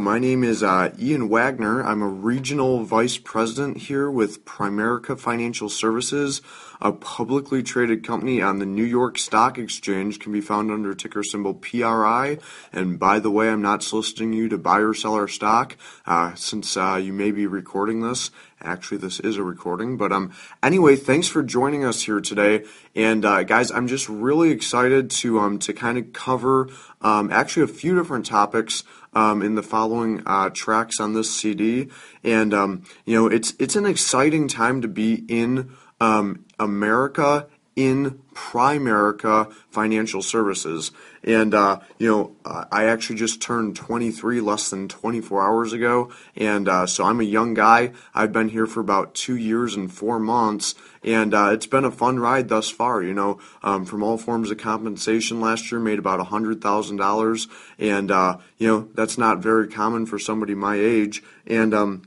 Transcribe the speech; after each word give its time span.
My 0.00 0.18
name 0.18 0.44
is 0.44 0.62
uh, 0.62 0.92
Ian 0.98 1.28
Wagner. 1.28 1.82
I'm 1.82 2.02
a 2.02 2.08
regional 2.08 2.84
vice 2.84 3.18
president 3.18 3.78
here 3.78 4.10
with 4.10 4.44
Primerica 4.44 5.18
Financial 5.18 5.68
Services, 5.68 6.42
a 6.80 6.92
publicly 6.92 7.62
traded 7.62 8.06
company 8.06 8.42
on 8.42 8.58
the 8.58 8.66
New 8.66 8.84
York 8.84 9.16
Stock 9.16 9.58
Exchange, 9.58 10.18
can 10.18 10.32
be 10.32 10.40
found 10.40 10.70
under 10.70 10.94
ticker 10.94 11.22
symbol 11.22 11.54
PRI. 11.54 12.38
And 12.72 12.98
by 12.98 13.18
the 13.18 13.30
way, 13.30 13.48
I'm 13.48 13.62
not 13.62 13.82
soliciting 13.82 14.32
you 14.32 14.48
to 14.50 14.58
buy 14.58 14.80
or 14.80 14.92
sell 14.92 15.14
our 15.14 15.28
stock, 15.28 15.76
uh, 16.04 16.34
since 16.34 16.76
uh, 16.76 17.00
you 17.02 17.12
may 17.12 17.30
be 17.30 17.46
recording 17.46 18.02
this. 18.02 18.30
Actually, 18.62 18.98
this 18.98 19.20
is 19.20 19.36
a 19.36 19.42
recording, 19.42 19.98
but 19.98 20.12
um, 20.12 20.32
anyway, 20.62 20.96
thanks 20.96 21.28
for 21.28 21.42
joining 21.42 21.84
us 21.84 22.02
here 22.02 22.20
today. 22.20 22.64
And 22.94 23.24
uh, 23.24 23.42
guys, 23.42 23.70
I'm 23.70 23.86
just 23.86 24.08
really 24.08 24.50
excited 24.50 25.10
to 25.10 25.38
um 25.38 25.58
to 25.58 25.74
kind 25.74 25.98
of 25.98 26.14
cover 26.14 26.70
um 27.02 27.30
actually 27.30 27.64
a 27.64 27.68
few 27.68 27.94
different 27.94 28.24
topics 28.24 28.82
um 29.16 29.42
in 29.42 29.54
the 29.54 29.62
following 29.62 30.22
uh, 30.26 30.50
tracks 30.50 31.00
on 31.00 31.14
this 31.14 31.34
CD. 31.34 31.88
And 32.22 32.54
um, 32.54 32.84
you 33.04 33.16
know, 33.16 33.26
it's 33.26 33.54
it's 33.58 33.74
an 33.74 33.86
exciting 33.86 34.46
time 34.46 34.82
to 34.82 34.88
be 34.88 35.24
in 35.26 35.74
um, 36.00 36.44
America 36.58 37.48
in 37.74 38.20
Primerica 38.34 39.52
Financial 39.70 40.22
Services. 40.22 40.92
And, 41.26 41.54
uh, 41.54 41.80
you 41.98 42.08
know, 42.08 42.36
I 42.44 42.84
actually 42.84 43.16
just 43.16 43.42
turned 43.42 43.74
23 43.74 44.40
less 44.40 44.70
than 44.70 44.86
24 44.86 45.42
hours 45.42 45.72
ago. 45.72 46.12
And 46.36 46.68
uh, 46.68 46.86
so 46.86 47.04
I'm 47.04 47.20
a 47.20 47.24
young 47.24 47.52
guy. 47.52 47.92
I've 48.14 48.32
been 48.32 48.48
here 48.48 48.66
for 48.66 48.80
about 48.80 49.14
two 49.14 49.36
years 49.36 49.74
and 49.74 49.92
four 49.92 50.20
months. 50.20 50.76
And 51.02 51.34
uh, 51.34 51.50
it's 51.52 51.66
been 51.66 51.84
a 51.84 51.90
fun 51.90 52.20
ride 52.20 52.48
thus 52.48 52.70
far, 52.70 53.02
you 53.02 53.12
know, 53.12 53.40
um, 53.62 53.84
from 53.84 54.04
all 54.04 54.18
forms 54.18 54.50
of 54.50 54.58
compensation 54.58 55.40
last 55.40 55.70
year, 55.70 55.80
made 55.80 55.98
about 55.98 56.24
$100,000. 56.24 57.48
And, 57.78 58.10
uh, 58.10 58.38
you 58.58 58.68
know, 58.68 58.88
that's 58.94 59.18
not 59.18 59.38
very 59.38 59.66
common 59.66 60.06
for 60.06 60.18
somebody 60.20 60.54
my 60.54 60.76
age. 60.76 61.22
And, 61.46 61.74
um, 61.74 62.02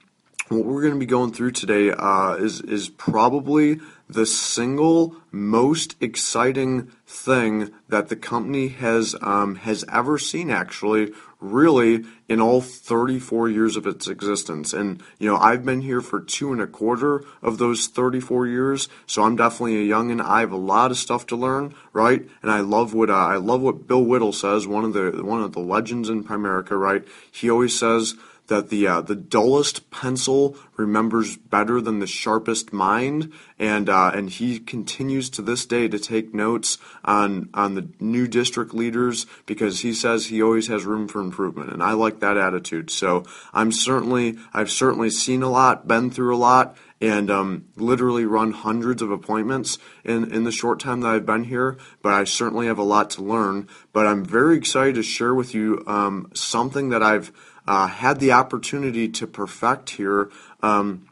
what 0.49 0.65
we're 0.65 0.81
going 0.81 0.93
to 0.93 0.99
be 0.99 1.05
going 1.05 1.31
through 1.31 1.51
today 1.51 1.91
uh, 1.91 2.33
is 2.33 2.59
is 2.61 2.89
probably 2.89 3.79
the 4.09 4.25
single 4.25 5.15
most 5.31 5.95
exciting 6.01 6.91
thing 7.05 7.71
that 7.87 8.09
the 8.09 8.15
company 8.15 8.69
has 8.69 9.15
um, 9.21 9.55
has 9.55 9.85
ever 9.91 10.17
seen. 10.17 10.49
Actually, 10.49 11.13
really, 11.39 12.03
in 12.27 12.41
all 12.41 12.59
34 12.59 13.49
years 13.49 13.77
of 13.77 13.85
its 13.85 14.07
existence, 14.07 14.73
and 14.73 15.03
you 15.19 15.29
know, 15.29 15.37
I've 15.37 15.63
been 15.63 15.81
here 15.81 16.01
for 16.01 16.19
two 16.19 16.51
and 16.51 16.59
a 16.59 16.65
quarter 16.65 17.23
of 17.43 17.59
those 17.59 17.85
34 17.85 18.47
years, 18.47 18.89
so 19.05 19.23
I'm 19.23 19.35
definitely 19.35 19.77
a 19.77 19.93
youngin. 19.93 20.21
I 20.21 20.39
have 20.39 20.51
a 20.51 20.57
lot 20.57 20.89
of 20.89 20.97
stuff 20.97 21.27
to 21.27 21.35
learn, 21.35 21.75
right? 21.93 22.27
And 22.41 22.51
I 22.51 22.61
love 22.61 22.95
what 22.95 23.11
uh, 23.11 23.13
I 23.13 23.35
love 23.35 23.61
what 23.61 23.87
Bill 23.87 24.03
Whittle 24.03 24.33
says, 24.33 24.65
one 24.65 24.85
of 24.85 24.93
the 24.93 25.23
one 25.23 25.43
of 25.43 25.53
the 25.53 25.59
legends 25.59 26.09
in 26.09 26.23
Primerica, 26.23 26.71
right? 26.71 27.07
He 27.31 27.49
always 27.49 27.77
says 27.77 28.15
that 28.49 28.69
the 28.69 28.85
uh, 28.85 29.01
the 29.01 29.15
dullest 29.15 29.89
pencil 29.89 30.55
remembers 30.75 31.37
better 31.37 31.81
than 31.81 31.99
the 31.99 32.07
sharpest 32.07 32.73
mind, 32.73 33.31
and 33.57 33.89
uh, 33.89 34.11
and 34.13 34.29
he 34.29 34.59
continues 34.59 35.29
to 35.31 35.41
this 35.41 35.65
day 35.65 35.87
to 35.87 35.97
take 35.97 36.33
notes 36.33 36.77
on 37.05 37.49
on 37.53 37.75
the 37.75 37.87
new 37.99 38.27
district 38.27 38.73
leaders 38.73 39.25
because 39.45 39.79
he 39.79 39.93
says 39.93 40.25
he 40.25 40.41
always 40.41 40.67
has 40.67 40.85
room 40.85 41.07
for 41.07 41.21
improvement, 41.21 41.71
and 41.71 41.81
I 41.81 41.93
like 41.93 42.19
that 42.19 42.37
attitude. 42.37 42.91
So 42.91 43.23
I'm 43.53 43.71
certainly 43.71 44.37
I've 44.53 44.71
certainly 44.71 45.09
seen 45.09 45.41
a 45.41 45.49
lot, 45.49 45.87
been 45.87 46.11
through 46.11 46.35
a 46.35 46.37
lot, 46.37 46.75
and 47.01 47.31
um, 47.31 47.65
literally 47.75 48.25
run 48.25 48.51
hundreds 48.51 49.01
of 49.01 49.11
appointments 49.11 49.77
in, 50.03 50.31
in 50.31 50.43
the 50.43 50.51
short 50.51 50.79
time 50.79 51.01
that 51.01 51.09
I've 51.09 51.25
been 51.25 51.45
here, 51.45 51.77
but 52.01 52.13
I 52.13 52.25
certainly 52.25 52.67
have 52.67 52.77
a 52.77 52.83
lot 52.83 53.09
to 53.11 53.23
learn. 53.23 53.67
But 53.93 54.05
I'm 54.05 54.25
very 54.25 54.57
excited 54.57 54.95
to 54.95 55.03
share 55.03 55.33
with 55.33 55.53
you 55.53 55.83
um, 55.87 56.29
something 56.33 56.89
that 56.89 57.01
I've 57.01 57.31
uh, 57.69 57.87
had 57.87 58.19
the 58.19 58.31
opportunity 58.31 59.07
to 59.07 59.27
perfect 59.27 59.91
here. 59.91 60.29
Um, 60.61 61.05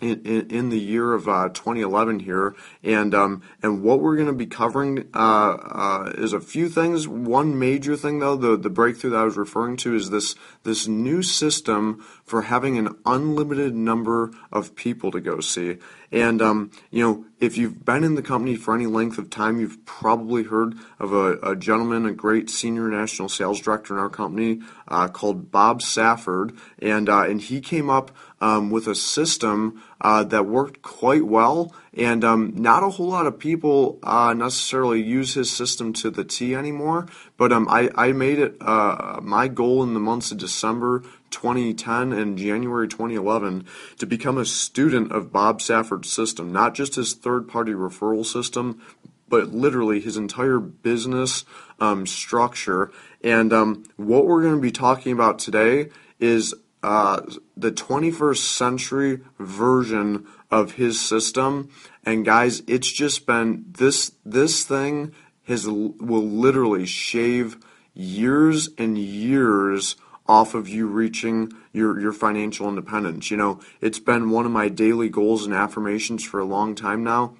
in, 0.00 0.20
in, 0.26 0.50
in, 0.50 0.68
the 0.70 0.80
year 0.80 1.14
of 1.14 1.28
uh, 1.28 1.48
2011 1.50 2.18
here, 2.18 2.56
and 2.82 3.14
um, 3.14 3.40
and 3.62 3.84
what 3.84 4.00
we're 4.00 4.16
going 4.16 4.26
to 4.26 4.32
be 4.32 4.46
covering 4.46 5.08
uh, 5.14 5.18
uh, 5.18 6.12
is 6.16 6.32
a 6.32 6.40
few 6.40 6.68
things. 6.68 7.06
One 7.06 7.56
major 7.56 7.96
thing, 7.96 8.18
though, 8.18 8.34
the 8.34 8.56
the 8.56 8.68
breakthrough 8.68 9.10
that 9.10 9.18
I 9.18 9.22
was 9.22 9.36
referring 9.36 9.76
to 9.76 9.94
is 9.94 10.10
this 10.10 10.34
this 10.64 10.88
new 10.88 11.22
system 11.22 12.04
for 12.24 12.42
having 12.42 12.78
an 12.78 12.96
unlimited 13.06 13.76
number 13.76 14.32
of 14.50 14.74
people 14.74 15.12
to 15.12 15.20
go 15.20 15.38
see. 15.38 15.76
And 16.12 16.42
um, 16.42 16.70
you 16.90 17.02
know, 17.02 17.24
if 17.40 17.56
you've 17.56 17.84
been 17.84 18.04
in 18.04 18.14
the 18.14 18.22
company 18.22 18.54
for 18.54 18.74
any 18.74 18.86
length 18.86 19.16
of 19.16 19.30
time, 19.30 19.58
you've 19.58 19.84
probably 19.86 20.44
heard 20.44 20.74
of 21.00 21.12
a, 21.12 21.38
a 21.38 21.56
gentleman, 21.56 22.04
a 22.04 22.12
great 22.12 22.50
senior 22.50 22.88
national 22.88 23.30
sales 23.30 23.60
director 23.60 23.94
in 23.94 24.00
our 24.00 24.10
company 24.10 24.60
uh, 24.88 25.08
called 25.08 25.50
Bob 25.50 25.80
Safford, 25.80 26.52
and 26.78 27.08
uh, 27.08 27.22
and 27.22 27.40
he 27.40 27.60
came 27.62 27.88
up 27.88 28.10
um, 28.42 28.70
with 28.70 28.86
a 28.86 28.94
system 28.94 29.82
uh, 30.02 30.22
that 30.24 30.46
worked 30.46 30.82
quite 30.82 31.24
well. 31.24 31.74
And 31.94 32.24
um, 32.24 32.54
not 32.56 32.82
a 32.82 32.88
whole 32.88 33.08
lot 33.08 33.26
of 33.26 33.38
people 33.38 33.98
uh, 34.02 34.32
necessarily 34.34 35.02
use 35.02 35.34
his 35.34 35.50
system 35.50 35.92
to 35.94 36.10
the 36.10 36.24
T 36.24 36.54
anymore. 36.54 37.06
But 37.36 37.52
um, 37.52 37.68
I, 37.68 37.90
I 37.94 38.12
made 38.12 38.38
it 38.38 38.56
uh, 38.60 39.20
my 39.22 39.48
goal 39.48 39.82
in 39.82 39.92
the 39.92 40.00
months 40.00 40.32
of 40.32 40.38
December 40.38 41.02
2010 41.32 42.12
and 42.12 42.38
January 42.38 42.86
2011 42.86 43.66
to 43.98 44.06
become 44.06 44.38
a 44.38 44.44
student 44.44 45.10
of 45.10 45.32
Bob 45.32 45.60
Safford's 45.60 46.12
system, 46.12 46.52
not 46.52 46.74
just 46.74 46.94
his 46.94 47.14
third 47.14 47.48
party 47.48 47.72
referral 47.72 48.24
system, 48.24 48.80
but 49.28 49.52
literally 49.52 49.98
his 49.98 50.16
entire 50.16 50.58
business 50.58 51.44
um, 51.80 52.06
structure. 52.06 52.92
And 53.24 53.52
um, 53.52 53.84
what 53.96 54.26
we're 54.26 54.42
going 54.42 54.56
to 54.56 54.60
be 54.60 54.70
talking 54.70 55.12
about 55.12 55.38
today 55.38 55.88
is 56.20 56.54
uh, 56.82 57.22
the 57.56 57.72
21st 57.72 58.36
century 58.36 59.20
version 59.38 60.26
of 60.50 60.72
his 60.72 61.00
system. 61.00 61.70
And 62.04 62.24
guys, 62.24 62.62
it's 62.66 62.90
just 62.90 63.26
been 63.26 63.64
this 63.66 64.12
this 64.24 64.64
thing 64.64 65.12
has 65.44 65.66
will 65.66 66.26
literally 66.28 66.86
shave 66.86 67.56
years 67.94 68.68
and 68.78 68.98
years 68.98 69.96
off 70.26 70.54
of 70.54 70.68
you 70.68 70.86
reaching 70.86 71.52
your, 71.72 72.00
your 72.00 72.12
financial 72.12 72.68
independence. 72.68 73.30
You 73.30 73.36
know, 73.36 73.60
it's 73.80 73.98
been 73.98 74.30
one 74.30 74.46
of 74.46 74.52
my 74.52 74.68
daily 74.68 75.08
goals 75.08 75.44
and 75.44 75.54
affirmations 75.54 76.24
for 76.24 76.40
a 76.40 76.44
long 76.44 76.74
time 76.74 77.02
now 77.02 77.34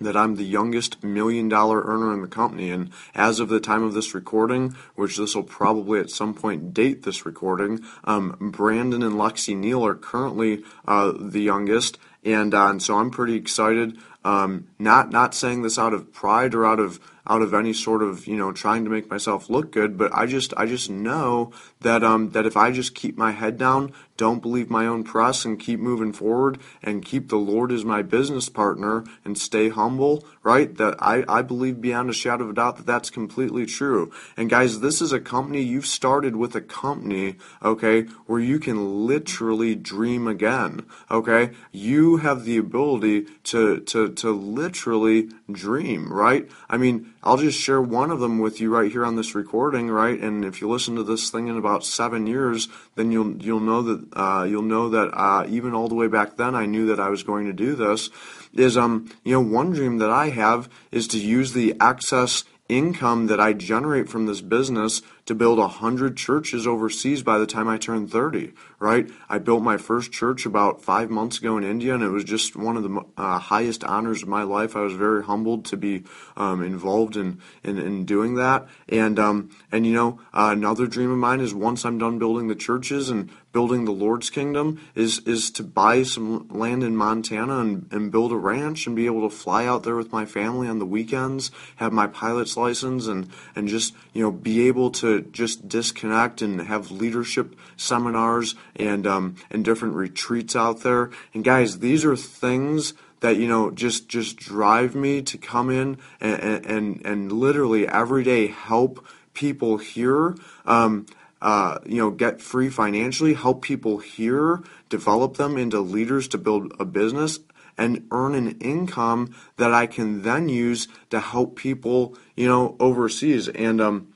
that 0.00 0.16
I'm 0.16 0.36
the 0.36 0.44
youngest 0.44 1.02
million 1.02 1.48
dollar 1.48 1.82
earner 1.82 2.12
in 2.12 2.22
the 2.22 2.28
company. 2.28 2.70
And 2.70 2.90
as 3.14 3.40
of 3.40 3.48
the 3.48 3.60
time 3.60 3.82
of 3.82 3.94
this 3.94 4.14
recording, 4.14 4.76
which 4.94 5.16
this 5.16 5.34
will 5.34 5.42
probably 5.42 6.00
at 6.00 6.10
some 6.10 6.34
point 6.34 6.74
date 6.74 7.02
this 7.02 7.24
recording, 7.24 7.80
um, 8.04 8.36
Brandon 8.40 9.02
and 9.02 9.14
Lexi 9.14 9.56
Neal 9.56 9.84
are 9.84 9.94
currently 9.94 10.64
uh, 10.86 11.12
the 11.18 11.40
youngest. 11.42 11.98
And, 12.24 12.54
uh, 12.54 12.68
and 12.68 12.82
so 12.82 12.98
I'm 12.98 13.10
pretty 13.10 13.34
excited. 13.34 13.98
Um, 14.24 14.68
not 14.78 15.10
not 15.10 15.34
saying 15.34 15.62
this 15.62 15.78
out 15.78 15.92
of 15.92 16.12
pride 16.12 16.54
or 16.54 16.64
out 16.64 16.78
of 16.78 17.00
out 17.26 17.42
of 17.42 17.54
any 17.54 17.72
sort 17.72 18.02
of 18.02 18.26
you 18.26 18.36
know 18.36 18.52
trying 18.52 18.84
to 18.84 18.90
make 18.90 19.08
myself 19.10 19.48
look 19.48 19.72
good 19.72 19.96
but 19.96 20.12
i 20.14 20.26
just 20.26 20.52
i 20.56 20.66
just 20.66 20.90
know 20.90 21.52
that 21.80 22.02
um 22.02 22.30
that 22.30 22.46
if 22.46 22.56
i 22.56 22.70
just 22.70 22.94
keep 22.94 23.16
my 23.16 23.32
head 23.32 23.56
down 23.56 23.92
don't 24.16 24.42
believe 24.42 24.70
my 24.70 24.86
own 24.86 25.02
press 25.02 25.44
and 25.44 25.58
keep 25.58 25.80
moving 25.80 26.12
forward 26.12 26.58
and 26.82 27.04
keep 27.04 27.28
the 27.28 27.36
lord 27.36 27.72
as 27.72 27.84
my 27.84 28.02
business 28.02 28.48
partner 28.48 29.04
and 29.24 29.38
stay 29.38 29.68
humble 29.68 30.24
right 30.42 30.76
that 30.76 30.94
i 31.00 31.24
i 31.28 31.42
believe 31.42 31.80
beyond 31.80 32.10
a 32.10 32.12
shadow 32.12 32.44
of 32.44 32.50
a 32.50 32.52
doubt 32.52 32.76
that 32.76 32.86
that's 32.86 33.10
completely 33.10 33.66
true. 33.66 34.12
And 34.36 34.50
guys 34.50 34.80
this 34.80 35.00
is 35.00 35.12
a 35.12 35.20
company 35.20 35.62
you've 35.62 35.86
started 35.86 36.36
with 36.36 36.54
a 36.54 36.60
company 36.60 37.36
okay 37.62 38.02
where 38.26 38.40
you 38.40 38.58
can 38.58 39.06
literally 39.06 39.74
dream 39.74 40.26
again 40.26 40.86
okay? 41.10 41.50
You 41.70 42.18
have 42.18 42.44
the 42.44 42.56
ability 42.58 43.26
to 43.44 43.80
to 43.80 44.12
to 44.12 44.30
literally 44.30 45.28
dream 45.50 46.12
right? 46.12 46.48
I 46.68 46.76
mean 46.76 47.11
I'll 47.24 47.36
just 47.36 47.60
share 47.60 47.80
one 47.80 48.10
of 48.10 48.18
them 48.18 48.40
with 48.40 48.60
you 48.60 48.74
right 48.74 48.90
here 48.90 49.04
on 49.04 49.14
this 49.14 49.34
recording, 49.34 49.88
right? 49.88 50.18
And 50.18 50.44
if 50.44 50.60
you 50.60 50.68
listen 50.68 50.96
to 50.96 51.04
this 51.04 51.30
thing 51.30 51.46
in 51.46 51.56
about 51.56 51.84
seven 51.84 52.26
years, 52.26 52.68
then 52.96 53.12
you'll 53.12 53.36
you'll 53.36 53.60
know 53.60 53.82
that 53.82 54.08
uh, 54.12 54.44
you'll 54.44 54.62
know 54.62 54.88
that 54.88 55.10
uh, 55.12 55.46
even 55.48 55.72
all 55.72 55.88
the 55.88 55.94
way 55.94 56.08
back 56.08 56.36
then, 56.36 56.54
I 56.56 56.66
knew 56.66 56.86
that 56.86 56.98
I 56.98 57.10
was 57.10 57.22
going 57.22 57.46
to 57.46 57.52
do 57.52 57.74
this. 57.74 58.10
Is 58.54 58.76
um 58.76 59.10
you 59.24 59.32
know 59.32 59.40
one 59.40 59.70
dream 59.70 59.98
that 59.98 60.10
I 60.10 60.30
have 60.30 60.68
is 60.90 61.06
to 61.08 61.18
use 61.18 61.52
the 61.52 61.76
excess 61.80 62.44
income 62.68 63.26
that 63.26 63.40
I 63.40 63.52
generate 63.52 64.08
from 64.08 64.26
this 64.26 64.40
business 64.40 65.02
to 65.32 65.38
build 65.38 65.58
a 65.58 65.66
hundred 65.66 66.16
churches 66.16 66.66
overseas 66.66 67.22
by 67.22 67.38
the 67.38 67.46
time 67.46 67.66
I 67.66 67.78
turn 67.78 68.06
30, 68.06 68.52
right? 68.78 69.10
I 69.30 69.38
built 69.38 69.62
my 69.62 69.78
first 69.78 70.12
church 70.12 70.44
about 70.44 70.82
five 70.82 71.08
months 71.10 71.38
ago 71.38 71.56
in 71.56 71.64
India, 71.64 71.94
and 71.94 72.02
it 72.02 72.10
was 72.10 72.24
just 72.24 72.54
one 72.54 72.76
of 72.76 72.82
the 72.82 73.02
uh, 73.16 73.38
highest 73.38 73.82
honors 73.82 74.22
of 74.22 74.28
my 74.28 74.42
life. 74.42 74.76
I 74.76 74.80
was 74.80 74.92
very 74.92 75.24
humbled 75.24 75.64
to 75.66 75.76
be 75.78 76.04
um, 76.36 76.62
involved 76.62 77.16
in, 77.16 77.40
in, 77.64 77.78
in 77.78 78.04
doing 78.04 78.34
that. 78.34 78.68
And 78.88 79.18
um, 79.18 79.50
and 79.70 79.86
you 79.86 79.94
know, 79.94 80.20
uh, 80.34 80.50
another 80.52 80.86
dream 80.86 81.10
of 81.10 81.18
mine 81.18 81.40
is 81.40 81.54
once 81.54 81.84
I'm 81.84 81.98
done 81.98 82.18
building 82.18 82.48
the 82.48 82.54
churches 82.54 83.08
and 83.08 83.30
building 83.52 83.84
the 83.84 83.92
Lord's 83.92 84.30
kingdom 84.30 84.80
is 84.94 85.20
is 85.20 85.50
to 85.52 85.62
buy 85.62 86.02
some 86.02 86.48
land 86.48 86.82
in 86.82 86.96
Montana 86.96 87.58
and, 87.58 87.86
and 87.90 88.10
build 88.10 88.32
a 88.32 88.36
ranch 88.36 88.86
and 88.86 88.96
be 88.96 89.06
able 89.06 89.28
to 89.28 89.34
fly 89.34 89.66
out 89.66 89.82
there 89.82 89.96
with 89.96 90.12
my 90.12 90.24
family 90.24 90.68
on 90.68 90.78
the 90.78 90.86
weekends, 90.86 91.50
have 91.76 91.92
my 91.92 92.06
pilot's 92.06 92.56
license, 92.56 93.06
and 93.06 93.28
and 93.54 93.68
just 93.68 93.94
you 94.12 94.22
know 94.22 94.30
be 94.30 94.66
able 94.66 94.90
to 94.90 95.21
just 95.30 95.68
disconnect 95.68 96.42
and 96.42 96.62
have 96.62 96.90
leadership 96.90 97.54
seminars 97.76 98.54
and 98.76 99.06
um, 99.06 99.36
and 99.50 99.64
different 99.64 99.94
retreats 99.94 100.56
out 100.56 100.80
there. 100.80 101.10
And 101.32 101.44
guys, 101.44 101.78
these 101.78 102.04
are 102.04 102.16
things 102.16 102.94
that 103.20 103.36
you 103.36 103.48
know 103.48 103.70
just 103.70 104.08
just 104.08 104.36
drive 104.36 104.94
me 104.94 105.22
to 105.22 105.38
come 105.38 105.70
in 105.70 105.98
and 106.20 106.66
and, 106.66 107.06
and 107.06 107.32
literally 107.32 107.86
every 107.86 108.24
day 108.24 108.48
help 108.48 109.06
people 109.34 109.78
here. 109.78 110.34
Um, 110.66 111.06
uh, 111.40 111.80
you 111.84 111.96
know, 111.96 112.10
get 112.10 112.40
free 112.40 112.70
financially, 112.70 113.34
help 113.34 113.62
people 113.62 113.98
here, 113.98 114.62
develop 114.88 115.38
them 115.38 115.56
into 115.56 115.80
leaders 115.80 116.28
to 116.28 116.38
build 116.38 116.72
a 116.78 116.84
business 116.84 117.40
and 117.76 118.06
earn 118.12 118.36
an 118.36 118.58
income 118.60 119.34
that 119.56 119.72
I 119.72 119.86
can 119.86 120.22
then 120.22 120.48
use 120.48 120.86
to 121.10 121.18
help 121.18 121.56
people, 121.56 122.16
you 122.36 122.46
know, 122.46 122.76
overseas. 122.78 123.48
And 123.48 123.80
um, 123.80 124.11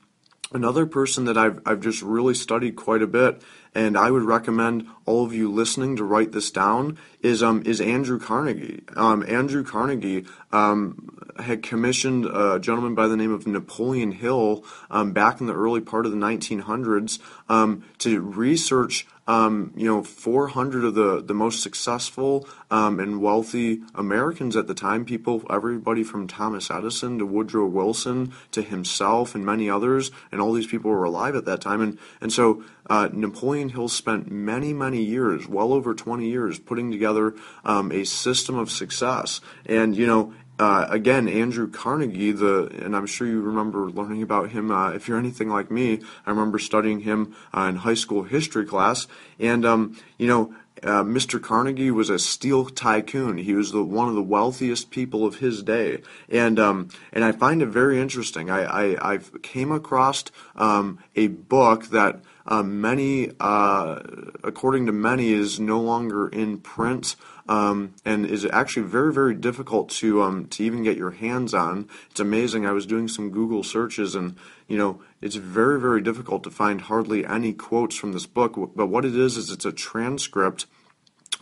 another 0.52 0.86
person 0.86 1.24
that 1.24 1.36
I've, 1.36 1.60
I've 1.66 1.80
just 1.80 2.02
really 2.02 2.34
studied 2.34 2.76
quite 2.76 3.02
a 3.02 3.06
bit, 3.06 3.42
and 3.74 3.96
I 3.96 4.10
would 4.10 4.22
recommend 4.22 4.86
all 5.04 5.24
of 5.24 5.34
you 5.34 5.50
listening 5.50 5.96
to 5.96 6.04
write 6.04 6.32
this 6.32 6.50
down, 6.50 6.98
is 7.20 7.42
um, 7.42 7.62
is 7.66 7.80
Andrew 7.80 8.18
Carnegie. 8.18 8.82
Um, 8.94 9.24
Andrew 9.28 9.64
Carnegie 9.64 10.24
um, 10.52 11.18
had 11.38 11.62
commissioned 11.62 12.26
a 12.26 12.58
gentleman 12.58 12.94
by 12.94 13.08
the 13.08 13.16
name 13.16 13.32
of 13.32 13.46
Napoleon 13.46 14.12
Hill 14.12 14.64
um, 14.90 15.12
back 15.12 15.40
in 15.40 15.46
the 15.46 15.54
early 15.54 15.80
part 15.80 16.06
of 16.06 16.12
the 16.12 16.18
1900s 16.18 17.18
um, 17.48 17.84
to 17.98 18.20
research 18.20 19.06
um, 19.26 19.72
you 19.76 19.86
know, 19.86 20.02
400 20.02 20.84
of 20.84 20.94
the, 20.94 21.22
the 21.22 21.34
most 21.34 21.62
successful 21.62 22.48
um, 22.70 23.00
and 23.00 23.20
wealthy 23.20 23.80
Americans 23.94 24.56
at 24.56 24.66
the 24.66 24.74
time, 24.74 25.04
people, 25.04 25.42
everybody 25.50 26.04
from 26.04 26.26
Thomas 26.26 26.70
Edison 26.70 27.18
to 27.18 27.26
Woodrow 27.26 27.66
Wilson 27.66 28.32
to 28.52 28.62
himself 28.62 29.34
and 29.34 29.44
many 29.44 29.68
others, 29.68 30.10
and 30.30 30.40
all 30.40 30.52
these 30.52 30.66
people 30.66 30.90
were 30.90 31.04
alive 31.04 31.34
at 31.34 31.44
that 31.44 31.60
time. 31.60 31.80
And, 31.80 31.98
and 32.20 32.32
so 32.32 32.62
uh, 32.88 33.08
Napoleon 33.12 33.70
Hill 33.70 33.88
spent 33.88 34.30
many, 34.30 34.72
many 34.72 35.02
years, 35.02 35.48
well 35.48 35.72
over 35.72 35.94
20 35.94 36.28
years, 36.28 36.58
putting 36.58 36.90
together 36.90 37.34
um, 37.64 37.90
a 37.90 38.04
system 38.04 38.56
of 38.56 38.70
success. 38.70 39.40
And, 39.64 39.96
you 39.96 40.06
know, 40.06 40.32
uh, 40.58 40.86
again, 40.88 41.28
Andrew 41.28 41.68
Carnegie, 41.68 42.32
the 42.32 42.66
and 42.82 42.96
I'm 42.96 43.06
sure 43.06 43.26
you 43.26 43.40
remember 43.40 43.90
learning 43.90 44.22
about 44.22 44.50
him. 44.50 44.70
Uh, 44.70 44.90
if 44.92 45.06
you're 45.06 45.18
anything 45.18 45.48
like 45.48 45.70
me, 45.70 46.00
I 46.24 46.30
remember 46.30 46.58
studying 46.58 47.00
him 47.00 47.34
uh, 47.54 47.62
in 47.62 47.76
high 47.76 47.94
school 47.94 48.22
history 48.22 48.64
class. 48.64 49.06
And 49.38 49.66
um, 49.66 49.98
you 50.16 50.26
know, 50.26 50.54
uh, 50.82 51.02
Mr. 51.02 51.42
Carnegie 51.42 51.90
was 51.90 52.08
a 52.08 52.18
steel 52.18 52.66
tycoon. 52.66 53.38
He 53.38 53.52
was 53.54 53.72
the, 53.72 53.82
one 53.82 54.08
of 54.08 54.14
the 54.14 54.22
wealthiest 54.22 54.90
people 54.90 55.26
of 55.26 55.36
his 55.36 55.62
day, 55.62 56.02
and 56.28 56.58
um, 56.58 56.88
and 57.12 57.22
I 57.22 57.32
find 57.32 57.60
it 57.60 57.66
very 57.66 58.00
interesting. 58.00 58.50
I, 58.50 58.94
I 58.94 59.12
I've 59.12 59.42
came 59.42 59.70
across 59.72 60.24
um, 60.54 60.98
a 61.14 61.28
book 61.28 61.86
that. 61.86 62.20
Uh, 62.48 62.62
many, 62.62 63.32
uh, 63.40 64.00
according 64.44 64.86
to 64.86 64.92
many, 64.92 65.32
is 65.32 65.58
no 65.58 65.80
longer 65.80 66.28
in 66.28 66.58
print 66.58 67.16
um, 67.48 67.94
and 68.04 68.26
is 68.26 68.46
actually 68.52 68.86
very 68.86 69.12
very 69.12 69.34
difficult 69.34 69.88
to 69.90 70.22
um, 70.22 70.46
to 70.48 70.64
even 70.64 70.82
get 70.82 70.96
your 70.96 71.12
hands 71.12 71.54
on. 71.54 71.88
It's 72.10 72.20
amazing. 72.20 72.66
I 72.66 72.72
was 72.72 72.86
doing 72.86 73.08
some 73.08 73.30
Google 73.30 73.62
searches 73.62 74.14
and 74.14 74.36
you 74.68 74.76
know 74.76 75.00
it's 75.20 75.36
very 75.36 75.80
very 75.80 76.00
difficult 76.00 76.42
to 76.44 76.50
find 76.50 76.82
hardly 76.82 77.24
any 77.24 77.52
quotes 77.52 77.96
from 77.96 78.12
this 78.12 78.26
book. 78.26 78.72
But 78.74 78.86
what 78.86 79.04
it 79.04 79.16
is 79.16 79.36
is 79.36 79.50
it's 79.50 79.64
a 79.64 79.72
transcript. 79.72 80.66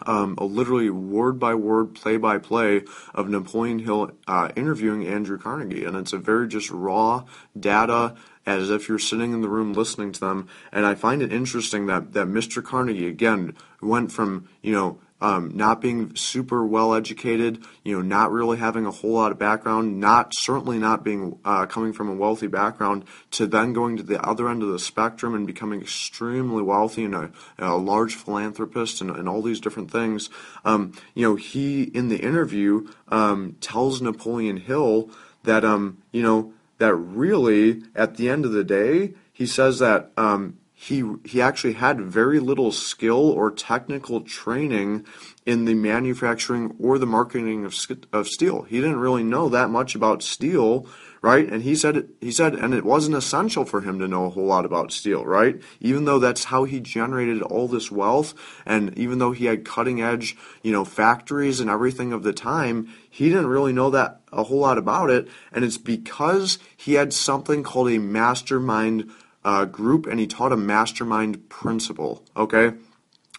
Um, 0.06 0.34
a 0.38 0.44
literally 0.44 0.90
word 0.90 1.38
by 1.38 1.54
word, 1.54 1.94
play 1.94 2.16
by 2.16 2.38
play 2.38 2.82
of 3.14 3.28
Napoleon 3.28 3.78
Hill 3.78 4.10
uh, 4.26 4.48
interviewing 4.56 5.06
Andrew 5.06 5.38
Carnegie, 5.38 5.84
and 5.84 5.96
it's 5.96 6.12
a 6.12 6.18
very 6.18 6.48
just 6.48 6.68
raw 6.72 7.22
data 7.58 8.16
as 8.44 8.70
if 8.70 8.88
you're 8.88 8.98
sitting 8.98 9.32
in 9.32 9.40
the 9.40 9.48
room 9.48 9.72
listening 9.72 10.10
to 10.10 10.20
them. 10.20 10.48
And 10.72 10.84
I 10.84 10.96
find 10.96 11.22
it 11.22 11.32
interesting 11.32 11.86
that 11.86 12.12
that 12.12 12.26
Mr. 12.26 12.62
Carnegie 12.62 13.06
again 13.06 13.54
went 13.80 14.10
from 14.10 14.48
you 14.62 14.72
know 14.72 14.98
um, 15.20 15.52
not 15.54 15.80
being 15.80 16.14
super 16.16 16.66
well 16.66 16.94
educated, 16.94 17.64
you 17.82 17.96
know, 17.96 18.02
not 18.02 18.30
really 18.30 18.58
having 18.58 18.84
a 18.84 18.90
whole 18.90 19.12
lot 19.12 19.32
of 19.32 19.38
background, 19.38 20.00
not 20.00 20.32
certainly 20.34 20.78
not 20.78 21.04
being 21.04 21.38
uh, 21.44 21.66
coming 21.66 21.92
from 21.92 22.08
a 22.08 22.14
wealthy 22.14 22.46
background, 22.46 23.04
to 23.30 23.46
then 23.46 23.72
going 23.72 23.96
to 23.96 24.02
the 24.02 24.20
other 24.22 24.48
end 24.48 24.62
of 24.62 24.68
the 24.68 24.78
spectrum 24.78 25.34
and 25.34 25.46
becoming 25.46 25.80
extremely 25.80 26.62
wealthy 26.62 27.04
and 27.04 27.14
a, 27.14 27.32
a 27.58 27.76
large 27.76 28.16
philanthropist 28.16 29.00
and, 29.00 29.10
and, 29.10 29.28
all 29.28 29.40
these 29.40 29.60
different 29.60 29.90
things. 29.90 30.28
Um, 30.64 30.92
you 31.14 31.26
know, 31.26 31.36
he 31.36 31.84
in 31.84 32.08
the 32.08 32.18
interview 32.18 32.88
um, 33.08 33.56
tells 33.60 34.02
Napoleon 34.02 34.58
Hill 34.58 35.10
that 35.44 35.64
um, 35.64 36.02
you 36.12 36.22
know 36.22 36.52
that 36.78 36.94
really 36.94 37.82
at 37.94 38.16
the 38.16 38.28
end 38.28 38.44
of 38.44 38.52
the 38.52 38.64
day, 38.64 39.14
he 39.32 39.46
says 39.46 39.78
that 39.78 40.10
um, 40.16 40.58
he 40.84 41.02
he 41.24 41.40
actually 41.40 41.72
had 41.72 41.98
very 41.98 42.38
little 42.38 42.70
skill 42.70 43.30
or 43.30 43.50
technical 43.50 44.20
training 44.20 45.06
in 45.46 45.64
the 45.64 45.72
manufacturing 45.72 46.76
or 46.78 46.98
the 46.98 47.06
marketing 47.06 47.64
of 47.64 47.74
of 48.12 48.28
steel. 48.28 48.62
He 48.64 48.82
didn't 48.82 49.00
really 49.00 49.22
know 49.22 49.48
that 49.48 49.70
much 49.70 49.94
about 49.94 50.22
steel, 50.22 50.86
right? 51.22 51.50
And 51.50 51.62
he 51.62 51.74
said 51.74 52.10
he 52.20 52.30
said 52.30 52.54
and 52.54 52.74
it 52.74 52.84
wasn't 52.84 53.16
essential 53.16 53.64
for 53.64 53.80
him 53.80 53.98
to 53.98 54.06
know 54.06 54.26
a 54.26 54.30
whole 54.30 54.44
lot 54.44 54.66
about 54.66 54.92
steel, 54.92 55.24
right? 55.24 55.58
Even 55.80 56.04
though 56.04 56.18
that's 56.18 56.44
how 56.44 56.64
he 56.64 56.80
generated 56.80 57.40
all 57.40 57.66
this 57.66 57.90
wealth 57.90 58.34
and 58.66 58.92
even 58.98 59.18
though 59.18 59.32
he 59.32 59.46
had 59.46 59.64
cutting 59.64 60.02
edge, 60.02 60.36
you 60.62 60.70
know, 60.70 60.84
factories 60.84 61.60
and 61.60 61.70
everything 61.70 62.12
of 62.12 62.24
the 62.24 62.34
time, 62.34 62.92
he 63.08 63.30
didn't 63.30 63.46
really 63.46 63.72
know 63.72 63.88
that 63.88 64.20
a 64.30 64.42
whole 64.42 64.60
lot 64.60 64.76
about 64.76 65.08
it 65.08 65.28
and 65.50 65.64
it's 65.64 65.78
because 65.78 66.58
he 66.76 66.92
had 66.92 67.14
something 67.14 67.62
called 67.62 67.88
a 67.88 67.96
mastermind 67.96 69.10
uh, 69.44 69.64
group 69.64 70.06
and 70.06 70.18
he 70.18 70.26
taught 70.26 70.52
a 70.52 70.56
mastermind 70.56 71.48
principle. 71.48 72.24
Okay. 72.36 72.72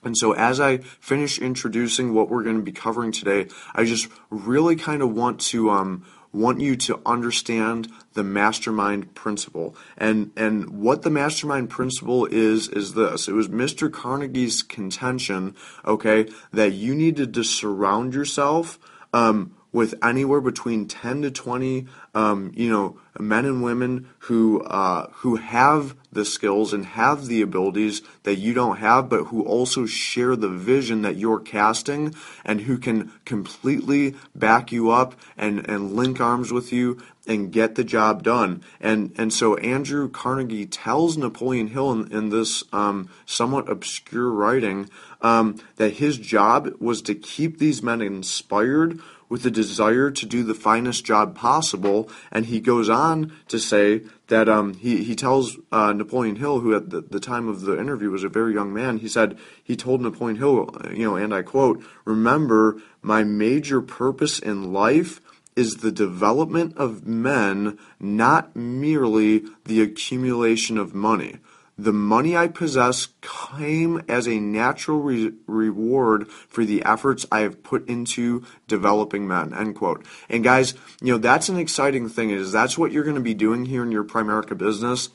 And 0.04 0.16
so, 0.16 0.34
as 0.34 0.60
I 0.60 0.78
finish 0.78 1.40
introducing 1.40 2.14
what 2.14 2.30
we're 2.30 2.44
going 2.44 2.58
to 2.58 2.62
be 2.62 2.72
covering 2.72 3.12
today, 3.12 3.48
I 3.74 3.86
just 3.86 4.08
really 4.30 4.76
kind 4.76 5.02
of 5.02 5.12
want 5.12 5.40
to 5.42 5.72
um, 5.72 6.06
want 6.32 6.60
you 6.60 6.76
to 6.76 7.00
understand 7.06 7.92
the 8.14 8.24
mastermind 8.24 9.16
principle. 9.16 9.76
And 9.98 10.32
and 10.36 10.82
what 10.82 11.02
the 11.02 11.10
mastermind 11.10 11.72
principle 11.72 12.28
is 12.28 12.68
is 12.70 12.94
this. 12.94 13.28
It 13.28 13.34
was 13.34 13.48
Mr. 13.48 13.92
Carnegie's 13.92 14.62
contention, 14.62 15.56
okay, 15.86 16.28
that 16.54 16.74
you 16.74 16.94
needed 16.94 17.34
to 17.34 17.44
surround 17.44 18.14
yourself 18.14 18.78
um, 19.12 19.56
with 19.76 19.94
anywhere 20.02 20.40
between 20.40 20.88
10 20.88 21.24
to 21.24 21.30
20 21.30 21.86
um, 22.16 22.50
you 22.56 22.70
know 22.70 22.98
men 23.20 23.46
and 23.46 23.62
women 23.62 24.08
who 24.20 24.62
uh, 24.64 25.08
who 25.16 25.36
have 25.36 25.96
the 26.12 26.26
skills 26.26 26.72
and 26.74 26.86
have 26.86 27.28
the 27.28 27.42
abilities 27.42 28.02
that 28.24 28.38
you 28.38 28.54
don't 28.54 28.78
have, 28.78 29.10
but 29.10 29.26
who 29.26 29.44
also 29.44 29.86
share 29.86 30.36
the 30.36 30.50
vision 30.50 31.02
that 31.02 31.18
you're 31.18 31.40
casting, 31.40 32.16
and 32.46 32.62
who 32.62 32.78
can 32.78 33.12
completely 33.26 34.16
back 34.34 34.72
you 34.72 34.92
up 34.92 35.16
and 35.38 35.68
and 35.70 35.94
link 35.94 36.20
arms 36.20 36.52
with 36.52 36.72
you 36.72 37.02
and 37.28 37.52
get 37.52 37.76
the 37.76 37.84
job 37.84 38.24
done. 38.24 38.64
And 38.80 39.14
and 39.18 39.34
so 39.34 39.58
Andrew 39.58 40.10
Carnegie 40.10 40.66
tells 40.66 41.18
Napoleon 41.18 41.68
Hill 41.68 41.92
in, 41.92 42.12
in 42.12 42.30
this 42.30 42.64
um, 42.72 43.10
somewhat 43.26 43.70
obscure 43.70 44.30
writing 44.30 44.90
um, 45.22 45.60
that 45.76 45.94
his 45.94 46.18
job 46.18 46.70
was 46.80 47.02
to 47.04 47.16
keep 47.16 47.58
these 47.58 47.84
men 47.84 48.02
inspired 48.02 49.00
with 49.30 49.44
the 49.44 49.52
desire 49.52 50.12
to 50.12 50.26
do 50.26 50.44
the 50.44 50.54
finest 50.54 51.06
job 51.06 51.36
possible. 51.36 52.10
And 52.32 52.46
he 52.46 52.60
goes 52.60 52.90
on 52.90 53.34
to 53.48 53.60
say 53.60 54.02
that 54.28 54.50
um, 54.50 54.74
he, 54.76 55.04
he 55.04 55.16
tells 55.16 55.58
uh, 55.72 55.94
Napoleon 55.94 56.38
Hill, 56.38 56.60
who 56.60 56.76
at 56.76 56.90
the, 56.90 57.02
the 57.02 57.20
time 57.20 57.48
of 57.48 57.62
the 57.62 57.80
interview 57.80 58.10
was 58.10 58.24
a 58.24 58.30
very 58.30 58.54
young 58.54 58.74
man, 58.74 58.98
he 58.98 59.08
said, 59.08 59.38
he 59.64 59.76
told 59.76 60.02
Napoleon 60.02 60.38
Hill, 60.38 60.70
you 60.92 61.06
know, 61.06 61.16
and 61.16 61.34
I 61.34 61.42
quote, 61.42 61.84
Remember, 62.06 62.82
my 63.02 63.24
major 63.24 63.82
purpose 63.82 64.40
in 64.40 64.74
life 64.74 65.22
is 65.56 65.78
the 65.78 65.92
development 65.92 66.76
of 66.78 67.08
men, 67.08 67.78
not 68.00 68.56
merely 68.56 69.44
the 69.66 69.82
accumulation 69.82 70.78
of 70.78 70.94
money. 70.94 71.38
The 71.78 71.92
money 71.92 72.38
I 72.38 72.48
possess 72.48 73.10
came 73.22 74.02
as 74.08 74.28
a 74.28 74.40
natural 74.40 75.02
re- 75.02 75.34
reward 75.46 76.30
for 76.30 76.64
the 76.64 76.84
efforts 76.86 77.26
I 77.32 77.42
have 77.42 77.64
put 77.64 77.88
into 77.90 78.46
developing 78.68 79.28
men. 79.28 79.54
End 79.54 79.76
quote. 79.76 80.06
And 80.30 80.44
guys, 80.44 80.74
you 81.02 81.14
know 81.14 81.18
that's 81.18 81.50
an 81.50 81.58
exciting 81.58 82.08
thing. 82.08 82.30
Is 82.30 82.52
that's 82.52 82.78
what 82.78 82.92
you're 82.94 83.04
going 83.04 83.18
to 83.18 83.22
be 83.22 83.34
doing 83.34 83.66
here 83.66 83.84
in 83.84 83.92
your 83.92 84.06
Primerica 84.06 84.58
business 84.58 85.10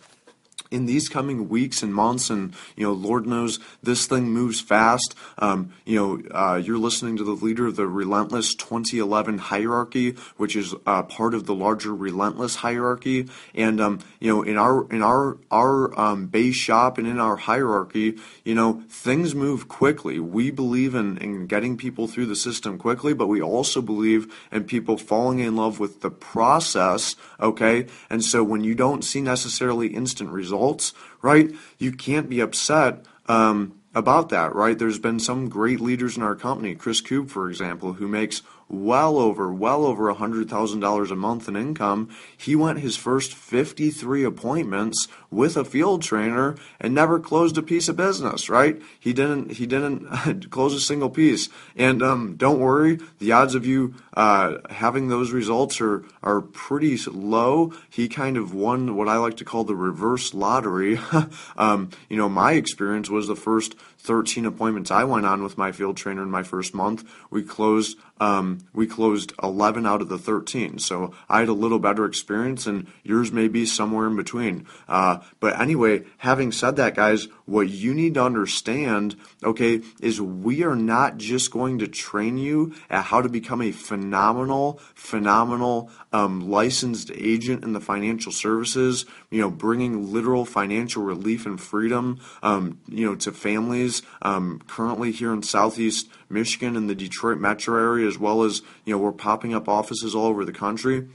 in 0.70 0.86
these 0.86 1.08
coming 1.08 1.48
weeks 1.48 1.82
and 1.82 1.92
months, 1.92 2.30
and 2.30 2.54
you 2.76 2.86
know, 2.86 2.92
Lord 2.92 3.26
knows 3.26 3.58
this 3.82 4.06
thing 4.06 4.30
moves 4.30 4.60
fast. 4.60 5.14
Um, 5.38 5.72
you 5.84 5.98
know, 5.98 6.22
uh, 6.30 6.56
you're 6.56 6.78
listening 6.78 7.16
to 7.16 7.24
the 7.24 7.32
leader 7.32 7.66
of 7.66 7.76
the 7.76 7.86
Relentless 7.86 8.54
2011 8.54 9.38
hierarchy, 9.38 10.12
which 10.36 10.54
is 10.54 10.74
uh, 10.86 11.02
part 11.02 11.34
of 11.34 11.46
the 11.46 11.54
larger 11.54 11.94
Relentless 11.94 12.56
hierarchy. 12.56 13.28
And 13.54 13.80
um, 13.80 13.98
you 14.20 14.32
know, 14.32 14.42
in 14.42 14.56
our 14.56 14.88
in 14.92 15.02
our 15.02 15.38
our 15.50 15.98
um, 15.98 16.26
base 16.26 16.56
shop 16.56 16.98
and 16.98 17.06
in 17.06 17.18
our 17.18 17.36
hierarchy, 17.36 18.18
you 18.44 18.54
know, 18.54 18.82
things 18.88 19.34
move 19.34 19.66
quickly. 19.66 20.20
We 20.20 20.50
believe 20.52 20.94
in, 20.94 21.18
in 21.18 21.46
getting 21.46 21.76
people 21.76 22.06
through 22.06 22.26
the 22.26 22.36
system 22.36 22.78
quickly, 22.78 23.12
but 23.12 23.26
we 23.26 23.42
also 23.42 23.82
believe 23.82 24.32
in 24.52 24.64
people 24.64 24.96
falling 24.96 25.40
in 25.40 25.56
love 25.56 25.80
with 25.80 26.00
the 26.00 26.10
process. 26.10 27.16
Okay, 27.40 27.86
and 28.08 28.24
so 28.24 28.44
when 28.44 28.62
you 28.62 28.76
don't 28.76 29.02
see 29.02 29.20
necessarily 29.20 29.88
instant 29.88 30.30
results 30.30 30.59
results, 30.60 30.92
right? 31.22 31.50
You 31.78 31.92
can't 31.92 32.28
be 32.28 32.40
upset. 32.40 33.04
Um, 33.26 33.76
about 33.92 34.28
that, 34.28 34.54
right? 34.54 34.78
There's 34.78 35.00
been 35.00 35.18
some 35.18 35.48
great 35.48 35.80
leaders 35.80 36.16
in 36.16 36.22
our 36.22 36.36
company, 36.36 36.76
Chris 36.76 37.02
Kube, 37.02 37.28
for 37.28 37.50
example, 37.50 37.94
who 37.94 38.06
makes 38.06 38.42
well 38.70 39.18
over, 39.18 39.52
well 39.52 39.84
over 39.84 40.08
a 40.08 40.14
$100,000 40.14 41.10
a 41.10 41.16
month 41.16 41.48
in 41.48 41.56
income. 41.56 42.08
He 42.36 42.54
went 42.54 42.78
his 42.78 42.96
first 42.96 43.34
53 43.34 44.24
appointments 44.24 45.08
with 45.30 45.56
a 45.56 45.64
field 45.64 46.02
trainer 46.02 46.56
and 46.80 46.94
never 46.94 47.18
closed 47.18 47.58
a 47.58 47.62
piece 47.62 47.88
of 47.88 47.96
business, 47.96 48.48
right? 48.48 48.80
He 48.98 49.12
didn't, 49.12 49.52
he 49.52 49.66
didn't 49.66 50.50
close 50.50 50.74
a 50.74 50.80
single 50.80 51.10
piece. 51.10 51.48
And, 51.76 52.02
um, 52.02 52.36
don't 52.36 52.60
worry, 52.60 52.98
the 53.18 53.32
odds 53.32 53.54
of 53.54 53.66
you, 53.66 53.94
uh, 54.14 54.58
having 54.70 55.08
those 55.08 55.32
results 55.32 55.80
are, 55.80 56.04
are 56.22 56.40
pretty 56.40 56.96
low. 57.06 57.72
He 57.88 58.08
kind 58.08 58.36
of 58.36 58.54
won 58.54 58.96
what 58.96 59.08
I 59.08 59.16
like 59.16 59.36
to 59.38 59.44
call 59.44 59.64
the 59.64 59.74
reverse 59.74 60.32
lottery. 60.32 61.00
um, 61.56 61.90
you 62.08 62.16
know, 62.16 62.28
my 62.28 62.52
experience 62.52 63.10
was 63.10 63.26
the 63.26 63.36
first 63.36 63.74
13 64.02 64.46
appointments 64.46 64.90
I 64.90 65.04
went 65.04 65.26
on 65.26 65.42
with 65.42 65.58
my 65.58 65.72
field 65.72 65.96
trainer 65.96 66.22
in 66.22 66.30
my 66.30 66.42
first 66.42 66.74
month. 66.74 67.04
We 67.30 67.42
closed 67.42 67.98
um, 68.18 68.58
we 68.74 68.86
closed 68.86 69.32
11 69.42 69.86
out 69.86 70.02
of 70.02 70.10
the 70.10 70.18
13. 70.18 70.78
So 70.78 71.14
I 71.30 71.40
had 71.40 71.48
a 71.48 71.54
little 71.54 71.78
better 71.78 72.04
experience, 72.04 72.66
and 72.66 72.86
yours 73.02 73.32
may 73.32 73.48
be 73.48 73.64
somewhere 73.64 74.06
in 74.06 74.14
between. 74.14 74.66
Uh, 74.86 75.20
but 75.40 75.58
anyway, 75.58 76.04
having 76.18 76.52
said 76.52 76.76
that, 76.76 76.94
guys, 76.94 77.28
what 77.46 77.70
you 77.70 77.94
need 77.94 78.14
to 78.14 78.22
understand, 78.22 79.16
okay, 79.42 79.80
is 80.02 80.20
we 80.20 80.62
are 80.64 80.76
not 80.76 81.16
just 81.16 81.50
going 81.50 81.78
to 81.78 81.88
train 81.88 82.36
you 82.36 82.74
at 82.90 83.04
how 83.04 83.22
to 83.22 83.28
become 83.30 83.62
a 83.62 83.72
phenomenal, 83.72 84.78
phenomenal 84.94 85.90
um, 86.12 86.50
licensed 86.50 87.10
agent 87.14 87.64
in 87.64 87.72
the 87.72 87.80
financial 87.80 88.32
services, 88.32 89.06
you 89.30 89.40
know, 89.40 89.50
bringing 89.50 90.12
literal 90.12 90.44
financial 90.44 91.02
relief 91.02 91.46
and 91.46 91.58
freedom, 91.58 92.20
um, 92.42 92.78
you 92.86 93.06
know, 93.06 93.14
to 93.14 93.32
families 93.32 93.89
um, 94.22 94.60
currently 94.66 95.10
here 95.12 95.32
in 95.32 95.42
Southeast 95.42 96.08
Michigan 96.28 96.76
and 96.76 96.88
the 96.88 96.94
Detroit 96.94 97.38
metro 97.38 97.76
area, 97.78 98.06
as 98.06 98.18
well 98.18 98.42
as, 98.42 98.62
you 98.84 98.94
know, 98.94 98.98
we're 98.98 99.12
popping 99.12 99.54
up 99.54 99.68
offices 99.68 100.14
all 100.14 100.26
over 100.26 100.44
the 100.44 100.52
country. 100.52 101.08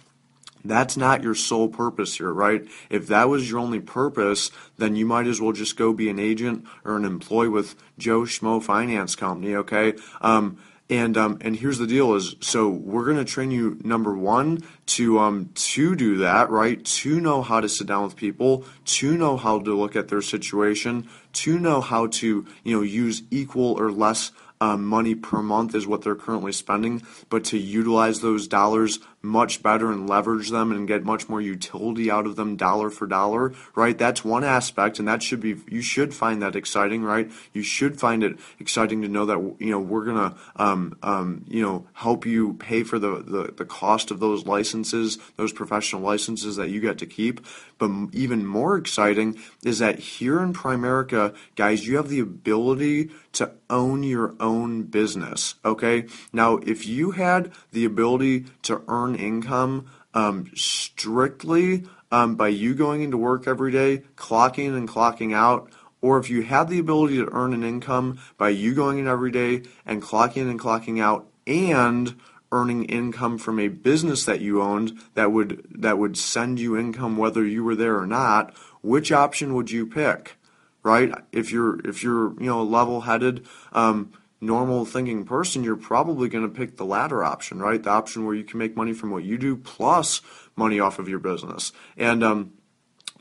That's 0.66 0.98
not 0.98 1.22
your 1.22 1.36
sole 1.36 1.68
purpose 1.68 2.18
here, 2.18 2.34
right? 2.34 2.66
If 2.90 3.08
that 3.08 3.30
was 3.30 3.50
your 3.50 3.60
only 3.60 3.80
purpose, 3.80 4.50
then 4.78 4.96
you 4.96 5.06
might 5.06 5.28
as 5.28 5.40
well 5.40 5.52
just 5.52 5.78
go 5.78 5.94
be 5.94 6.10
an 6.10 6.18
agent 6.18 6.66
or 6.84 6.98
an 6.98 7.06
employee 7.06 7.50
with 7.50 7.76
Joe 8.00 8.22
Schmo 8.22 8.62
Finance 8.62 9.16
Company, 9.16 9.56
okay? 9.56 9.94
Um, 10.22 10.58
and 10.90 11.18
um, 11.18 11.38
and 11.42 11.56
here's 11.56 11.78
the 11.78 11.88
deal: 11.88 12.14
is 12.14 12.36
so 12.42 12.70
we're 12.70 13.06
going 13.06 13.18
to 13.18 13.26
train 13.26 13.52
you 13.52 13.80
number 13.84 14.16
one 14.16 14.64
to 14.88 15.20
um 15.20 15.50
to 15.56 15.96
do 15.96 16.18
that, 16.18 16.50
right? 16.50 16.84
To 16.84 17.20
know 17.20 17.42
how 17.42 17.60
to 17.60 17.70
sit 17.70 17.88
down 17.88 18.04
with 18.04 18.16
people, 18.16 18.66
to 18.86 19.18
know 19.18 19.38
how 19.38 19.60
to 19.60 19.76
look 19.76 19.96
at 19.96 20.10
their 20.10 20.22
situation, 20.22 21.08
to 21.34 21.58
know 21.58 21.82
how 21.82 22.08
to 22.08 22.46
you 22.64 22.76
know 22.76 22.84
use 22.84 23.24
equal 23.32 23.80
or 23.80 23.92
less 23.92 24.32
um, 24.62 24.86
money 24.86 25.16
per 25.16 25.42
month 25.42 25.76
is 25.76 25.86
what 25.86 26.02
they're 26.02 26.16
currently 26.16 26.52
spending, 26.52 27.04
but 27.30 27.44
to 27.46 27.58
utilize 27.58 28.22
those 28.22 28.48
dollars 28.48 29.00
much 29.26 29.64
better 29.64 29.92
and 29.92 30.08
leverage 30.08 30.50
them 30.50 30.72
and 30.72 30.88
get 30.88 31.04
much 31.04 31.28
more 31.28 31.42
utility 31.42 32.10
out 32.12 32.26
of 32.26 32.36
them 32.36 32.56
dollar 32.56 32.90
for 32.90 33.08
dollar, 33.08 33.54
right? 33.74 33.98
That's 33.98 34.24
one 34.24 34.44
aspect, 34.44 35.00
and 35.00 35.08
that 35.08 35.24
should 35.24 35.42
be 35.42 35.58
you 35.68 35.82
should 35.82 36.14
find 36.14 36.42
that 36.42 36.56
exciting, 36.56 37.04
right? 37.04 37.30
You 37.54 37.64
should 37.64 38.00
find 38.00 38.24
it 38.24 38.38
exciting 38.60 39.02
to 39.02 39.08
know 39.08 39.26
that 39.26 39.56
you 39.60 39.72
know 39.72 39.80
we're 39.80 40.06
gonna 40.06 40.36
um, 40.56 40.98
um, 41.02 41.46
you 41.48 41.62
know 41.62 41.88
help 41.94 42.26
you 42.26 42.54
pay 42.54 42.84
for 42.84 43.00
the, 43.00 43.24
the 43.24 43.54
the 43.58 43.66
cost 43.66 44.12
of 44.12 44.20
those 44.20 44.46
licenses, 44.46 45.18
those 45.36 45.52
professional 45.52 46.02
licenses 46.02 46.56
that 46.56 46.70
you 46.70 46.80
get 46.80 46.98
to 47.00 47.06
keep. 47.06 47.46
But 47.78 47.92
even 48.14 48.46
more 48.46 48.78
exciting 48.78 49.38
is 49.64 49.80
that 49.80 50.00
here 50.00 50.42
in 50.42 50.54
Primerica, 50.54 51.36
guys, 51.56 51.86
you 51.86 51.98
have 51.98 52.08
the 52.08 52.22
ability 52.22 53.10
to 53.34 53.52
own 53.70 54.04
your 54.04 54.34
own 54.40 54.84
business. 54.84 55.56
Okay, 55.66 56.06
now 56.32 56.58
if 56.58 56.86
you 56.88 57.12
had 57.12 57.52
the 57.72 57.84
ability 57.84 58.46
to 58.64 58.82
earn 58.88 59.15
income 59.16 59.88
um, 60.14 60.52
strictly 60.56 61.84
um, 62.12 62.36
by 62.36 62.48
you 62.48 62.74
going 62.74 63.02
into 63.04 63.18
work 63.18 63.48
every 63.48 63.72
day, 63.72 64.04
clocking 64.16 64.68
in 64.68 64.76
and 64.76 64.88
clocking 64.88 65.34
out, 65.34 65.70
or 66.02 66.18
if 66.18 66.30
you 66.30 66.44
had 66.44 66.70
the 66.70 66.80
ability 66.80 67.18
to 67.18 67.30
earn 67.32 67.54
an 67.54 67.64
income 67.64 68.20
by 68.38 68.50
you 68.50 68.74
going 68.74 69.00
in 69.00 69.08
every 69.08 69.32
day 69.32 69.64
and 69.86 70.02
clocking 70.02 70.44
in 70.44 70.50
and 70.50 70.60
clocking 70.60 71.02
out 71.02 71.28
and 71.48 72.16
earning 72.52 72.86
income 72.86 73.38
from 73.38 73.60
a 73.60 73.68
business 73.68 74.24
that 74.26 74.40
you 74.40 74.62
owned 74.62 74.98
that 75.16 75.32
would 75.32 75.66
that 75.70 75.98
would 75.98 76.16
send 76.16 76.60
you 76.60 76.78
income 76.78 77.18
whether 77.18 77.46
you 77.46 77.64
were 77.64 77.76
there 77.76 78.00
or 78.00 78.08
not, 78.08 78.56
which 78.82 79.12
option 79.12 79.54
would 79.54 79.72
you 79.72 79.86
pick? 79.86 80.38
Right? 80.84 81.12
If 81.32 81.52
you're 81.52 81.80
if 81.88 82.04
you're 82.04 82.40
you 82.40 82.48
know 82.48 82.64
level-headed 82.64 83.46
um, 83.74 84.14
normal 84.42 84.86
thinking 84.86 85.26
person, 85.26 85.64
you're 85.64 85.76
probably 85.76 86.30
going 86.30 86.48
to 86.48 86.54
pick 86.54 86.78
the 86.78 86.86
latter 86.86 87.24
option, 87.24 87.60
right? 87.60 87.82
The 87.82 87.90
option 87.90 88.26
where 88.26 88.36
you 88.36 88.44
can 88.44 88.60
make 88.60 88.76
money 88.76 88.94
from 88.94 89.12
what 89.12 89.24
you 89.24 89.38
do 89.38 89.56
plus 89.56 90.22
money 90.56 90.80
off 90.80 91.00
of 91.00 91.10
your 91.10 91.20
business. 91.20 91.72
And 91.98 92.24
um, 92.24 92.54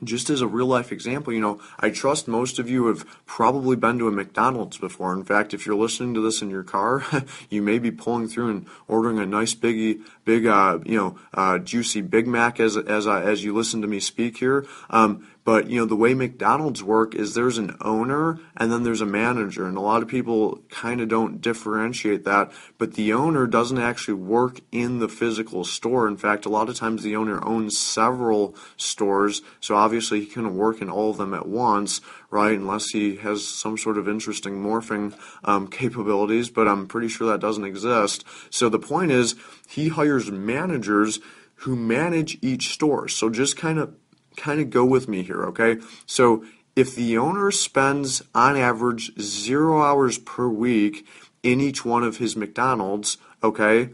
just 0.03 0.29
as 0.29 0.41
a 0.41 0.47
real 0.47 0.67
life 0.67 0.91
example, 0.91 1.33
you 1.33 1.41
know, 1.41 1.61
I 1.79 1.91
trust 1.91 2.27
most 2.27 2.59
of 2.59 2.69
you 2.69 2.87
have 2.87 3.07
probably 3.27 3.77
been 3.77 3.99
to 3.99 4.09
a 4.09 4.11
McDonald's 4.11 4.77
before. 4.77 5.13
In 5.13 5.25
fact, 5.25 5.55
if 5.55 5.67
you're 5.67 5.77
listening 5.77 6.15
to 6.15 6.21
this 6.21 6.43
in 6.43 6.51
your 6.51 6.65
car, 6.65 7.05
you 7.49 7.63
may 7.63 7.79
be 7.79 7.91
pulling 7.91 8.29
through 8.29 8.51
and 8.51 8.67
ordering 8.89 9.19
a 9.19 9.27
nice 9.27 9.55
biggie, 9.55 10.03
big, 10.25 10.47
uh, 10.47 10.81
you 10.85 10.97
know, 10.97 11.19
uh, 11.33 11.59
juicy 11.59 12.01
Big 12.01 12.27
Mac 12.27 12.59
as 12.59 12.77
as 12.77 13.07
uh, 13.07 13.21
as 13.21 13.45
you 13.45 13.55
listen 13.55 13.83
to 13.83 13.89
me 13.89 14.01
speak 14.01 14.39
here. 14.39 14.67
Um, 14.91 15.27
but 15.45 15.69
you 15.69 15.79
know 15.79 15.85
the 15.85 15.95
way 15.95 16.15
McDonald's 16.15 16.83
work 16.83 17.15
is 17.15 17.35
there's 17.35 17.59
an 17.59 17.77
owner 17.83 18.41
and 18.57 18.73
then 18.73 18.83
there's 18.83 19.03
a 19.03 19.07
manager, 19.07 19.67
and 19.67 19.77
a 19.77 19.81
lot 19.81 20.03
of 20.03 20.09
people 20.09 20.63
kind 20.71 21.01
of 21.01 21.09
don't 21.09 21.41
differentiate 21.41 22.25
that. 22.25 22.51
But 22.79 22.95
the 22.95 23.13
owner 23.13 23.47
doesn't 23.47 23.79
actually 23.79 24.15
work 24.15 24.61
in 24.73 24.99
the 24.99 25.09
physical 25.09 25.65
store. 25.65 26.09
In 26.09 26.17
fact, 26.17 26.47
a 26.47 26.49
lot 26.49 26.69
of 26.69 26.77
times 26.77 27.03
the 27.03 27.17
owner 27.17 27.45
owns 27.45 27.79
several 27.79 28.57
stores, 28.77 29.43
so 29.61 29.77
obviously 29.77 30.21
he 30.21 30.27
couldn't 30.27 30.57
work 30.57 30.81
in 30.81 30.89
all 30.89 31.11
of 31.11 31.19
them 31.19 31.35
at 31.35 31.47
once, 31.47 32.01
right? 32.31 32.59
Unless 32.59 32.91
he 32.91 33.17
has 33.17 33.47
some 33.47 33.77
sort 33.77 33.99
of 33.99 34.09
interesting 34.09 34.63
morphing 34.63 35.15
um, 35.45 35.69
capabilities. 35.69 36.49
But 36.49 36.69
I'm 36.69 36.87
pretty 36.87 37.09
sure 37.09 37.27
that 37.29 37.41
doesn't 37.41 37.65
exist. 37.65 38.25
So 38.51 38.69
the 38.69 38.79
point 38.79 39.13
is, 39.13 39.35
he 39.69 39.89
hires 39.89 40.31
managers 40.31 41.21
who 41.59 41.77
manage 41.77 42.39
each 42.43 42.73
store. 42.73 43.09
So 43.09 43.31
just 43.31 43.57
kind 43.57 43.79
of 43.79 43.95
kind 44.37 44.61
of 44.61 44.71
go 44.71 44.85
with 44.85 45.09
me 45.09 45.23
here, 45.23 45.45
okay? 45.47 45.79
So 46.07 46.45
if 46.77 46.95
the 46.95 47.17
owner 47.19 47.51
spends 47.51 48.23
on 48.35 48.57
average 48.57 49.19
zero 49.21 49.83
hours 49.83 50.19
per 50.19 50.49
week 50.49 51.07
in 51.43 51.61
each 51.61 51.85
one 51.85 52.03
of 52.03 52.17
his 52.17 52.37
McDonald's, 52.37 53.19
okay, 53.43 53.91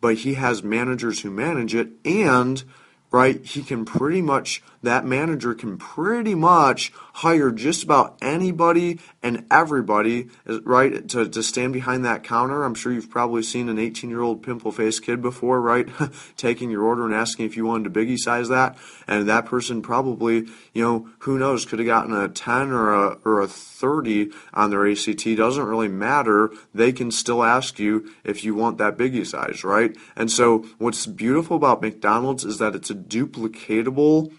but 0.00 0.18
he 0.18 0.34
has 0.34 0.62
managers 0.62 1.20
who 1.20 1.30
manage 1.30 1.74
it 1.74 1.88
and 2.04 2.64
right? 3.10 3.44
He 3.44 3.62
can 3.62 3.84
pretty 3.84 4.22
much, 4.22 4.62
that 4.82 5.04
manager 5.04 5.54
can 5.54 5.76
pretty 5.78 6.34
much 6.34 6.92
hire 7.14 7.50
just 7.50 7.82
about 7.82 8.16
anybody 8.22 8.98
and 9.22 9.46
everybody, 9.50 10.28
right, 10.46 11.08
to, 11.08 11.28
to 11.28 11.42
stand 11.42 11.72
behind 11.72 12.04
that 12.04 12.24
counter. 12.24 12.64
I'm 12.64 12.74
sure 12.74 12.92
you've 12.92 13.10
probably 13.10 13.42
seen 13.42 13.68
an 13.68 13.78
18 13.78 14.10
year 14.10 14.22
old 14.22 14.42
pimple 14.42 14.72
faced 14.72 15.04
kid 15.04 15.20
before, 15.20 15.60
right? 15.60 15.88
Taking 16.36 16.70
your 16.70 16.82
order 16.82 17.04
and 17.04 17.14
asking 17.14 17.46
if 17.46 17.56
you 17.56 17.66
wanted 17.66 17.92
to 17.92 18.00
biggie 18.00 18.18
size 18.18 18.48
that. 18.48 18.76
And 19.06 19.28
that 19.28 19.46
person 19.46 19.82
probably, 19.82 20.46
you 20.72 20.82
know, 20.82 21.08
who 21.20 21.38
knows, 21.38 21.64
could 21.64 21.78
have 21.78 21.86
gotten 21.86 22.14
a 22.14 22.28
10 22.28 22.70
or 22.70 22.92
a, 22.92 23.18
or 23.24 23.40
a 23.40 23.48
30 23.48 24.30
on 24.54 24.70
their 24.70 24.86
ACT. 24.86 25.24
Doesn't 25.36 25.64
really 25.64 25.88
matter. 25.88 26.50
They 26.74 26.92
can 26.92 27.10
still 27.10 27.42
ask 27.42 27.78
you 27.78 28.10
if 28.24 28.44
you 28.44 28.54
want 28.54 28.78
that 28.78 28.96
biggie 28.96 29.26
size, 29.26 29.64
right? 29.64 29.96
And 30.16 30.30
so 30.30 30.66
what's 30.78 31.06
beautiful 31.06 31.56
about 31.56 31.82
McDonald's 31.82 32.44
is 32.44 32.58
that 32.58 32.74
it's 32.74 32.90
a 32.90 32.94
duplicatable 32.94 34.32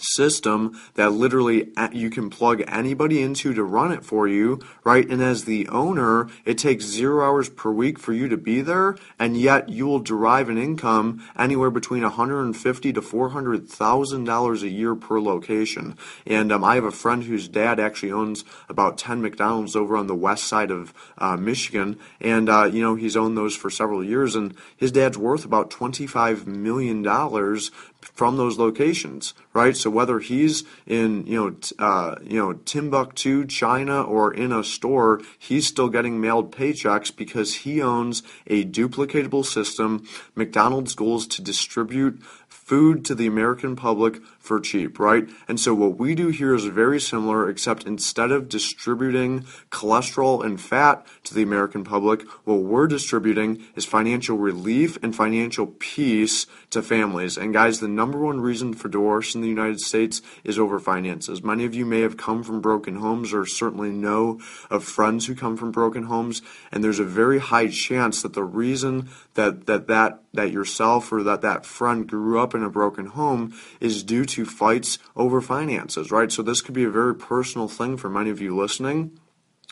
system 0.00 0.78
that 0.94 1.10
literally 1.10 1.70
you 1.92 2.10
can 2.10 2.30
plug 2.30 2.62
anybody 2.66 3.22
into 3.22 3.54
to 3.54 3.62
run 3.62 3.92
it 3.92 4.04
for 4.04 4.28
you, 4.28 4.60
right? 4.84 5.08
And 5.08 5.22
as 5.22 5.44
the 5.44 5.68
owner, 5.68 6.28
it 6.44 6.58
takes 6.58 6.84
zero 6.84 7.24
hours 7.24 7.48
per 7.48 7.70
week 7.70 7.98
for 7.98 8.12
you 8.12 8.28
to 8.28 8.36
be 8.36 8.60
there, 8.60 8.96
and 9.18 9.36
yet 9.36 9.68
you 9.68 9.86
will 9.86 10.00
derive 10.00 10.48
an 10.48 10.58
income 10.58 11.22
anywhere 11.36 11.70
between 11.70 12.02
150 12.02 12.92
to 12.92 13.02
400 13.02 13.68
thousand 13.68 14.24
dollars 14.24 14.62
a 14.62 14.68
year 14.68 14.94
per 14.94 15.20
location. 15.20 15.96
And 16.26 16.52
um, 16.52 16.64
I 16.64 16.74
have 16.76 16.84
a 16.84 16.90
friend 16.90 17.24
whose 17.24 17.48
dad 17.48 17.80
actually 17.80 18.12
owns 18.12 18.44
about 18.68 18.98
10 18.98 19.22
McDonald's 19.22 19.76
over 19.76 19.96
on 19.96 20.06
the 20.06 20.14
west 20.14 20.44
side 20.44 20.70
of 20.70 20.92
uh, 21.18 21.36
Michigan, 21.36 21.98
and 22.20 22.48
uh, 22.48 22.64
you 22.64 22.82
know 22.82 22.94
he's 22.94 23.16
owned 23.16 23.36
those 23.36 23.56
for 23.56 23.70
several 23.70 24.04
years, 24.04 24.34
and 24.34 24.54
his 24.76 24.92
dad's 24.92 25.18
worth 25.18 25.44
about 25.44 25.70
25 25.70 26.46
million 26.46 27.02
dollars 27.02 27.70
from 28.00 28.36
those 28.36 28.58
locations, 28.58 29.34
right? 29.52 29.76
So 29.76 29.90
whether 29.90 30.18
he's 30.20 30.64
in, 30.86 31.26
you 31.26 31.38
know, 31.38 31.84
uh, 31.84 32.16
you 32.22 32.38
know, 32.38 32.52
Timbuktu, 32.52 33.46
China, 33.46 34.02
or 34.02 34.32
in 34.32 34.52
a 34.52 34.64
store, 34.64 35.20
he's 35.38 35.66
still 35.66 35.88
getting 35.88 36.20
mailed 36.20 36.54
paychecks 36.54 37.14
because 37.14 37.54
he 37.56 37.82
owns 37.82 38.22
a 38.46 38.64
duplicatable 38.64 39.44
system. 39.44 40.06
McDonald's 40.34 40.94
goal 40.94 41.16
is 41.16 41.26
to 41.28 41.42
distribute 41.42 42.22
food 42.48 43.04
to 43.04 43.14
the 43.14 43.26
American 43.26 43.76
public 43.76 44.20
for 44.48 44.58
cheap, 44.58 44.98
right? 44.98 45.28
And 45.46 45.60
so 45.60 45.74
what 45.74 45.98
we 45.98 46.14
do 46.14 46.28
here 46.28 46.54
is 46.54 46.64
very 46.64 47.00
similar, 47.00 47.48
except 47.48 47.84
instead 47.84 48.32
of 48.32 48.48
distributing 48.48 49.44
cholesterol 49.70 50.44
and 50.44 50.60
fat 50.60 51.06
to 51.24 51.34
the 51.34 51.42
American 51.42 51.84
public, 51.84 52.22
what 52.44 52.62
we're 52.62 52.88
distributing 52.88 53.62
is 53.76 53.84
financial 53.84 54.38
relief 54.38 54.98
and 55.02 55.14
financial 55.14 55.66
peace 55.78 56.46
to 56.70 56.82
families. 56.82 57.36
And 57.36 57.52
guys, 57.52 57.80
the 57.80 57.88
number 57.88 58.18
one 58.18 58.40
reason 58.40 58.72
for 58.72 58.88
divorce 58.88 59.34
in 59.34 59.42
the 59.42 59.48
United 59.48 59.80
States 59.80 60.22
is 60.44 60.58
over 60.58 60.80
finances. 60.80 61.42
Many 61.42 61.66
of 61.66 61.74
you 61.74 61.84
may 61.84 62.00
have 62.00 62.16
come 62.16 62.42
from 62.42 62.60
broken 62.62 62.96
homes 62.96 63.34
or 63.34 63.44
certainly 63.44 63.90
know 63.90 64.40
of 64.70 64.82
friends 64.82 65.26
who 65.26 65.34
come 65.34 65.56
from 65.56 65.70
broken 65.70 66.04
homes, 66.04 66.40
and 66.72 66.82
there's 66.82 66.98
a 66.98 67.04
very 67.04 67.38
high 67.38 67.68
chance 67.68 68.22
that 68.22 68.32
the 68.32 68.44
reason 68.44 69.10
that 69.34 69.66
that 69.66 69.86
that 69.88 70.20
that 70.32 70.52
yourself 70.52 71.12
or 71.12 71.22
that 71.22 71.42
that 71.42 71.66
friend 71.66 72.08
grew 72.08 72.40
up 72.40 72.54
in 72.54 72.62
a 72.62 72.70
broken 72.70 73.06
home 73.06 73.54
is 73.80 74.02
due 74.02 74.24
to 74.24 74.37
fights 74.44 74.98
over 75.16 75.40
finances, 75.40 76.10
right? 76.10 76.30
So 76.30 76.42
this 76.42 76.60
could 76.60 76.74
be 76.74 76.84
a 76.84 76.90
very 76.90 77.14
personal 77.14 77.68
thing 77.68 77.96
for 77.96 78.08
many 78.08 78.30
of 78.30 78.40
you 78.40 78.56
listening. 78.56 79.18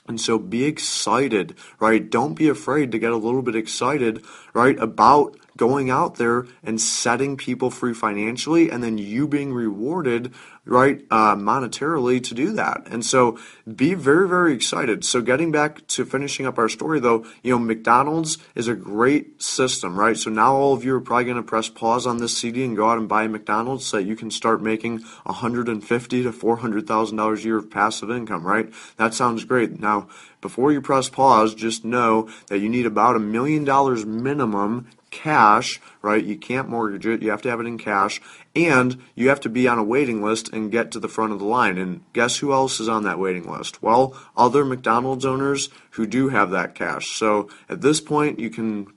And 0.08 0.20
so 0.20 0.38
be 0.38 0.64
excited, 0.64 1.56
right? 1.80 2.08
Don't 2.08 2.34
be 2.34 2.48
afraid 2.48 2.92
to 2.92 2.98
get 2.98 3.12
a 3.12 3.16
little 3.16 3.42
bit 3.42 3.56
excited, 3.56 4.24
right, 4.54 4.78
about 4.78 5.36
going 5.56 5.90
out 5.90 6.16
there 6.16 6.46
and 6.62 6.80
setting 6.80 7.36
people 7.36 7.70
free 7.70 7.94
financially 7.94 8.70
and 8.70 8.82
then 8.82 8.98
you 8.98 9.26
being 9.26 9.52
rewarded 9.52 10.32
right 10.66 11.04
uh, 11.10 11.36
monetarily 11.36 12.22
to 12.22 12.34
do 12.34 12.52
that. 12.52 12.86
And 12.90 13.04
so 13.04 13.38
be 13.72 13.94
very 13.94 14.28
very 14.28 14.52
excited. 14.52 15.04
So 15.04 15.22
getting 15.22 15.52
back 15.52 15.86
to 15.88 16.04
finishing 16.04 16.46
up 16.46 16.58
our 16.58 16.68
story 16.68 17.00
though 17.00 17.24
you 17.42 17.52
know 17.52 17.58
mcdonald's 17.58 18.38
is 18.54 18.68
a 18.68 18.74
great 18.74 19.40
system 19.40 19.98
right? 19.98 20.16
So 20.16 20.30
now 20.30 20.54
all 20.54 20.74
of 20.74 20.84
you 20.84 20.94
are 20.96 21.00
probably 21.00 21.24
going 21.24 21.36
to 21.36 21.42
press 21.42 21.68
pause 21.68 22.06
on 22.06 22.18
this 22.18 22.36
cd 22.36 22.64
and 22.64 22.76
go 22.76 22.90
out 22.90 22.98
and 22.98 23.08
buy 23.08 23.26
mcdonald's 23.28 23.86
so 23.86 23.98
that 23.98 24.04
you 24.04 24.16
can 24.16 24.30
start 24.30 24.60
making 24.60 25.00
150 25.24 26.22
to 26.22 26.32
400 26.32 26.86
thousand 26.86 27.16
dollars 27.16 27.44
a 27.44 27.46
year 27.46 27.58
of 27.58 27.70
passive 27.70 28.10
income 28.10 28.44
right? 28.46 28.72
That 28.96 29.14
sounds 29.14 29.44
great. 29.44 29.78
Now 29.80 30.08
before 30.40 30.72
you 30.72 30.80
press 30.80 31.08
pause 31.08 31.54
just 31.54 31.84
know 31.84 32.28
that 32.48 32.58
you 32.58 32.68
need 32.68 32.86
about 32.86 33.16
a 33.16 33.20
million 33.20 33.64
dollars 33.64 34.04
minimum 34.04 34.88
cash, 35.16 35.80
right? 36.02 36.22
You 36.22 36.36
can't 36.36 36.68
mortgage 36.68 37.06
it. 37.06 37.22
You 37.22 37.30
have 37.30 37.40
to 37.42 37.48
have 37.48 37.58
it 37.58 37.66
in 37.66 37.78
cash. 37.78 38.20
And 38.54 39.02
you 39.14 39.30
have 39.30 39.40
to 39.40 39.48
be 39.48 39.66
on 39.66 39.78
a 39.78 39.84
waiting 39.84 40.22
list 40.22 40.52
and 40.52 40.70
get 40.70 40.90
to 40.92 41.00
the 41.00 41.08
front 41.08 41.32
of 41.32 41.38
the 41.38 41.46
line. 41.46 41.78
And 41.78 42.02
guess 42.12 42.36
who 42.36 42.52
else 42.52 42.78
is 42.80 42.88
on 42.88 43.04
that 43.04 43.18
waiting 43.18 43.50
list? 43.50 43.82
Well, 43.82 44.14
other 44.36 44.64
McDonald's 44.64 45.24
owners 45.24 45.70
who 45.92 46.06
do 46.06 46.28
have 46.28 46.50
that 46.50 46.74
cash. 46.74 47.06
So 47.08 47.48
at 47.68 47.80
this 47.80 48.00
point, 48.00 48.38
you 48.38 48.50
can 48.50 48.88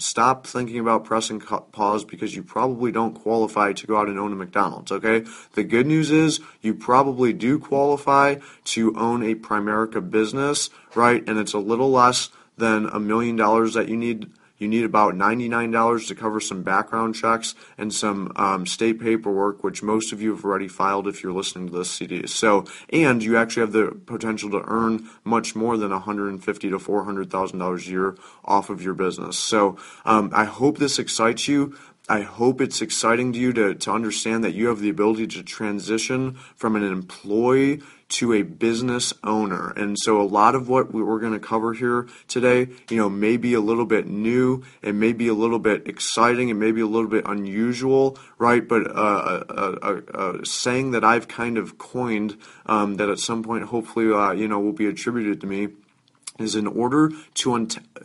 stop 0.00 0.46
thinking 0.46 0.78
about 0.78 1.04
pressing 1.04 1.40
pause 1.40 2.04
because 2.04 2.36
you 2.36 2.42
probably 2.44 2.92
don't 2.92 3.14
qualify 3.14 3.72
to 3.72 3.86
go 3.86 3.96
out 3.96 4.06
and 4.06 4.16
own 4.16 4.32
a 4.32 4.36
McDonald's, 4.36 4.92
okay? 4.92 5.24
The 5.54 5.64
good 5.64 5.88
news 5.88 6.12
is 6.12 6.38
you 6.60 6.72
probably 6.72 7.32
do 7.32 7.58
qualify 7.58 8.36
to 8.66 8.96
own 8.96 9.24
a 9.24 9.34
Primerica 9.34 10.08
business, 10.08 10.70
right? 10.94 11.28
And 11.28 11.36
it's 11.36 11.52
a 11.52 11.58
little 11.58 11.90
less 11.90 12.30
than 12.56 12.86
a 12.86 13.00
million 13.00 13.34
dollars 13.34 13.74
that 13.74 13.88
you 13.88 13.96
need 13.96 14.30
you 14.58 14.68
need 14.68 14.84
about 14.84 15.14
$99 15.14 16.08
to 16.08 16.14
cover 16.14 16.40
some 16.40 16.62
background 16.62 17.14
checks 17.14 17.54
and 17.76 17.92
some 17.92 18.32
um, 18.36 18.66
state 18.66 19.00
paperwork, 19.00 19.62
which 19.62 19.82
most 19.82 20.12
of 20.12 20.20
you 20.20 20.34
have 20.34 20.44
already 20.44 20.68
filed 20.68 21.06
if 21.06 21.22
you're 21.22 21.32
listening 21.32 21.68
to 21.68 21.78
this 21.78 21.90
CD. 21.90 22.26
So, 22.26 22.64
and 22.90 23.22
you 23.22 23.36
actually 23.36 23.60
have 23.62 23.72
the 23.72 23.98
potential 24.06 24.50
to 24.50 24.62
earn 24.66 25.08
much 25.24 25.54
more 25.54 25.76
than 25.76 25.90
150 25.90 26.70
to 26.70 26.78
$400,000 26.78 27.86
a 27.86 27.90
year 27.90 28.16
off 28.44 28.70
of 28.70 28.82
your 28.82 28.94
business. 28.94 29.38
So, 29.38 29.76
um, 30.04 30.30
I 30.32 30.44
hope 30.44 30.78
this 30.78 30.98
excites 30.98 31.48
you. 31.48 31.76
I 32.10 32.22
hope 32.22 32.62
it's 32.62 32.80
exciting 32.80 33.34
to 33.34 33.38
you 33.38 33.52
to, 33.52 33.74
to 33.74 33.92
understand 33.92 34.42
that 34.42 34.54
you 34.54 34.68
have 34.68 34.80
the 34.80 34.88
ability 34.88 35.26
to 35.28 35.42
transition 35.42 36.38
from 36.56 36.74
an 36.74 36.82
employee 36.82 37.82
to 38.08 38.32
a 38.32 38.42
business 38.42 39.12
owner. 39.22 39.70
And 39.76 39.96
so 39.98 40.20
a 40.20 40.24
lot 40.24 40.54
of 40.54 40.68
what 40.68 40.92
we're 40.92 41.20
going 41.20 41.34
to 41.34 41.38
cover 41.38 41.74
here 41.74 42.08
today, 42.26 42.68
you 42.88 42.96
know, 42.96 43.10
may 43.10 43.36
be 43.36 43.54
a 43.54 43.60
little 43.60 43.84
bit 43.84 44.06
new, 44.06 44.64
and 44.82 44.98
may 44.98 45.12
be 45.12 45.28
a 45.28 45.34
little 45.34 45.58
bit 45.58 45.86
exciting, 45.86 46.50
and 46.50 46.58
may 46.58 46.72
be 46.72 46.80
a 46.80 46.86
little 46.86 47.10
bit 47.10 47.24
unusual, 47.26 48.18
right? 48.38 48.66
But 48.66 48.86
uh, 48.90 49.44
a, 49.48 49.62
a, 49.82 50.40
a, 50.40 50.46
saying 50.46 50.92
that 50.92 51.04
I've 51.04 51.28
kind 51.28 51.58
of 51.58 51.76
coined 51.76 52.38
um, 52.66 52.96
that 52.96 53.10
at 53.10 53.18
some 53.18 53.42
point 53.42 53.64
hopefully, 53.64 54.12
uh, 54.12 54.32
you 54.32 54.48
know, 54.48 54.58
will 54.58 54.72
be 54.72 54.86
attributed 54.86 55.40
to 55.42 55.46
me 55.46 55.68
is 56.38 56.54
in 56.54 56.66
order 56.66 57.10
to 57.34 57.54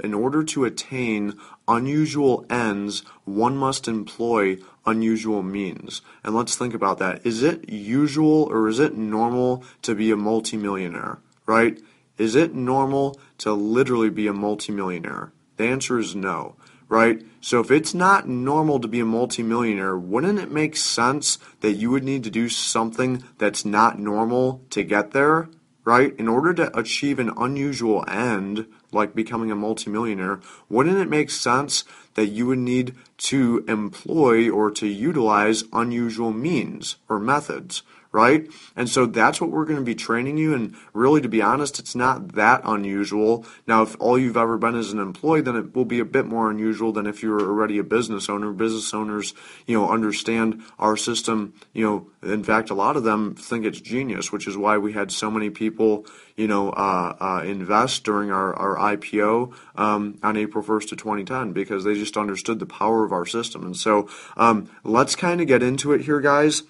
in 0.04 0.14
order 0.14 0.44
to 0.44 0.66
attain 0.66 1.40
unusual 1.68 2.46
ends, 2.50 3.04
one 3.26 3.56
must 3.56 3.88
employ 3.88 4.58
unusual 4.86 5.44
means. 5.44 6.02
And 6.24 6.36
let's 6.36 6.56
think 6.56 6.74
about 6.74 7.00
that. 7.00 7.26
Is 7.26 7.44
it 7.44 7.70
usual 7.70 8.44
or 8.44 8.68
is 8.68 8.80
it 8.80 8.98
normal 8.98 9.64
to 9.82 9.96
be 9.96 10.12
a 10.12 10.18
multimillionaire? 10.18 11.20
Right? 11.46 11.80
Is 12.18 12.36
it 12.36 12.54
normal 12.54 13.20
to 13.40 13.54
literally 13.54 14.10
be 14.10 14.28
a 14.28 14.34
multimillionaire? 14.34 15.32
The 15.58 15.66
answer 15.66 16.00
is 16.00 16.16
no. 16.16 16.56
Right? 16.90 17.24
So 17.42 17.60
if 17.60 17.72
it's 17.72 17.94
not 17.94 18.28
normal 18.28 18.80
to 18.80 18.88
be 18.88 19.00
a 19.00 19.06
multimillionaire, 19.06 19.98
wouldn't 19.98 20.40
it 20.40 20.52
make 20.52 20.76
sense 20.76 21.40
that 21.62 21.74
you 21.74 21.90
would 21.92 22.04
need 22.04 22.24
to 22.24 22.30
do 22.30 22.50
something 22.50 23.24
that's 23.38 23.66
not 23.66 24.00
normal 24.00 24.62
to 24.70 24.84
get 24.84 25.12
there? 25.12 25.50
right? 25.86 26.16
In 26.18 26.28
order 26.28 26.54
to 26.54 26.78
achieve 26.78 27.20
an 27.20 27.32
unusual 27.38 28.06
end, 28.08 28.68
like 28.92 29.16
becoming 29.16 29.52
a 29.52 29.56
multimillionaire, 29.56 30.40
wouldn't 30.70 30.98
it 30.98 31.10
make 31.10 31.30
sense 31.30 31.84
that 32.16 32.28
you 32.28 32.46
would 32.48 32.60
need 32.60 32.96
to 33.18 33.64
employ 33.68 34.50
or 34.50 34.72
to 34.72 34.88
utilize 34.88 35.64
unusual 35.74 36.32
means 36.32 36.98
or 37.10 37.20
methods? 37.20 37.84
Right? 38.14 38.48
And 38.76 38.88
so 38.88 39.08
that's 39.08 39.42
what 39.42 39.50
we're 39.50 39.66
going 39.66 39.80
to 39.80 39.84
be 39.84 39.96
training 39.96 40.38
you. 40.38 40.54
And 40.54 40.76
really, 40.94 41.20
to 41.20 41.28
be 41.28 41.42
honest, 41.42 41.80
it's 41.80 41.96
not 41.96 42.34
that 42.34 42.62
unusual. 42.64 43.46
Now, 43.68 43.82
if 43.82 43.98
all 44.00 44.20
you've 44.20 44.38
ever 44.38 44.58
been 44.58 44.76
is 44.76 44.94
an 44.94 45.00
employee, 45.00 45.42
then 45.42 45.56
it 45.56 45.76
will 45.76 45.84
be 45.84 46.00
a 46.00 46.06
bit 46.06 46.28
more 46.28 46.50
unusual 46.50 46.94
than 46.94 47.08
if 47.08 47.24
you're 47.24 47.42
already 47.42 47.80
a 47.80 47.84
business 47.84 48.30
owner. 48.30 48.54
Business 48.54 48.94
owners, 48.94 49.34
you 49.66 49.78
know, 49.78 49.90
understand 49.90 50.62
our 50.78 50.96
system. 50.96 51.56
You 51.74 51.86
know, 51.86 52.32
in 52.32 52.44
fact, 52.44 52.70
a 52.70 52.76
lot 52.76 52.96
of 52.96 53.04
them 53.04 53.34
think 53.34 53.66
it's 53.66 53.82
genius, 53.82 54.32
which 54.32 54.48
is 54.48 54.56
why 54.56 54.78
we 54.78 54.94
had 54.94 55.12
so 55.12 55.32
many 55.32 55.50
people, 55.50 56.06
you 56.38 56.48
know, 56.48 56.70
uh, 56.70 57.16
uh, 57.20 57.44
invest 57.44 58.04
during 58.04 58.30
our, 58.30 58.54
our 58.54 58.96
IPO 58.96 59.56
um, 59.76 60.20
on 60.22 60.38
April 60.38 60.64
1st 60.64 60.92
of 60.92 60.98
2010 61.00 61.52
because 61.52 61.84
they 61.84 61.96
just 61.96 62.16
understood 62.16 62.60
the 62.60 62.68
power 62.68 63.04
of 63.04 63.12
our 63.12 63.26
system. 63.26 63.66
And 63.66 63.76
so 63.76 64.08
um, 64.38 64.70
let's 64.84 65.16
kind 65.16 65.42
of 65.42 65.48
get 65.48 65.64
into 65.64 65.94
it 65.94 66.02
here, 66.02 66.22
guys. 66.22 66.62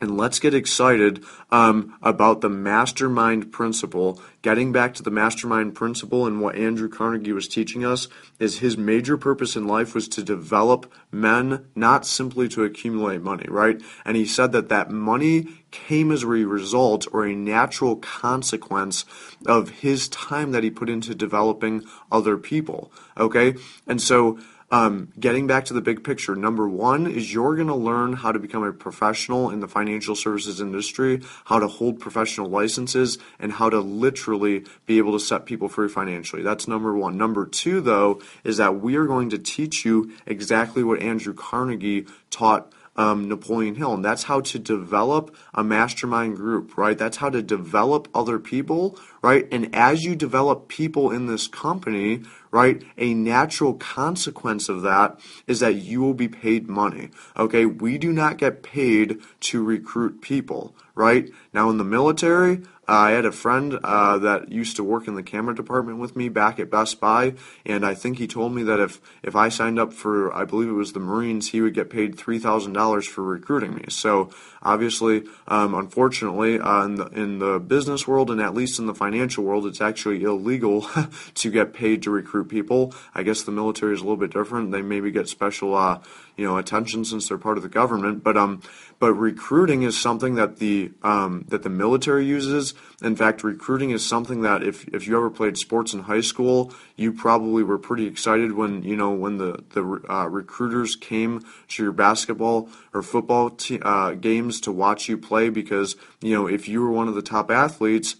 And 0.00 0.16
let's 0.16 0.38
get 0.38 0.54
excited 0.54 1.22
um, 1.50 1.94
about 2.02 2.40
the 2.40 2.48
mastermind 2.48 3.52
principle. 3.52 4.20
Getting 4.40 4.72
back 4.72 4.94
to 4.94 5.02
the 5.02 5.10
mastermind 5.10 5.74
principle 5.74 6.26
and 6.26 6.40
what 6.40 6.56
Andrew 6.56 6.88
Carnegie 6.88 7.32
was 7.32 7.46
teaching 7.46 7.84
us 7.84 8.08
is 8.38 8.58
his 8.58 8.78
major 8.78 9.18
purpose 9.18 9.56
in 9.56 9.66
life 9.66 9.94
was 9.94 10.08
to 10.08 10.22
develop 10.22 10.90
men, 11.12 11.66
not 11.74 12.06
simply 12.06 12.48
to 12.48 12.64
accumulate 12.64 13.20
money, 13.20 13.46
right? 13.48 13.80
And 14.04 14.16
he 14.16 14.24
said 14.24 14.52
that 14.52 14.70
that 14.70 14.90
money 14.90 15.48
came 15.70 16.10
as 16.10 16.22
a 16.22 16.26
result 16.26 17.06
or 17.12 17.26
a 17.26 17.34
natural 17.34 17.96
consequence 17.96 19.04
of 19.46 19.68
his 19.68 20.08
time 20.08 20.52
that 20.52 20.64
he 20.64 20.70
put 20.70 20.88
into 20.88 21.14
developing 21.14 21.84
other 22.10 22.36
people. 22.38 22.90
Okay? 23.18 23.54
And 23.86 24.00
so 24.00 24.38
um, 24.70 25.12
getting 25.18 25.46
back 25.46 25.64
to 25.66 25.74
the 25.74 25.80
big 25.80 26.04
picture, 26.04 26.36
number 26.36 26.68
one 26.68 27.06
is 27.06 27.32
you're 27.32 27.56
going 27.56 27.68
to 27.68 27.74
learn 27.74 28.12
how 28.12 28.30
to 28.30 28.38
become 28.38 28.62
a 28.62 28.72
professional 28.72 29.50
in 29.50 29.60
the 29.60 29.66
financial 29.66 30.14
services 30.14 30.60
industry, 30.60 31.22
how 31.44 31.58
to 31.58 31.66
hold 31.66 31.98
professional 31.98 32.48
licenses, 32.48 33.18
and 33.38 33.52
how 33.52 33.68
to 33.68 33.80
literally 33.80 34.64
be 34.86 34.98
able 34.98 35.12
to 35.12 35.20
set 35.20 35.44
people 35.44 35.68
free 35.68 35.88
financially. 35.88 36.42
That's 36.42 36.68
number 36.68 36.96
one. 36.96 37.16
Number 37.16 37.46
two, 37.46 37.80
though, 37.80 38.20
is 38.44 38.58
that 38.58 38.80
we 38.80 38.96
are 38.96 39.06
going 39.06 39.30
to 39.30 39.38
teach 39.38 39.84
you 39.84 40.12
exactly 40.24 40.84
what 40.84 41.02
Andrew 41.02 41.34
Carnegie 41.34 42.06
taught 42.30 42.72
um, 42.96 43.28
Napoleon 43.28 43.76
Hill. 43.76 43.94
And 43.94 44.04
that's 44.04 44.24
how 44.24 44.40
to 44.40 44.58
develop 44.58 45.34
a 45.54 45.64
mastermind 45.64 46.36
group, 46.36 46.76
right? 46.76 46.98
That's 46.98 47.16
how 47.16 47.30
to 47.30 47.42
develop 47.42 48.08
other 48.14 48.38
people, 48.38 48.98
right? 49.22 49.46
And 49.50 49.74
as 49.74 50.04
you 50.04 50.14
develop 50.14 50.68
people 50.68 51.10
in 51.10 51.26
this 51.26 51.46
company, 51.46 52.22
right, 52.50 52.82
a 52.98 53.14
natural 53.14 53.74
consequence 53.74 54.68
of 54.68 54.82
that 54.82 55.20
is 55.46 55.60
that 55.60 55.76
you 55.76 56.00
will 56.00 56.14
be 56.14 56.28
paid 56.28 56.68
money, 56.68 57.10
okay? 57.36 57.64
We 57.66 57.98
do 57.98 58.12
not 58.12 58.38
get 58.38 58.62
paid 58.62 59.20
to 59.40 59.62
recruit 59.62 60.20
people, 60.20 60.74
right? 60.94 61.30
Now 61.52 61.70
in 61.70 61.78
the 61.78 61.84
military, 61.84 62.62
I 62.90 63.12
had 63.12 63.24
a 63.24 63.30
friend 63.30 63.78
uh, 63.84 64.18
that 64.18 64.50
used 64.50 64.74
to 64.74 64.82
work 64.82 65.06
in 65.06 65.14
the 65.14 65.22
camera 65.22 65.54
department 65.54 65.98
with 65.98 66.16
me 66.16 66.28
back 66.28 66.58
at 66.58 66.70
Best 66.70 66.98
Buy, 66.98 67.34
and 67.64 67.86
I 67.86 67.94
think 67.94 68.18
he 68.18 68.26
told 68.26 68.52
me 68.52 68.64
that 68.64 68.80
if, 68.80 69.00
if 69.22 69.36
I 69.36 69.48
signed 69.48 69.78
up 69.78 69.92
for, 69.92 70.34
I 70.34 70.44
believe 70.44 70.68
it 70.68 70.72
was 70.72 70.92
the 70.92 70.98
Marines, 70.98 71.50
he 71.50 71.60
would 71.60 71.72
get 71.72 71.88
paid 71.88 72.16
$3,000 72.16 73.04
for 73.04 73.22
recruiting 73.22 73.76
me. 73.76 73.84
So 73.90 74.30
obviously, 74.60 75.22
um, 75.46 75.72
unfortunately, 75.72 76.58
uh, 76.58 76.84
in, 76.84 76.96
the, 76.96 77.06
in 77.06 77.38
the 77.38 77.60
business 77.60 78.08
world 78.08 78.28
and 78.28 78.40
at 78.40 78.54
least 78.54 78.80
in 78.80 78.86
the 78.86 78.94
financial 78.94 79.44
world, 79.44 79.66
it's 79.66 79.80
actually 79.80 80.24
illegal 80.24 80.88
to 81.34 81.50
get 81.50 81.72
paid 81.72 82.02
to 82.02 82.10
recruit 82.10 82.48
people. 82.48 82.92
I 83.14 83.22
guess 83.22 83.44
the 83.44 83.52
military 83.52 83.94
is 83.94 84.00
a 84.00 84.02
little 84.02 84.16
bit 84.16 84.32
different. 84.32 84.72
They 84.72 84.82
maybe 84.82 85.12
get 85.12 85.28
special, 85.28 85.76
uh, 85.76 86.00
you 86.36 86.44
know, 86.44 86.56
attention 86.56 87.04
since 87.04 87.28
they're 87.28 87.38
part 87.38 87.56
of 87.56 87.62
the 87.62 87.68
government. 87.68 88.24
But 88.24 88.36
um, 88.36 88.62
but 88.98 89.14
recruiting 89.14 89.82
is 89.82 89.98
something 89.98 90.34
that 90.34 90.58
the 90.58 90.92
um, 91.02 91.44
that 91.48 91.62
the 91.62 91.70
military 91.70 92.26
uses. 92.26 92.74
In 93.02 93.16
fact, 93.16 93.42
recruiting 93.42 93.90
is 93.90 94.06
something 94.06 94.42
that 94.42 94.62
if 94.62 94.86
if 94.88 95.06
you 95.06 95.16
ever 95.16 95.30
played 95.30 95.56
sports 95.56 95.94
in 95.94 96.00
high 96.00 96.20
school, 96.20 96.72
you 96.96 97.12
probably 97.12 97.62
were 97.62 97.78
pretty 97.78 98.06
excited 98.06 98.52
when 98.52 98.82
you 98.82 98.96
know 98.96 99.10
when 99.10 99.38
the 99.38 99.64
the 99.70 99.82
uh, 100.08 100.26
recruiters 100.26 100.96
came 100.96 101.44
to 101.68 101.82
your 101.82 101.92
basketball 101.92 102.68
or 102.92 103.02
football 103.02 103.50
t- 103.50 103.80
uh, 103.80 104.12
games 104.12 104.60
to 104.60 104.72
watch 104.72 105.08
you 105.08 105.16
play 105.16 105.48
because 105.48 105.96
you 106.20 106.34
know 106.34 106.46
if 106.46 106.68
you 106.68 106.82
were 106.82 106.90
one 106.90 107.08
of 107.08 107.14
the 107.14 107.22
top 107.22 107.50
athletes 107.50 108.16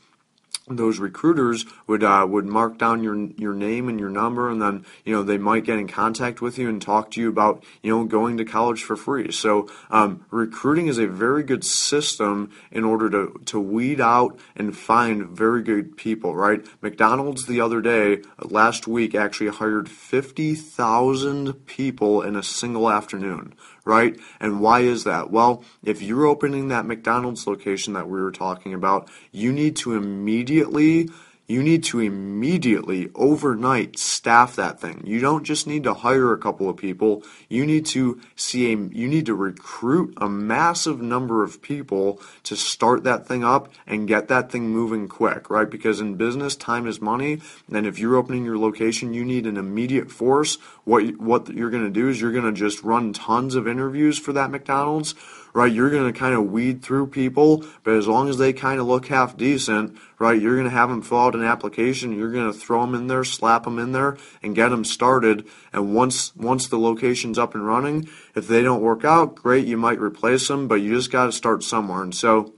those 0.77 0.99
recruiters 0.99 1.65
would 1.87 2.05
uh, 2.05 2.27
would 2.29 2.47
mark 2.47 2.79
down 2.79 3.03
your 3.03 3.17
your 3.37 3.55
name 3.55 3.89
and 3.89 3.99
your 3.99 4.11
number, 4.11 4.51
and 4.51 4.61
then 4.61 4.85
you 5.05 5.15
know 5.15 5.23
they 5.23 5.39
might 5.39 5.65
get 5.65 5.79
in 5.79 5.89
contact 5.89 6.41
with 6.41 6.59
you 6.59 6.69
and 6.69 6.81
talk 6.81 7.11
to 7.13 7.21
you 7.21 7.29
about 7.29 7.65
you 7.83 7.91
know 7.91 8.05
going 8.05 8.37
to 8.37 8.45
college 8.45 8.83
for 8.83 8.97
free. 8.97 9.33
So 9.33 9.69
um, 9.91 10.25
recruiting 10.31 10.87
is 10.87 10.99
a 10.99 11.07
very 11.07 11.43
good 11.43 11.65
system 11.65 12.51
in 12.71 12.85
order 12.85 13.11
to 13.11 13.41
to 13.47 13.61
weed 13.61 14.01
out 14.01 14.39
and 14.57 14.77
find 14.77 15.29
very 15.29 15.63
good 15.63 15.97
people. 15.97 16.35
Right? 16.35 16.65
McDonald's 16.81 17.47
the 17.47 17.61
other 17.61 17.81
day 17.81 18.23
last 18.43 18.87
week 18.87 19.15
actually 19.15 19.51
hired 19.51 19.89
fifty 19.89 20.55
thousand 20.55 21.67
people 21.67 22.23
in 22.23 22.37
a 22.37 22.43
single 22.43 22.91
afternoon 22.91 23.55
right? 23.85 24.19
And 24.41 24.61
why 24.61 24.81
is 24.81 25.05
that? 25.05 25.31
Well, 25.31 25.65
if 25.85 26.03
you're 26.03 26.27
opening 26.27 26.69
that 26.69 26.87
McDonald's 26.87 27.47
location 27.47 27.95
that 27.95 28.09
we 28.09 28.21
were 28.21 28.33
talking 28.33 28.75
about, 28.75 29.11
you 29.33 29.53
need 29.53 29.77
to 29.77 29.95
immediately 29.95 31.09
you 31.51 31.65
need 31.65 31.83
to 31.83 31.99
immediately 31.99 33.11
overnight 33.17 33.99
staff 33.99 34.55
that 34.55 34.81
thing. 34.81 35.03
You 35.05 35.19
don't 35.19 35.43
just 35.43 35.67
need 35.67 35.83
to 35.83 35.95
hire 35.95 36.33
a 36.33 36.39
couple 36.39 36.71
of 36.71 36.77
people. 36.77 37.25
You 37.49 37.67
need 37.67 37.87
to 37.87 38.21
see 38.37 38.73
a 38.73 38.77
you 38.77 39.09
need 39.09 39.27
to 39.27 39.35
recruit 39.35 40.15
a 40.19 40.29
massive 40.29 41.03
number 41.03 41.43
of 41.43 41.61
people 41.61 42.23
to 42.45 42.55
start 42.55 43.03
that 43.03 43.27
thing 43.27 43.43
up 43.43 43.73
and 43.85 44.07
get 44.07 44.29
that 44.29 44.53
thing 44.53 44.71
moving 44.71 45.09
quick, 45.09 45.51
right? 45.51 45.69
Because 45.69 46.01
in 46.01 46.15
business, 46.15 46.55
time 46.55 46.87
is 46.87 47.01
money, 47.01 47.41
and 47.73 47.85
if 47.85 47.99
you're 47.99 48.17
opening 48.17 48.45
your 48.45 48.59
location, 48.59 49.13
you 49.13 49.25
need 49.25 49.45
an 49.45 49.57
immediate 49.57 50.11
force. 50.11 50.57
What 50.85 51.19
what 51.21 51.49
you're 51.49 51.71
going 51.71 51.85
to 51.85 51.91
do 51.91 52.09
is 52.09 52.21
you're 52.21 52.33
going 52.33 52.45
to 52.45 52.53
just 52.53 52.85
run 52.85 53.13
tons 53.13 53.57
of 53.57 53.67
interviews 53.67 54.21
for 54.21 54.33
that 54.35 54.53
McDonald's 54.53 55.17
right? 55.53 55.73
You're 55.73 55.91
going 55.91 56.13
to 56.13 56.19
kind 56.19 56.35
of 56.35 56.51
weed 56.51 56.83
through 56.83 57.09
people, 57.09 57.65
but 57.83 57.95
as 57.95 58.07
long 58.07 58.29
as 58.29 58.39
they 58.39 58.53
kind 58.53 58.81
of 58.81 58.87
look 58.87 59.07
half 59.07 59.37
decent, 59.37 59.97
right, 60.19 60.41
you're 60.41 60.57
going 60.57 60.69
to 60.69 60.71
have 60.71 60.89
them 60.89 61.03
fill 61.03 61.19
out 61.19 61.35
an 61.35 61.45
application. 61.45 62.17
You're 62.17 62.33
going 62.33 62.53
to 62.53 62.59
throw 62.59 62.81
them 62.83 62.95
in 62.95 63.07
there, 63.07 63.25
slap 63.25 63.65
them 63.65 63.79
in 63.79 63.93
there, 63.93 64.17
and 64.43 64.55
get 64.55 64.69
them 64.69 64.85
started. 64.85 65.47
And 65.73 65.95
once 65.95 66.35
once 66.37 66.69
the 66.69 66.79
location's 66.79 67.39
up 67.39 67.55
and 67.55 67.67
running, 67.67 68.09
if 68.35 68.47
they 68.47 68.63
don't 68.63 68.83
work 68.83 69.05
out, 69.05 69.35
great, 69.35 69.67
you 69.67 69.77
might 69.77 70.01
replace 70.01 70.49
them, 70.49 70.69
but 70.69 70.77
you 70.77 70.95
just 70.95 71.11
got 71.11 71.27
to 71.27 71.33
start 71.33 71.63
somewhere. 71.63 72.03
And 72.03 72.15
so 72.15 72.55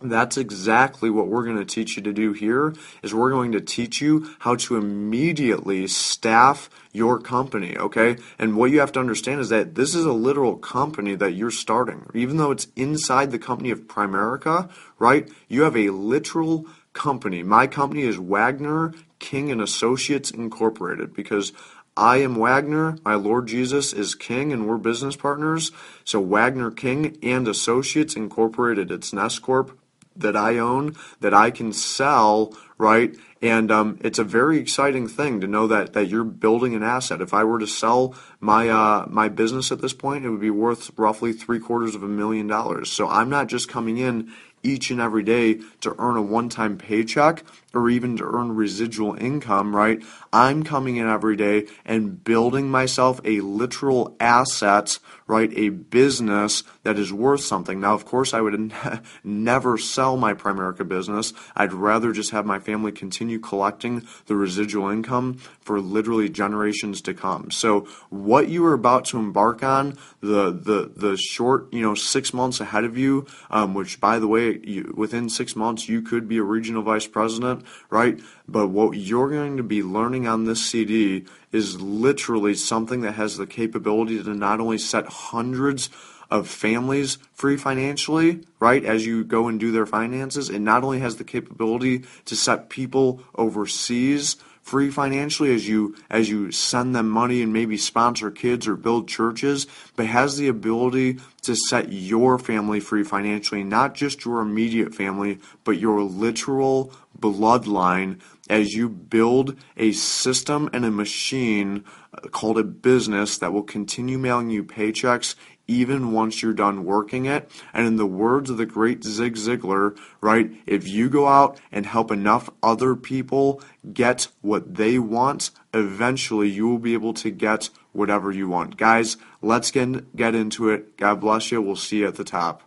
that's 0.00 0.36
exactly 0.36 1.08
what 1.08 1.28
we're 1.28 1.44
going 1.44 1.56
to 1.56 1.64
teach 1.64 1.96
you 1.96 2.02
to 2.02 2.12
do 2.12 2.32
here 2.34 2.74
is 3.02 3.14
we're 3.14 3.30
going 3.30 3.52
to 3.52 3.60
teach 3.60 4.00
you 4.02 4.28
how 4.40 4.54
to 4.56 4.76
immediately 4.76 5.86
staff 5.86 6.68
your 6.92 7.18
company, 7.18 7.76
okay? 7.78 8.18
And 8.38 8.56
what 8.56 8.70
you 8.70 8.80
have 8.80 8.92
to 8.92 9.00
understand 9.00 9.40
is 9.40 9.48
that 9.48 9.74
this 9.74 9.94
is 9.94 10.04
a 10.04 10.12
literal 10.12 10.56
company 10.56 11.14
that 11.16 11.32
you're 11.32 11.50
starting. 11.50 12.06
Even 12.14 12.36
though 12.36 12.50
it's 12.50 12.68
inside 12.76 13.30
the 13.30 13.38
company 13.38 13.70
of 13.70 13.86
Primerica, 13.86 14.70
right? 14.98 15.30
You 15.48 15.62
have 15.62 15.76
a 15.76 15.90
literal 15.90 16.66
company. 16.92 17.42
My 17.42 17.66
company 17.66 18.02
is 18.02 18.18
Wagner 18.18 18.92
King 19.18 19.50
and 19.50 19.62
Associates 19.62 20.30
Incorporated 20.30 21.14
because 21.14 21.52
I 21.96 22.18
am 22.18 22.34
Wagner, 22.36 22.98
my 23.06 23.14
Lord 23.14 23.46
Jesus 23.46 23.94
is 23.94 24.14
King, 24.14 24.52
and 24.52 24.68
we're 24.68 24.76
business 24.76 25.16
partners. 25.16 25.72
So 26.04 26.20
Wagner 26.20 26.70
King 26.70 27.16
and 27.22 27.48
Associates 27.48 28.14
Incorporated, 28.14 28.90
it's 28.90 29.14
S 29.14 29.38
Corp 29.38 29.78
that 30.20 30.36
I 30.36 30.58
own 30.58 30.96
that 31.20 31.34
I 31.34 31.50
can 31.50 31.72
sell, 31.72 32.56
right? 32.78 33.14
And 33.42 33.70
um, 33.70 33.98
it's 34.02 34.18
a 34.18 34.24
very 34.24 34.58
exciting 34.58 35.08
thing 35.08 35.40
to 35.40 35.46
know 35.46 35.66
that 35.66 35.92
that 35.92 36.08
you're 36.08 36.24
building 36.24 36.74
an 36.74 36.82
asset. 36.82 37.20
If 37.20 37.34
I 37.34 37.44
were 37.44 37.58
to 37.58 37.66
sell 37.66 38.14
my 38.40 38.68
uh, 38.68 39.06
my 39.08 39.28
business 39.28 39.70
at 39.70 39.80
this 39.80 39.92
point, 39.92 40.24
it 40.24 40.30
would 40.30 40.40
be 40.40 40.50
worth 40.50 40.90
roughly 40.96 41.32
three 41.32 41.58
quarters 41.58 41.94
of 41.94 42.02
a 42.02 42.08
million 42.08 42.46
dollars. 42.46 42.90
So 42.90 43.08
I'm 43.08 43.28
not 43.28 43.48
just 43.48 43.68
coming 43.68 43.98
in 43.98 44.32
each 44.62 44.90
and 44.90 45.00
every 45.00 45.22
day 45.22 45.60
to 45.80 45.94
earn 45.98 46.16
a 46.16 46.22
one-time 46.22 46.76
paycheck 46.76 47.44
or 47.76 47.90
even 47.90 48.16
to 48.16 48.24
earn 48.24 48.56
residual 48.56 49.14
income, 49.14 49.76
right? 49.76 50.02
I'm 50.32 50.62
coming 50.62 50.96
in 50.96 51.06
every 51.06 51.36
day 51.36 51.66
and 51.84 52.22
building 52.22 52.70
myself 52.70 53.20
a 53.24 53.40
literal 53.40 54.16
asset 54.18 54.98
right, 55.26 55.52
a 55.56 55.70
business 55.70 56.62
that 56.84 56.98
is 56.98 57.12
worth 57.12 57.40
something. 57.40 57.80
Now, 57.80 57.94
of 57.94 58.04
course, 58.04 58.32
I 58.32 58.40
would 58.40 58.72
never 59.24 59.76
sell 59.76 60.16
my 60.16 60.34
Primerica 60.34 60.86
business. 60.86 61.32
I'd 61.56 61.72
rather 61.72 62.12
just 62.12 62.30
have 62.30 62.46
my 62.46 62.58
family 62.60 62.92
continue 62.92 63.38
collecting 63.38 64.06
the 64.26 64.36
residual 64.36 64.88
income 64.88 65.34
for 65.60 65.80
literally 65.80 66.28
generations 66.28 67.00
to 67.02 67.14
come. 67.14 67.50
So, 67.50 67.88
what 68.08 68.48
you 68.48 68.64
are 68.66 68.74
about 68.74 69.06
to 69.06 69.18
embark 69.18 69.62
on, 69.62 69.98
the 70.20 70.52
the 70.52 70.92
the 70.94 71.16
short, 71.16 71.72
you 71.72 71.82
know, 71.82 71.94
six 71.94 72.32
months 72.32 72.60
ahead 72.60 72.84
of 72.84 72.96
you, 72.96 73.26
um, 73.50 73.74
which 73.74 74.00
by 74.00 74.18
the 74.18 74.28
way, 74.28 74.60
you, 74.62 74.94
within 74.96 75.28
six 75.28 75.56
months 75.56 75.88
you 75.88 76.02
could 76.02 76.28
be 76.28 76.38
a 76.38 76.42
regional 76.42 76.82
vice 76.82 77.06
president, 77.06 77.64
right? 77.90 78.20
But 78.48 78.68
what 78.68 78.96
you're 78.96 79.30
going 79.30 79.56
to 79.56 79.62
be 79.62 79.82
learning 79.82 80.26
on 80.26 80.44
this 80.44 80.64
CD 80.64 81.24
is 81.52 81.80
literally 81.80 82.54
something 82.54 83.00
that 83.02 83.12
has 83.12 83.36
the 83.36 83.46
capability 83.46 84.22
to 84.22 84.34
not 84.34 84.60
only 84.60 84.78
set 84.78 85.06
hundreds 85.06 85.90
of 86.30 86.48
families 86.48 87.18
free 87.32 87.56
financially, 87.56 88.40
right, 88.58 88.84
as 88.84 89.06
you 89.06 89.24
go 89.24 89.48
and 89.48 89.60
do 89.60 89.70
their 89.70 89.86
finances, 89.86 90.50
it 90.50 90.58
not 90.58 90.82
only 90.82 90.98
has 90.98 91.16
the 91.16 91.24
capability 91.24 92.02
to 92.24 92.34
set 92.34 92.68
people 92.68 93.22
overseas 93.36 94.36
free 94.66 94.90
financially 94.90 95.54
as 95.54 95.68
you 95.68 95.94
as 96.10 96.28
you 96.28 96.50
send 96.50 96.92
them 96.92 97.08
money 97.08 97.40
and 97.40 97.52
maybe 97.52 97.76
sponsor 97.76 98.32
kids 98.32 98.66
or 98.66 98.74
build 98.74 99.08
churches, 99.08 99.68
but 99.94 100.06
has 100.06 100.36
the 100.36 100.48
ability 100.48 101.20
to 101.42 101.54
set 101.54 101.92
your 101.92 102.36
family 102.36 102.80
free 102.80 103.04
financially, 103.04 103.62
not 103.62 103.94
just 103.94 104.24
your 104.24 104.40
immediate 104.40 104.92
family, 104.92 105.38
but 105.62 105.78
your 105.78 106.02
literal 106.02 106.92
bloodline 107.18 108.20
as 108.48 108.74
you 108.74 108.88
build 108.88 109.56
a 109.76 109.92
system 109.92 110.70
and 110.72 110.84
a 110.84 110.90
machine 110.90 111.84
called 112.30 112.58
a 112.58 112.64
business 112.64 113.38
that 113.38 113.52
will 113.52 113.62
continue 113.62 114.18
mailing 114.18 114.50
you 114.50 114.64
paychecks 114.64 115.34
even 115.68 116.12
once 116.12 116.42
you're 116.42 116.52
done 116.52 116.84
working 116.84 117.26
it. 117.26 117.50
And 117.72 117.86
in 117.86 117.96
the 117.96 118.06
words 118.06 118.50
of 118.50 118.56
the 118.56 118.66
great 118.66 119.04
Zig 119.04 119.34
Ziglar, 119.34 119.98
right, 120.20 120.52
if 120.66 120.88
you 120.88 121.08
go 121.08 121.26
out 121.26 121.60
and 121.72 121.86
help 121.86 122.10
enough 122.10 122.50
other 122.62 122.94
people 122.94 123.60
get 123.92 124.28
what 124.42 124.76
they 124.76 124.98
want, 124.98 125.50
eventually 125.74 126.48
you 126.48 126.68
will 126.68 126.78
be 126.78 126.94
able 126.94 127.14
to 127.14 127.30
get 127.30 127.70
whatever 127.92 128.30
you 128.30 128.48
want. 128.48 128.76
Guys, 128.76 129.16
let's 129.42 129.70
get, 129.70 130.14
get 130.14 130.34
into 130.34 130.70
it. 130.70 130.96
God 130.96 131.20
bless 131.20 131.50
you. 131.50 131.60
We'll 131.60 131.76
see 131.76 131.98
you 131.98 132.08
at 132.08 132.16
the 132.16 132.24
top. 132.24 132.62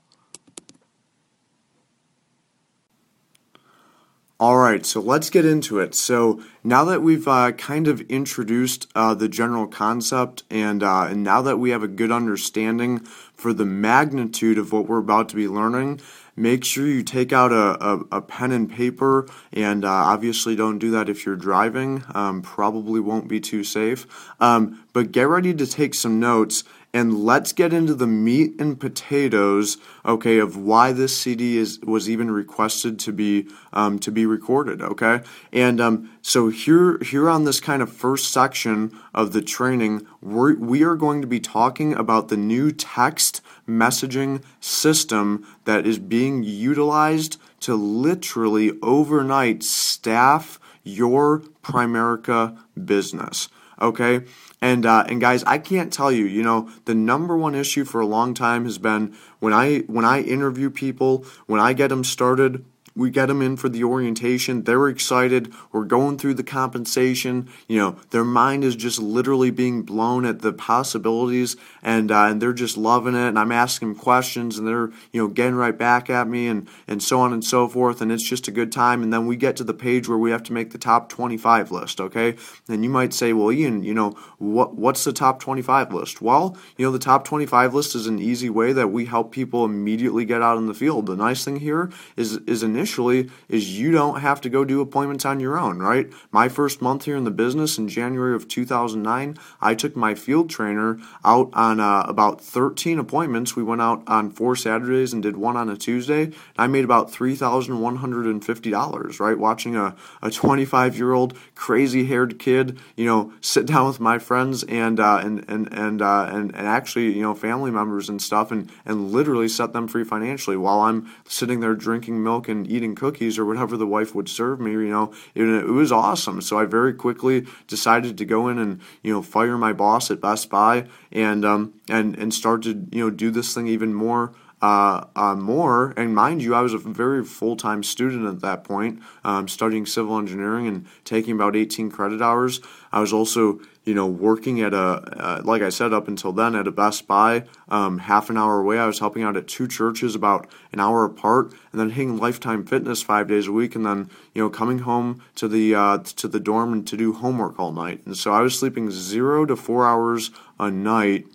All 4.41 4.55
right, 4.55 4.85
so 4.85 5.01
let's 5.01 5.29
get 5.29 5.45
into 5.45 5.79
it. 5.79 5.93
So 5.93 6.41
now 6.63 6.85
that 6.85 7.01
we've 7.01 7.27
uh, 7.27 7.51
kind 7.51 7.89
of 7.89 7.99
introduced 8.09 8.87
uh, 8.95 9.13
the 9.13 9.27
general 9.27 9.67
concept, 9.67 10.43
and 10.49 10.81
uh, 10.81 11.07
and 11.09 11.23
now 11.23 11.41
that 11.41 11.57
we 11.57 11.71
have 11.71 11.83
a 11.83 11.89
good 11.89 12.09
understanding 12.09 12.99
for 13.33 13.51
the 13.51 13.65
magnitude 13.65 14.57
of 14.57 14.71
what 14.71 14.87
we're 14.87 14.99
about 14.99 15.27
to 15.29 15.35
be 15.35 15.49
learning, 15.49 15.99
make 16.37 16.63
sure 16.63 16.87
you 16.87 17.03
take 17.03 17.33
out 17.33 17.51
a, 17.51 17.85
a, 17.85 17.99
a 18.13 18.21
pen 18.21 18.53
and 18.53 18.71
paper, 18.71 19.27
and 19.51 19.83
uh, 19.83 19.89
obviously 19.89 20.55
don't 20.55 20.79
do 20.79 20.91
that 20.91 21.09
if 21.09 21.25
you're 21.25 21.35
driving. 21.35 22.05
Um, 22.15 22.41
probably 22.41 23.01
won't 23.01 23.27
be 23.27 23.41
too 23.41 23.65
safe. 23.65 24.07
Um, 24.39 24.85
but 24.93 25.11
get 25.11 25.27
ready 25.27 25.53
to 25.53 25.67
take 25.67 25.93
some 25.93 26.17
notes 26.17 26.63
and 26.93 27.23
let's 27.23 27.53
get 27.53 27.71
into 27.71 27.93
the 27.93 28.07
meat 28.07 28.59
and 28.59 28.79
potatoes, 28.79 29.77
okay, 30.05 30.39
of 30.39 30.57
why 30.57 30.91
this 30.91 31.15
CD 31.15 31.57
is 31.57 31.79
was 31.81 32.09
even 32.09 32.31
requested 32.31 32.97
to 32.99 33.13
be 33.13 33.47
um, 33.73 33.99
to 33.99 34.11
be 34.11 34.25
recorded, 34.25 34.81
okay. 34.81 35.21
And 35.53 35.79
um, 35.79 36.09
so 36.21 36.49
here 36.49 36.97
here 36.99 37.29
on 37.29 37.45
this 37.45 37.59
kind 37.59 37.81
of 37.81 37.91
first 37.91 38.31
section 38.31 38.97
of 39.13 39.33
the 39.33 39.41
training, 39.41 40.05
we're, 40.21 40.55
we 40.55 40.83
are 40.83 40.95
going 40.95 41.21
to 41.21 41.27
be 41.27 41.39
talking 41.39 41.93
about 41.93 42.29
the 42.29 42.37
new 42.37 42.71
text 42.71 43.41
messaging 43.67 44.43
system 44.59 45.45
that 45.65 45.85
is 45.85 45.99
being 45.99 46.43
utilized 46.43 47.39
to 47.61 47.75
literally 47.75 48.71
overnight 48.81 49.63
staff 49.63 50.59
your 50.83 51.41
Primerica 51.63 52.57
business. 52.83 53.49
Okay, 53.81 54.21
and 54.61 54.85
uh, 54.85 55.05
and 55.07 55.21
guys, 55.21 55.43
I 55.45 55.57
can't 55.57 55.91
tell 55.91 56.11
you. 56.11 56.25
You 56.25 56.43
know, 56.43 56.69
the 56.85 56.95
number 56.95 57.37
one 57.37 57.55
issue 57.55 57.85
for 57.85 58.01
a 58.01 58.05
long 58.05 58.33
time 58.33 58.65
has 58.65 58.77
been 58.77 59.15
when 59.39 59.53
I 59.53 59.79
when 59.87 60.05
I 60.05 60.21
interview 60.21 60.69
people, 60.69 61.25
when 61.47 61.61
I 61.61 61.73
get 61.73 61.87
them 61.87 62.03
started 62.03 62.65
we 62.99 63.09
get 63.09 63.27
them 63.27 63.41
in 63.41 63.55
for 63.55 63.69
the 63.69 63.83
orientation. 63.83 64.63
They're 64.63 64.89
excited. 64.89 65.53
We're 65.71 65.85
going 65.85 66.17
through 66.17 66.33
the 66.33 66.43
compensation. 66.43 67.49
You 67.67 67.77
know, 67.77 67.91
their 68.09 68.25
mind 68.25 68.65
is 68.65 68.75
just 68.75 68.99
literally 68.99 69.51
being 69.51 69.83
blown 69.83 70.25
at 70.25 70.41
the 70.41 70.51
possibilities, 70.51 71.55
and 71.81 72.11
uh, 72.11 72.25
and 72.25 72.41
they're 72.41 72.51
just 72.51 72.77
loving 72.77 73.15
it. 73.15 73.27
And 73.29 73.39
I'm 73.39 73.53
asking 73.53 73.95
questions, 73.95 74.57
and 74.57 74.67
they're 74.67 74.91
you 75.13 75.21
know 75.21 75.27
getting 75.29 75.55
right 75.55 75.77
back 75.77 76.09
at 76.09 76.27
me, 76.27 76.47
and 76.47 76.67
and 76.87 77.01
so 77.01 77.21
on 77.21 77.31
and 77.31 77.43
so 77.43 77.69
forth. 77.69 78.01
And 78.01 78.11
it's 78.11 78.27
just 78.27 78.49
a 78.49 78.51
good 78.51 78.71
time. 78.71 79.01
And 79.01 79.13
then 79.13 79.25
we 79.25 79.37
get 79.37 79.55
to 79.55 79.63
the 79.63 79.73
page 79.73 80.09
where 80.09 80.17
we 80.17 80.31
have 80.31 80.43
to 80.43 80.53
make 80.53 80.71
the 80.71 80.77
top 80.77 81.07
25 81.07 81.71
list. 81.71 82.01
Okay, 82.01 82.35
and 82.67 82.83
you 82.83 82.89
might 82.89 83.13
say, 83.13 83.31
well, 83.31 83.51
Ian, 83.51 83.81
you 83.83 83.93
know 83.93 84.11
what 84.39 84.75
what's 84.75 85.05
the 85.05 85.13
top 85.13 85.39
25 85.39 85.93
list? 85.93 86.21
Well, 86.21 86.57
you 86.77 86.85
know 86.85 86.91
the 86.91 86.99
top 86.99 87.23
25 87.23 87.73
list 87.73 87.95
is 87.95 88.07
an 88.07 88.19
easy 88.19 88.49
way 88.49 88.73
that 88.73 88.89
we 88.89 89.05
help 89.05 89.31
people 89.31 89.63
immediately 89.63 90.25
get 90.25 90.41
out 90.41 90.57
in 90.57 90.65
the 90.65 90.73
field. 90.73 91.05
The 91.05 91.15
nice 91.15 91.45
thing 91.45 91.61
here 91.61 91.89
is 92.17 92.37
is 92.45 92.61
initially 92.61 92.88
is 92.97 93.77
you 93.77 93.91
don't 93.91 94.21
have 94.21 94.41
to 94.41 94.49
go 94.49 94.63
do 94.63 94.81
appointments 94.81 95.25
on 95.25 95.39
your 95.39 95.57
own, 95.57 95.79
right? 95.79 96.11
My 96.31 96.49
first 96.49 96.81
month 96.81 97.05
here 97.05 97.17
in 97.17 97.23
the 97.23 97.31
business 97.31 97.77
in 97.77 97.87
January 97.87 98.35
of 98.35 98.47
2009, 98.47 99.37
I 99.61 99.75
took 99.75 99.95
my 99.95 100.15
field 100.15 100.49
trainer 100.49 100.99
out 101.25 101.49
on 101.53 101.79
uh, 101.79 102.05
about 102.07 102.41
13 102.41 102.99
appointments. 102.99 103.55
We 103.55 103.63
went 103.63 103.81
out 103.81 104.03
on 104.07 104.31
four 104.31 104.55
Saturdays 104.55 105.13
and 105.13 105.21
did 105.21 105.37
one 105.37 105.57
on 105.57 105.69
a 105.69 105.77
Tuesday. 105.77 106.31
I 106.57 106.67
made 106.67 106.83
about 106.83 107.11
$3,150, 107.11 109.19
right? 109.19 109.37
Watching 109.37 109.75
a, 109.75 109.95
a 110.21 110.31
25 110.31 110.97
year 110.97 111.13
old 111.13 111.37
crazy 111.55 112.05
haired 112.05 112.39
kid, 112.39 112.79
you 112.95 113.05
know, 113.05 113.33
sit 113.41 113.65
down 113.65 113.87
with 113.87 113.99
my 113.99 114.19
friends 114.19 114.63
and, 114.63 114.99
uh, 114.99 115.19
and, 115.23 115.45
and, 115.49 115.71
and, 115.73 116.01
uh, 116.01 116.27
and, 116.29 116.55
and 116.55 116.67
actually, 116.67 117.13
you 117.13 117.21
know, 117.21 117.35
family 117.35 117.71
members 117.71 118.09
and 118.09 118.21
stuff 118.21 118.51
and, 118.51 118.71
and 118.85 119.11
literally 119.11 119.47
set 119.47 119.73
them 119.73 119.87
free 119.87 120.03
financially 120.03 120.57
while 120.57 120.81
I'm 120.81 121.09
sitting 121.27 121.59
there 121.59 121.75
drinking 121.75 122.23
milk 122.23 122.47
and 122.47 122.69
eating 122.69 122.78
eating 122.79 122.95
cookies 122.95 123.37
or 123.37 123.45
whatever 123.45 123.75
the 123.75 123.85
wife 123.85 124.15
would 124.15 124.29
serve 124.29 124.59
me, 124.59 124.71
you 124.71 124.87
know, 124.87 125.13
it, 125.35 125.43
it 125.43 125.65
was 125.65 125.91
awesome. 125.91 126.39
So 126.41 126.57
I 126.57 126.65
very 126.65 126.93
quickly 126.93 127.45
decided 127.67 128.17
to 128.17 128.25
go 128.25 128.47
in 128.47 128.57
and, 128.57 128.79
you 129.03 129.11
know, 129.11 129.21
fire 129.21 129.57
my 129.57 129.73
boss 129.73 130.09
at 130.09 130.21
Best 130.21 130.49
Buy 130.49 130.87
and, 131.11 131.43
um, 131.43 131.73
and, 131.89 132.17
and 132.17 132.33
start 132.33 132.63
to, 132.63 132.87
you 132.91 133.03
know, 133.03 133.09
do 133.09 133.31
this 133.31 133.53
thing 133.53 133.67
even 133.67 133.93
more 133.93 134.33
uh, 134.61 135.05
uh, 135.15 135.35
more. 135.35 135.93
And 135.95 136.13
mind 136.13 136.41
you, 136.41 136.53
I 136.53 136.61
was 136.61 136.73
a 136.73 136.77
very 136.77 137.23
full 137.23 137.55
time 137.55 137.83
student 137.83 138.25
at 138.25 138.41
that 138.41 138.63
point, 138.63 139.01
um, 139.23 139.47
studying 139.47 139.85
civil 139.85 140.17
engineering 140.17 140.67
and 140.67 140.85
taking 141.05 141.33
about 141.33 141.55
18 141.55 141.89
credit 141.91 142.21
hours. 142.21 142.61
I 142.91 142.99
was 142.99 143.13
also, 143.13 143.59
you 143.89 143.95
know, 143.95 144.05
working 144.05 144.61
at 144.61 144.71
a, 144.71 144.77
uh, 144.77 145.41
like 145.43 145.63
I 145.63 145.69
said, 145.69 145.93
up 145.93 146.07
until 146.07 146.31
then 146.31 146.53
at 146.53 146.67
a 146.67 146.71
Best 146.71 147.07
Buy, 147.07 147.45
um, 147.69 147.97
half 147.97 148.29
an 148.29 148.37
hour 148.37 148.59
away. 148.59 148.77
I 148.77 148.85
was 148.85 148.99
helping 148.99 149.23
out 149.23 149.35
at 149.35 149.47
two 149.47 149.67
churches 149.67 150.13
about 150.13 150.47
an 150.71 150.79
hour 150.79 151.05
apart, 151.05 151.51
and 151.71 151.81
then 151.81 151.89
hitting 151.89 152.15
Lifetime 152.15 152.63
Fitness 152.63 153.01
five 153.01 153.27
days 153.27 153.47
a 153.47 153.51
week, 153.51 153.73
and 153.73 153.83
then 153.83 154.11
you 154.35 154.43
know 154.43 154.49
coming 154.51 154.79
home 154.79 155.23
to 155.33 155.47
the 155.47 155.73
uh, 155.73 155.97
to 155.97 156.27
the 156.27 156.39
dorm 156.39 156.71
and 156.71 156.87
to 156.87 156.95
do 156.95 157.13
homework 157.13 157.59
all 157.59 157.71
night. 157.71 158.05
And 158.05 158.15
so 158.15 158.31
I 158.31 158.41
was 158.41 158.59
sleeping 158.59 158.91
zero 158.91 159.47
to 159.47 159.55
four 159.55 159.87
hours 159.87 160.29
a 160.59 160.69
night 160.69 161.25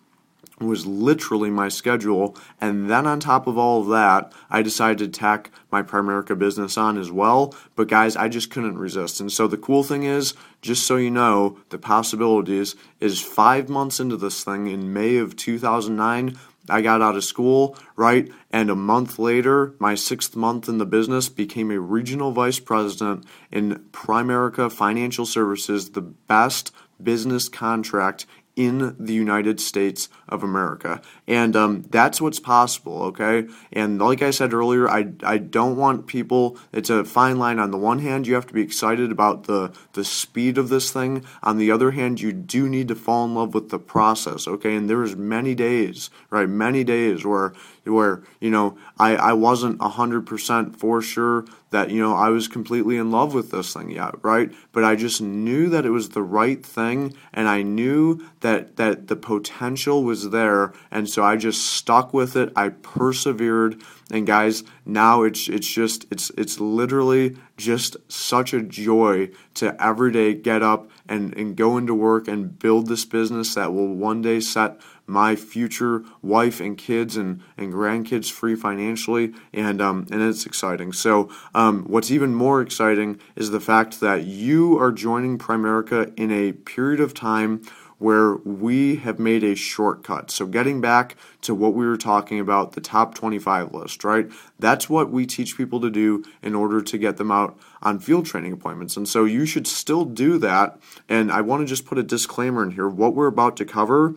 was 0.60 0.86
literally 0.86 1.50
my 1.50 1.68
schedule. 1.68 2.36
And 2.60 2.88
then 2.88 3.06
on 3.06 3.20
top 3.20 3.46
of 3.46 3.58
all 3.58 3.80
of 3.80 3.88
that, 3.88 4.32
I 4.48 4.62
decided 4.62 4.98
to 4.98 5.18
tack 5.18 5.50
my 5.70 5.82
Primerica 5.82 6.38
business 6.38 6.78
on 6.78 6.96
as 6.96 7.10
well. 7.10 7.54
But 7.74 7.88
guys, 7.88 8.16
I 8.16 8.28
just 8.28 8.50
couldn't 8.50 8.78
resist. 8.78 9.20
And 9.20 9.32
so 9.32 9.46
the 9.46 9.56
cool 9.56 9.82
thing 9.82 10.04
is, 10.04 10.34
just 10.62 10.86
so 10.86 10.96
you 10.96 11.10
know, 11.10 11.58
the 11.70 11.78
possibilities 11.78 12.76
is 13.00 13.20
five 13.20 13.68
months 13.68 14.00
into 14.00 14.16
this 14.16 14.44
thing 14.44 14.68
in 14.68 14.92
May 14.92 15.16
of 15.16 15.36
2009. 15.36 16.38
I 16.68 16.80
got 16.80 17.02
out 17.02 17.16
of 17.16 17.24
school, 17.24 17.76
right? 17.94 18.30
And 18.50 18.70
a 18.70 18.74
month 18.74 19.18
later, 19.18 19.74
my 19.78 19.94
sixth 19.94 20.34
month 20.34 20.66
in 20.68 20.78
the 20.78 20.86
business, 20.86 21.28
became 21.28 21.70
a 21.70 21.78
regional 21.78 22.32
vice 22.32 22.58
president 22.58 23.26
in 23.50 23.84
Primerica 23.92 24.72
Financial 24.72 25.26
Services, 25.26 25.90
the 25.90 26.00
best 26.00 26.72
business 27.02 27.50
contract 27.50 28.24
in 28.56 28.94
the 28.98 29.12
United 29.12 29.60
States 29.60 30.08
of 30.28 30.42
America. 30.42 31.02
And 31.26 31.56
um, 31.56 31.82
that's 31.90 32.20
what's 32.20 32.38
possible, 32.38 33.02
okay? 33.04 33.48
And 33.72 33.98
like 33.98 34.22
I 34.22 34.30
said 34.30 34.54
earlier, 34.54 34.88
I, 34.88 35.12
I 35.22 35.38
don't 35.38 35.76
want 35.76 36.06
people, 36.06 36.56
it's 36.72 36.90
a 36.90 37.04
fine 37.04 37.38
line. 37.38 37.58
On 37.58 37.70
the 37.70 37.78
one 37.78 37.98
hand, 37.98 38.26
you 38.26 38.34
have 38.34 38.46
to 38.46 38.54
be 38.54 38.62
excited 38.62 39.10
about 39.10 39.44
the, 39.44 39.72
the 39.94 40.04
speed 40.04 40.56
of 40.56 40.68
this 40.68 40.92
thing. 40.92 41.24
On 41.42 41.58
the 41.58 41.70
other 41.70 41.90
hand, 41.90 42.20
you 42.20 42.32
do 42.32 42.68
need 42.68 42.88
to 42.88 42.94
fall 42.94 43.24
in 43.24 43.34
love 43.34 43.54
with 43.54 43.70
the 43.70 43.78
process, 43.78 44.46
okay? 44.46 44.76
And 44.76 44.88
there 44.88 44.98
was 44.98 45.16
many 45.16 45.54
days, 45.54 46.10
right? 46.30 46.48
Many 46.48 46.84
days 46.84 47.24
where 47.24 47.54
where 47.84 48.22
you 48.40 48.50
know 48.50 48.76
I, 48.98 49.16
I 49.16 49.32
wasn't 49.34 49.80
a 49.80 49.90
hundred 49.90 50.26
percent 50.26 50.76
for 50.76 51.02
sure 51.02 51.44
that 51.74 51.90
you 51.90 52.00
know 52.00 52.14
I 52.14 52.28
was 52.28 52.46
completely 52.46 52.96
in 52.96 53.10
love 53.10 53.34
with 53.34 53.50
this 53.50 53.74
thing 53.74 53.90
yet, 53.90 54.14
right? 54.22 54.52
But 54.70 54.84
I 54.84 54.94
just 54.94 55.20
knew 55.20 55.68
that 55.70 55.84
it 55.84 55.90
was 55.90 56.10
the 56.10 56.22
right 56.22 56.64
thing, 56.64 57.14
and 57.32 57.48
I 57.48 57.62
knew 57.62 58.24
that 58.40 58.76
that 58.76 59.08
the 59.08 59.16
potential 59.16 60.04
was 60.04 60.30
there, 60.30 60.72
and 60.92 61.10
so 61.10 61.24
I 61.24 61.36
just 61.36 61.66
stuck 61.66 62.14
with 62.14 62.36
it. 62.36 62.52
I 62.54 62.68
persevered, 62.68 63.82
and 64.08 64.24
guys, 64.24 64.62
now 64.86 65.24
it's 65.24 65.48
it's 65.48 65.66
just 65.66 66.06
it's 66.12 66.30
it's 66.38 66.60
literally 66.60 67.36
just 67.56 67.96
such 68.08 68.54
a 68.54 68.62
joy 68.62 69.30
to 69.54 69.76
every 69.82 70.12
day 70.12 70.32
get 70.32 70.62
up 70.62 70.88
and 71.08 71.36
and 71.36 71.56
go 71.56 71.76
into 71.76 71.92
work 71.94 72.28
and 72.28 72.56
build 72.56 72.86
this 72.86 73.04
business 73.04 73.54
that 73.54 73.74
will 73.74 73.92
one 73.92 74.22
day 74.22 74.38
set 74.38 74.80
my 75.06 75.36
future 75.36 76.02
wife 76.22 76.60
and 76.60 76.78
kids 76.78 77.16
and, 77.16 77.42
and 77.56 77.72
grandkids 77.72 78.30
free 78.30 78.54
financially, 78.54 79.32
and 79.52 79.80
um, 79.80 80.06
and 80.10 80.22
it's 80.22 80.46
exciting. 80.46 80.92
So 80.92 81.30
um, 81.54 81.84
what's 81.84 82.10
even 82.10 82.34
more 82.34 82.60
exciting 82.60 83.20
is 83.36 83.50
the 83.50 83.60
fact 83.60 84.00
that 84.00 84.24
you 84.24 84.78
are 84.78 84.92
joining 84.92 85.38
Primerica 85.38 86.12
in 86.18 86.30
a 86.30 86.52
period 86.52 87.00
of 87.00 87.14
time 87.14 87.62
where 87.98 88.36
we 88.36 88.96
have 88.96 89.18
made 89.18 89.44
a 89.44 89.54
shortcut. 89.54 90.30
So, 90.30 90.46
getting 90.46 90.80
back 90.80 91.16
to 91.42 91.54
what 91.54 91.74
we 91.74 91.86
were 91.86 91.96
talking 91.96 92.40
about, 92.40 92.72
the 92.72 92.80
top 92.80 93.14
25 93.14 93.72
list, 93.72 94.04
right? 94.04 94.28
That's 94.58 94.90
what 94.90 95.10
we 95.10 95.26
teach 95.26 95.56
people 95.56 95.80
to 95.80 95.90
do 95.90 96.24
in 96.42 96.54
order 96.54 96.82
to 96.82 96.98
get 96.98 97.16
them 97.16 97.30
out 97.30 97.58
on 97.82 97.98
field 97.98 98.26
training 98.26 98.52
appointments. 98.52 98.96
And 98.96 99.08
so, 99.08 99.24
you 99.24 99.46
should 99.46 99.66
still 99.66 100.04
do 100.04 100.38
that. 100.38 100.78
And 101.08 101.30
I 101.30 101.40
want 101.40 101.62
to 101.62 101.66
just 101.66 101.86
put 101.86 101.98
a 101.98 102.02
disclaimer 102.02 102.62
in 102.62 102.72
here 102.72 102.88
what 102.88 103.14
we're 103.14 103.26
about 103.26 103.56
to 103.58 103.64
cover 103.64 104.14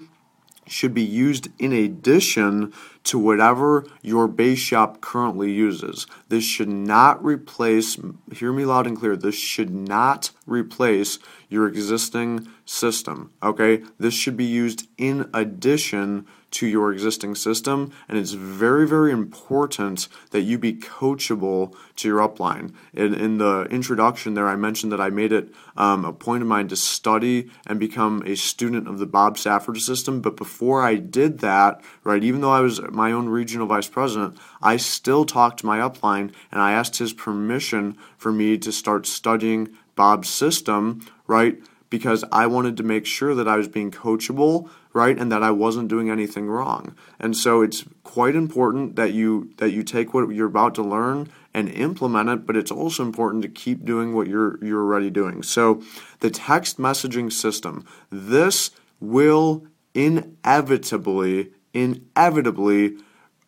should 0.67 0.93
be 0.93 1.03
used 1.03 1.49
in 1.59 1.73
addition 1.73 2.73
to 3.03 3.17
whatever 3.17 3.85
your 4.01 4.27
base 4.27 4.59
shop 4.59 5.01
currently 5.01 5.51
uses. 5.51 6.07
This 6.29 6.43
should 6.43 6.69
not 6.69 7.23
replace, 7.23 7.97
hear 8.33 8.51
me 8.51 8.65
loud 8.65 8.85
and 8.85 8.97
clear, 8.97 9.15
this 9.15 9.37
should 9.37 9.69
not 9.69 10.31
replace 10.45 11.19
your 11.49 11.67
existing 11.67 12.47
system. 12.65 13.31
Okay? 13.41 13.83
This 13.97 14.13
should 14.13 14.37
be 14.37 14.45
used 14.45 14.87
in 14.97 15.29
addition 15.33 16.27
to 16.49 16.65
your 16.65 16.91
existing 16.91 17.35
system, 17.35 17.91
and 18.07 18.17
it's 18.17 18.31
very, 18.31 18.87
very 18.87 19.11
important 19.11 20.07
that 20.31 20.41
you 20.41 20.57
be 20.57 20.73
coachable 20.73 21.75
to 21.97 22.07
your 22.07 22.19
upline. 22.19 22.73
In, 22.93 23.13
in 23.13 23.37
the 23.37 23.63
introduction 23.69 24.33
there, 24.33 24.47
I 24.47 24.55
mentioned 24.55 24.91
that 24.91 25.01
I 25.01 25.09
made 25.09 25.31
it 25.31 25.53
um, 25.75 26.05
a 26.05 26.13
point 26.13 26.41
of 26.41 26.47
mine 26.47 26.67
to 26.69 26.75
study 26.75 27.49
and 27.65 27.79
become 27.79 28.23
a 28.25 28.35
student 28.35 28.87
of 28.87 28.99
the 28.99 29.05
Bob 29.05 29.37
Safford 29.37 29.81
system, 29.81 30.21
but 30.21 30.37
before 30.37 30.83
I 30.83 30.95
did 30.95 31.39
that, 31.39 31.81
right, 32.03 32.23
even 32.23 32.41
though 32.41 32.51
I 32.51 32.61
was 32.61 32.81
my 32.89 33.11
own 33.11 33.27
regional 33.29 33.67
vice 33.67 33.87
president, 33.87 34.37
I 34.61 34.77
still 34.77 35.25
talked 35.25 35.59
to 35.59 35.65
my 35.65 35.79
upline 35.79 36.31
and 36.51 36.61
I 36.61 36.71
asked 36.71 36.97
his 36.97 37.13
permission 37.13 37.97
for 38.17 38.31
me 38.31 38.57
to 38.59 38.71
start 38.71 39.05
studying 39.05 39.69
Bob's 39.95 40.29
system, 40.29 41.05
right? 41.25 41.57
Because 41.89 42.23
I 42.31 42.47
wanted 42.47 42.77
to 42.77 42.83
make 42.83 43.05
sure 43.05 43.35
that 43.35 43.47
I 43.47 43.57
was 43.57 43.67
being 43.67 43.91
coachable 43.91 44.69
right 44.97 45.17
and 45.17 45.31
that 45.31 45.43
I 45.43 45.51
wasn't 45.51 45.87
doing 45.87 46.09
anything 46.09 46.47
wrong. 46.47 46.95
And 47.19 47.37
so 47.37 47.61
it's 47.61 47.85
quite 48.03 48.35
important 48.35 48.95
that 48.95 49.13
you 49.13 49.51
that 49.57 49.71
you 49.71 49.83
take 49.83 50.13
what 50.13 50.29
you're 50.29 50.53
about 50.55 50.73
to 50.75 50.83
learn 50.83 51.29
and 51.53 51.69
implement 51.69 52.29
it, 52.29 52.45
but 52.45 52.57
it's 52.57 52.71
also 52.71 53.03
important 53.03 53.43
to 53.43 53.49
keep 53.49 53.85
doing 53.85 54.13
what 54.15 54.27
you're 54.27 54.63
you're 54.65 54.81
already 54.81 55.11
doing. 55.11 55.43
So 55.43 55.81
the 56.19 56.31
text 56.31 56.77
messaging 56.77 57.31
system, 57.31 57.85
this 58.11 58.71
will 58.99 59.65
inevitably 59.93 61.51
inevitably 61.73 62.97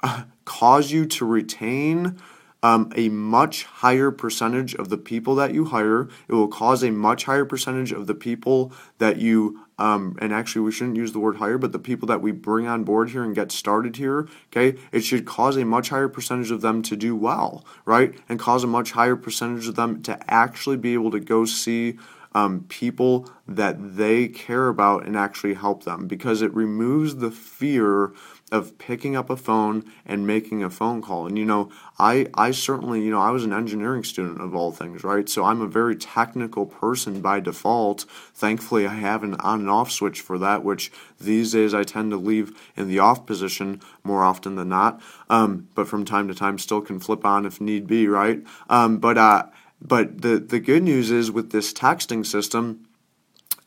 uh, 0.02 0.24
cause 0.46 0.92
you 0.92 1.06
to 1.06 1.26
retain 1.26 2.20
um, 2.62 2.92
a 2.96 3.10
much 3.10 3.64
higher 3.64 4.12
percentage 4.12 4.76
of 4.76 4.90
the 4.90 4.98
people 4.98 5.36
that 5.36 5.54
you 5.54 5.66
hire. 5.66 6.10
It 6.28 6.34
will 6.34 6.48
cause 6.48 6.84
a 6.84 6.92
much 6.92 7.26
higher 7.26 7.46
percentage 7.46 7.92
of 7.92 8.08
the 8.08 8.16
people 8.16 8.74
that 8.98 9.18
you 9.18 9.62
um, 9.80 10.18
and 10.20 10.34
actually 10.34 10.62
we 10.64 10.74
shouldn't 10.74 10.98
use 10.98 11.14
the 11.14 11.20
word 11.20 11.38
hire, 11.38 11.58
but 11.58 11.72
the 11.72 11.80
people 11.80 12.06
that 12.10 12.22
we 12.22 12.34
bring 12.34 12.68
on 12.68 12.84
board 12.84 13.12
here 13.12 13.24
and 13.24 13.34
get 13.34 13.50
started 13.50 13.96
here, 13.96 14.28
okay, 14.48 14.78
it 14.92 15.00
should 15.02 15.26
cause 15.26 15.56
a 15.56 15.64
much 15.64 15.88
higher 15.88 16.10
percentage 16.10 16.52
of 16.52 16.60
them 16.60 16.82
to 16.84 16.98
do 16.98 17.16
well, 17.16 17.66
right? 17.86 18.14
And 18.28 18.38
cause 18.38 18.66
a 18.66 18.68
much 18.68 18.92
higher 18.92 19.16
percentage 19.16 19.70
of 19.70 19.76
them 19.76 20.04
to 20.04 20.20
actually 20.32 20.76
be 20.76 20.94
able 20.94 21.12
to 21.12 21.20
go 21.22 21.46
see 21.46 21.98
um, 22.36 22.66
people 22.70 23.30
that 23.48 23.96
they 23.96 24.28
care 24.28 24.68
about 24.68 25.06
and 25.06 25.16
actually 25.16 25.56
help 25.56 25.84
them 25.84 26.08
because 26.08 26.42
it 26.42 26.54
removes 26.54 27.16
the 27.16 27.32
fear 27.32 28.12
of 28.52 28.78
picking 28.78 29.16
up 29.16 29.30
a 29.30 29.38
phone 29.38 29.84
and 30.06 30.26
making 30.26 30.64
a 30.64 30.70
phone 30.70 31.02
call. 31.02 31.28
And 31.28 31.38
you 31.38 31.46
know, 31.46 31.70
I 31.98 32.28
I 32.34 32.52
certainly, 32.52 33.02
you 33.02 33.12
know, 33.12 33.22
I 33.22 33.32
was 33.32 33.44
an 33.44 33.54
engineering 33.54 34.04
student 34.04 34.42
of 34.42 34.56
all 34.56 34.72
things, 34.72 35.04
right? 35.04 35.28
So 35.30 35.44
I'm 35.44 35.62
a 35.62 35.68
very 35.68 35.96
technical 35.96 36.66
person 36.66 37.22
by 37.22 37.40
default. 37.40 38.06
Thankfully, 38.34 38.86
I 38.86 38.96
have 38.96 39.24
an 39.24 39.36
on 39.36 39.62
and 39.62 39.70
off 39.70 39.92
switch 39.92 40.22
for 40.22 40.38
that, 40.40 40.64
which 40.64 40.92
these 41.20 41.52
days 41.52 41.74
I 41.74 41.84
tend 41.84 42.12
to 42.12 42.18
leave 42.18 42.58
in 42.76 42.88
the 42.88 43.00
off 43.00 43.26
position 43.26 43.82
more 44.04 44.24
often 44.24 44.56
than 44.56 44.70
not. 44.70 45.02
Um, 45.30 45.68
but 45.76 45.88
from 45.88 46.06
time 46.06 46.28
to 46.28 46.36
time 46.36 46.58
still 46.58 46.82
can 46.82 47.00
flip 47.00 47.26
on 47.26 47.46
if 47.46 47.62
need 47.62 47.88
be, 47.88 48.08
right? 48.08 48.44
Um, 48.70 48.98
but 48.98 49.18
uh 49.18 49.46
but 49.82 50.22
the 50.22 50.40
the 50.40 50.60
good 50.60 50.84
news 50.84 51.12
is 51.12 51.32
with 51.32 51.52
this 51.52 51.74
texting 51.74 52.26
system 52.26 52.86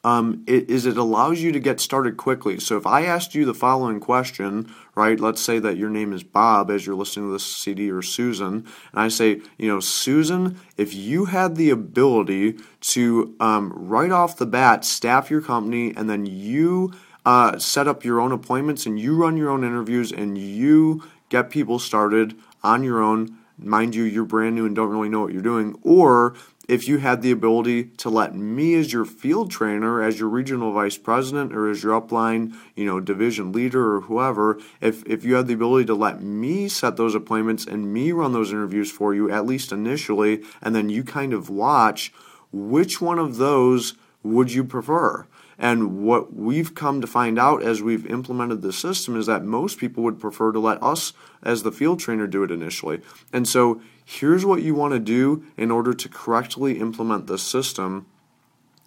um, 0.04 0.42
it, 0.46 0.68
is 0.68 0.84
it 0.84 0.96
allows 0.96 1.40
you 1.40 1.52
to 1.52 1.60
get 1.60 1.78
started 1.78 2.16
quickly. 2.16 2.58
So 2.58 2.76
if 2.76 2.86
I 2.86 3.02
asked 3.02 3.34
you 3.34 3.44
the 3.44 3.54
following 3.54 4.00
question, 4.00 4.72
right? 4.94 5.18
Let's 5.18 5.40
say 5.40 5.58
that 5.60 5.76
your 5.76 5.90
name 5.90 6.12
is 6.12 6.24
Bob 6.24 6.70
as 6.70 6.84
you're 6.84 6.96
listening 6.96 7.28
to 7.28 7.32
this 7.32 7.46
CD 7.46 7.90
or 7.90 8.02
Susan, 8.02 8.66
and 8.92 9.00
I 9.00 9.08
say, 9.08 9.40
you 9.58 9.68
know, 9.68 9.80
Susan, 9.80 10.58
if 10.76 10.92
you 10.92 11.26
had 11.26 11.54
the 11.54 11.70
ability 11.70 12.56
to 12.80 13.36
um, 13.38 13.72
right 13.72 14.10
off 14.10 14.36
the 14.36 14.46
bat 14.46 14.84
staff 14.84 15.30
your 15.30 15.40
company 15.40 15.92
and 15.96 16.10
then 16.10 16.26
you 16.26 16.92
uh, 17.24 17.58
set 17.58 17.86
up 17.86 18.04
your 18.04 18.20
own 18.20 18.32
appointments 18.32 18.86
and 18.86 18.98
you 18.98 19.14
run 19.14 19.36
your 19.36 19.50
own 19.50 19.62
interviews 19.62 20.10
and 20.10 20.36
you 20.36 21.04
get 21.28 21.48
people 21.48 21.78
started 21.78 22.36
on 22.64 22.82
your 22.82 23.00
own 23.00 23.38
mind 23.64 23.94
you, 23.94 24.04
you're 24.04 24.24
brand 24.24 24.54
new 24.54 24.66
and 24.66 24.74
don't 24.74 24.90
really 24.90 25.08
know 25.08 25.20
what 25.20 25.32
you're 25.32 25.42
doing, 25.42 25.78
or 25.82 26.34
if 26.68 26.86
you 26.86 26.98
had 26.98 27.22
the 27.22 27.30
ability 27.30 27.84
to 27.84 28.08
let 28.08 28.34
me 28.34 28.74
as 28.74 28.92
your 28.92 29.04
field 29.04 29.50
trainer, 29.50 30.02
as 30.02 30.20
your 30.20 30.28
regional 30.28 30.72
vice 30.72 30.96
president, 30.96 31.52
or 31.52 31.68
as 31.68 31.82
your 31.82 32.00
upline, 32.00 32.54
you 32.76 32.84
know, 32.84 33.00
division 33.00 33.52
leader 33.52 33.96
or 33.96 34.02
whoever, 34.02 34.60
if 34.80 35.04
if 35.06 35.24
you 35.24 35.34
had 35.34 35.46
the 35.46 35.54
ability 35.54 35.86
to 35.86 35.94
let 35.94 36.22
me 36.22 36.68
set 36.68 36.96
those 36.96 37.14
appointments 37.14 37.66
and 37.66 37.92
me 37.92 38.12
run 38.12 38.32
those 38.32 38.52
interviews 38.52 38.90
for 38.90 39.14
you, 39.14 39.30
at 39.30 39.46
least 39.46 39.72
initially, 39.72 40.42
and 40.60 40.74
then 40.74 40.88
you 40.88 41.02
kind 41.02 41.32
of 41.32 41.50
watch, 41.50 42.12
which 42.52 43.00
one 43.00 43.18
of 43.18 43.36
those 43.36 43.94
would 44.22 44.52
you 44.52 44.62
prefer? 44.62 45.26
And 45.58 46.02
what 46.02 46.34
we've 46.34 46.74
come 46.74 47.00
to 47.00 47.06
find 47.06 47.38
out 47.38 47.62
as 47.62 47.82
we've 47.82 48.06
implemented 48.06 48.62
the 48.62 48.72
system 48.72 49.16
is 49.16 49.26
that 49.26 49.44
most 49.44 49.78
people 49.78 50.02
would 50.02 50.20
prefer 50.20 50.52
to 50.52 50.58
let 50.58 50.82
us, 50.82 51.12
as 51.42 51.62
the 51.62 51.72
field 51.72 52.00
trainer, 52.00 52.26
do 52.26 52.42
it 52.42 52.50
initially. 52.50 53.00
And 53.32 53.46
so 53.46 53.80
here's 54.04 54.44
what 54.44 54.62
you 54.62 54.74
want 54.74 54.94
to 54.94 54.98
do 54.98 55.44
in 55.56 55.70
order 55.70 55.94
to 55.94 56.08
correctly 56.08 56.78
implement 56.78 57.26
the 57.26 57.38
system 57.38 58.06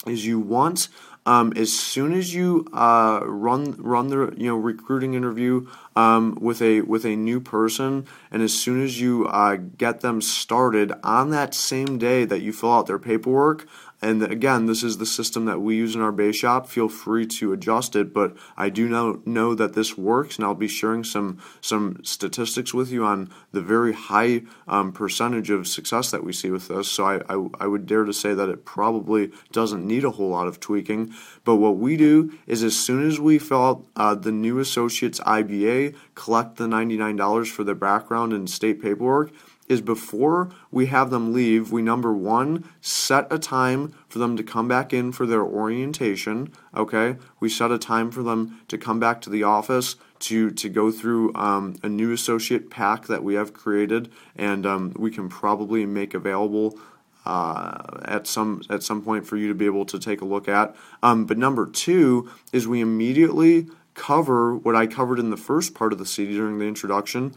is 0.05 0.25
you 0.25 0.39
want 0.39 0.87
um, 1.25 1.53
as 1.55 1.73
soon 1.73 2.13
as 2.13 2.33
you 2.33 2.67
uh, 2.73 3.21
run 3.23 3.75
run 3.77 4.07
the 4.07 4.33
you 4.37 4.47
know 4.47 4.55
recruiting 4.55 5.13
interview 5.13 5.67
um, 5.95 6.37
with 6.39 6.61
a 6.61 6.81
with 6.81 7.05
a 7.05 7.15
new 7.15 7.39
person, 7.39 8.05
and 8.31 8.41
as 8.41 8.53
soon 8.53 8.83
as 8.83 8.99
you 8.99 9.25
uh, 9.27 9.55
get 9.55 10.01
them 10.01 10.21
started 10.21 10.93
on 11.03 11.31
that 11.31 11.55
same 11.55 11.97
day 11.97 12.25
that 12.25 12.41
you 12.41 12.53
fill 12.53 12.73
out 12.73 12.87
their 12.87 12.99
paperwork, 12.99 13.67
and 14.05 14.21
again, 14.21 14.67
this 14.67 14.83
is 14.83 14.97
the 14.97 15.05
system 15.05 15.45
that 15.45 15.61
we 15.61 15.77
use 15.77 15.95
in 15.95 16.01
our 16.01 16.11
base 16.11 16.35
shop. 16.35 16.67
Feel 16.67 16.89
free 16.89 17.25
to 17.25 17.53
adjust 17.53 17.95
it, 17.95 18.13
but 18.13 18.35
I 18.55 18.69
do 18.69 18.87
know, 18.87 19.21
know 19.25 19.55
that 19.55 19.73
this 19.73 19.97
works, 19.97 20.35
and 20.35 20.45
I'll 20.45 20.53
be 20.53 20.67
sharing 20.67 21.03
some 21.03 21.39
some 21.59 22.01
statistics 22.03 22.71
with 22.71 22.91
you 22.91 23.03
on 23.03 23.31
the 23.51 23.61
very 23.61 23.93
high 23.93 24.43
um, 24.67 24.91
percentage 24.91 25.49
of 25.49 25.67
success 25.67 26.11
that 26.11 26.23
we 26.23 26.33
see 26.33 26.51
with 26.51 26.67
this. 26.67 26.91
So 26.91 27.05
I, 27.05 27.15
I, 27.27 27.47
I 27.61 27.67
would 27.67 27.87
dare 27.87 28.03
to 28.03 28.13
say 28.13 28.35
that 28.35 28.49
it 28.49 28.63
probably 28.63 29.31
doesn't 29.51 29.87
need 29.87 30.03
a 30.03 30.11
whole 30.11 30.29
lot 30.29 30.47
of 30.47 30.59
tweaking. 30.59 31.11
But 31.43 31.55
what 31.55 31.77
we 31.77 31.97
do 31.97 32.33
is 32.47 32.63
as 32.63 32.77
soon 32.77 33.07
as 33.07 33.19
we 33.19 33.39
fill 33.39 33.63
out 33.63 33.85
uh, 33.95 34.15
the 34.15 34.31
new 34.31 34.59
associates 34.59 35.19
IBA, 35.21 35.95
collect 36.15 36.57
the 36.57 36.65
$99 36.65 37.47
for 37.49 37.63
their 37.63 37.75
background 37.75 38.33
and 38.33 38.49
state 38.49 38.81
paperwork, 38.81 39.31
is 39.67 39.81
before 39.81 40.49
we 40.71 40.87
have 40.87 41.09
them 41.09 41.33
leave, 41.33 41.71
we 41.71 41.81
number 41.81 42.13
one, 42.13 42.69
set 42.81 43.31
a 43.31 43.39
time 43.39 43.93
for 44.07 44.19
them 44.19 44.37
to 44.37 44.43
come 44.43 44.67
back 44.67 44.93
in 44.93 45.11
for 45.11 45.25
their 45.25 45.43
orientation. 45.43 46.51
Okay, 46.75 47.17
we 47.39 47.49
set 47.49 47.71
a 47.71 47.77
time 47.77 48.11
for 48.11 48.21
them 48.21 48.61
to 48.67 48.77
come 48.77 48.99
back 48.99 49.21
to 49.21 49.29
the 49.29 49.43
office 49.43 49.95
to 50.19 50.51
to 50.51 50.69
go 50.69 50.91
through 50.91 51.33
um, 51.35 51.75
a 51.83 51.89
new 51.89 52.11
associate 52.11 52.69
pack 52.69 53.07
that 53.07 53.23
we 53.23 53.33
have 53.35 53.53
created, 53.53 54.11
and 54.35 54.65
um, 54.65 54.93
we 54.97 55.11
can 55.11 55.29
probably 55.29 55.85
make 55.85 56.13
available. 56.13 56.77
Uh, 57.25 58.01
at 58.03 58.27
some 58.27 58.61
at 58.69 58.83
some 58.83 59.01
point 59.01 59.25
for 59.25 59.35
you 59.35 59.47
to 59.47 59.55
be 59.55 59.65
able 59.65 59.85
to 59.85 59.97
take 59.97 60.21
a 60.21 60.25
look 60.25 60.47
at. 60.47 60.75
Um, 61.01 61.25
but 61.25 61.39
number 61.39 61.65
two 61.65 62.29
is 62.53 62.67
we 62.67 62.81
immediately 62.81 63.67
cover 63.95 64.55
what 64.55 64.75
I 64.75 64.85
covered 64.85 65.19
in 65.19 65.31
the 65.31 65.37
first 65.37 65.73
part 65.73 65.91
of 65.91 65.97
the 65.97 66.05
CD 66.05 66.33
during 66.33 66.59
the 66.59 66.65
introduction, 66.65 67.33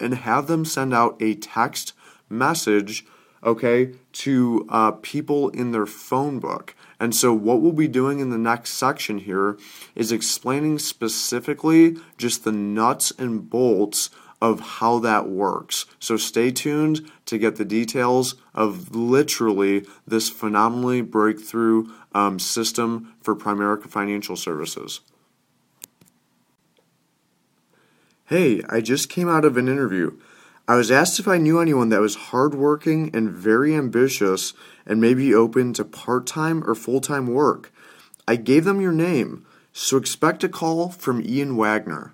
and 0.00 0.14
have 0.14 0.46
them 0.46 0.64
send 0.64 0.94
out 0.94 1.20
a 1.20 1.34
text 1.34 1.92
message, 2.30 3.04
okay, 3.44 3.92
to 4.12 4.66
uh, 4.70 4.92
people 4.92 5.50
in 5.50 5.72
their 5.72 5.86
phone 5.86 6.38
book. 6.38 6.74
And 7.00 7.14
so, 7.14 7.32
what 7.32 7.60
we'll 7.60 7.72
be 7.72 7.88
doing 7.88 8.20
in 8.20 8.30
the 8.30 8.38
next 8.38 8.70
section 8.70 9.18
here 9.18 9.58
is 9.94 10.10
explaining 10.10 10.78
specifically 10.78 11.96
just 12.16 12.44
the 12.44 12.52
nuts 12.52 13.12
and 13.18 13.48
bolts 13.48 14.10
of 14.40 14.60
how 14.60 14.98
that 15.00 15.28
works. 15.28 15.86
So, 15.98 16.16
stay 16.16 16.50
tuned 16.50 17.10
to 17.26 17.38
get 17.38 17.56
the 17.56 17.64
details 17.64 18.36
of 18.54 18.94
literally 18.94 19.84
this 20.06 20.28
phenomenally 20.28 21.02
breakthrough 21.02 21.88
um, 22.12 22.38
system 22.38 23.14
for 23.20 23.34
Primerica 23.34 23.88
Financial 23.88 24.36
Services. 24.36 25.00
Hey, 28.26 28.62
I 28.68 28.82
just 28.82 29.08
came 29.08 29.28
out 29.28 29.46
of 29.46 29.56
an 29.56 29.68
interview. 29.68 30.18
I 30.68 30.76
was 30.76 30.90
asked 30.90 31.18
if 31.18 31.26
I 31.26 31.38
knew 31.38 31.60
anyone 31.60 31.88
that 31.88 32.02
was 32.02 32.14
hardworking 32.14 33.10
and 33.14 33.30
very 33.30 33.74
ambitious 33.74 34.52
and 34.84 35.00
maybe 35.00 35.34
open 35.34 35.72
to 35.72 35.84
part 35.84 36.26
time 36.26 36.62
or 36.68 36.74
full 36.74 37.00
time 37.00 37.26
work. 37.28 37.72
I 38.26 38.36
gave 38.36 38.64
them 38.64 38.82
your 38.82 38.92
name, 38.92 39.46
so 39.72 39.96
expect 39.96 40.44
a 40.44 40.48
call 40.50 40.90
from 40.90 41.22
Ian 41.22 41.56
Wagner. 41.56 42.12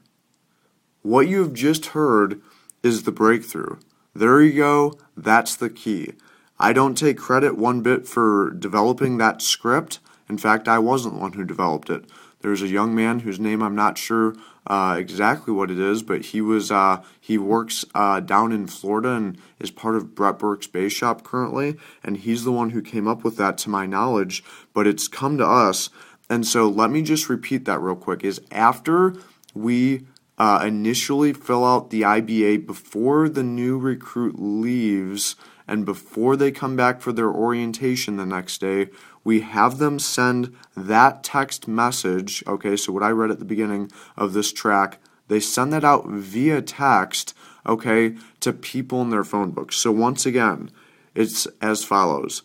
What 1.05 1.29
you 1.29 1.41
have 1.41 1.53
just 1.53 1.87
heard 1.89 2.41
is 2.83 3.03
the 3.03 3.13
breakthrough. 3.13 3.77
There 4.15 4.41
you 4.41 4.55
go, 4.55 4.99
that's 5.15 5.55
the 5.55 5.69
key. 5.69 6.15
I 6.59 6.73
don't 6.73 6.97
take 6.97 7.19
credit 7.19 7.59
one 7.59 7.83
bit 7.83 8.09
for 8.09 8.53
developing 8.59 9.19
that 9.19 9.43
script. 9.43 9.99
In 10.31 10.39
fact, 10.39 10.67
I 10.67 10.79
wasn't 10.79 11.17
the 11.17 11.21
one 11.21 11.35
who 11.35 11.45
developed 11.45 11.91
it. 11.91 12.07
There's 12.41 12.63
a 12.63 12.69
young 12.69 12.95
man 12.95 13.19
whose 13.19 13.39
name 13.39 13.63
I'm 13.63 13.75
not 13.75 13.99
sure 13.99 14.35
uh, 14.67 14.97
exactly 14.99 15.53
what 15.53 15.71
it 15.71 15.79
is, 15.79 16.03
but 16.03 16.23
he 16.23 16.41
was 16.41 16.71
uh, 16.71 17.03
he 17.21 17.37
works 17.37 17.85
uh, 17.95 18.21
down 18.21 18.51
in 18.51 18.67
Florida 18.67 19.11
and 19.11 19.37
is 19.61 19.71
part 19.71 19.97
of 19.97 20.15
Brett 20.15 20.39
Burke's 20.39 20.67
base 20.67 20.95
shop 20.95 21.23
currently, 21.23 21.77
and 22.03 22.17
he's 22.17 22.45
the 22.45 22.53
one 22.53 22.71
who 22.71 22.81
came 22.81 23.07
up 23.07 23.25
with 23.25 23.37
that, 23.37 23.59
to 23.59 23.69
my 23.69 23.85
knowledge. 23.85 24.43
But 24.73 24.87
it's 24.87 25.07
come 25.07 25.37
to 25.37 25.47
us, 25.47 25.91
and 26.31 26.47
so 26.47 26.67
let 26.67 26.91
me 26.91 27.03
just 27.03 27.29
repeat 27.29 27.67
that 27.67 27.81
real 27.81 27.95
quick: 27.95 28.25
is 28.25 28.41
after 28.51 29.15
we 29.55 30.07
uh, 30.39 30.63
initially 30.67 31.33
fill 31.33 31.65
out 31.65 31.91
the 31.91 32.03
IBA 32.03 32.67
before 32.67 33.29
the 33.29 33.43
new 33.43 33.79
recruit 33.79 34.37
leaves 34.39 35.37
and 35.67 35.87
before 35.87 36.37
they 36.37 36.51
come 36.51 36.77
back 36.77 37.01
for 37.01 37.13
their 37.13 37.31
orientation 37.31 38.17
the 38.17 38.27
next 38.27 38.61
day, 38.61 38.89
we 39.23 39.41
have 39.41 39.79
them 39.79 39.99
send 39.99 40.55
that 40.77 41.23
text 41.23 41.67
message. 41.67 42.45
Okay, 42.47 42.77
so 42.77 42.93
what 42.93 43.03
I 43.03 43.11
read 43.11 43.31
at 43.31 43.39
the 43.39 43.45
beginning 43.45 43.91
of 44.17 44.35
this 44.35 44.53
track, 44.53 44.99
they 45.29 45.41
send 45.41 45.73
that 45.73 45.85
out 45.85 46.07
via 46.07 46.61
text, 46.61 47.35
okay, 47.67 48.17
to 48.41 48.53
people 48.53 49.01
in 49.01 49.11
their 49.11 49.25
phone 49.25 49.53
books. 49.53 49.77
So 49.77 49.91
once 49.91 50.27
again, 50.27 50.71
it's 51.15 51.47
as 51.63 51.85
follows 51.85 52.43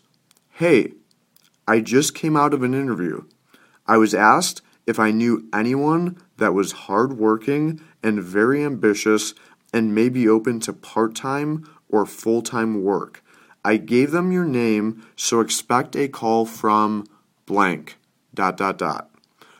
Hey, 0.52 0.92
I 1.68 1.80
just 1.80 2.14
came 2.14 2.36
out 2.36 2.54
of 2.54 2.62
an 2.62 2.74
interview. 2.74 3.24
I 3.86 3.98
was 3.98 4.14
asked 4.14 4.62
if 4.86 4.98
I 4.98 5.10
knew 5.10 5.48
anyone 5.52 6.20
that 6.40 6.54
was 6.54 6.72
hardworking 6.72 7.80
and 8.02 8.20
very 8.20 8.64
ambitious 8.64 9.34
and 9.72 9.94
maybe 9.94 10.28
open 10.28 10.58
to 10.60 10.72
part 10.72 11.14
time 11.14 11.68
or 11.88 12.04
full 12.04 12.42
time 12.42 12.82
work. 12.82 13.22
I 13.64 13.76
gave 13.76 14.10
them 14.10 14.32
your 14.32 14.44
name, 14.44 15.06
so 15.16 15.40
expect 15.40 15.94
a 15.94 16.08
call 16.08 16.46
from 16.46 17.06
blank. 17.46 17.96
Dot 18.34 18.56
dot 18.56 18.78
dot. 18.78 19.10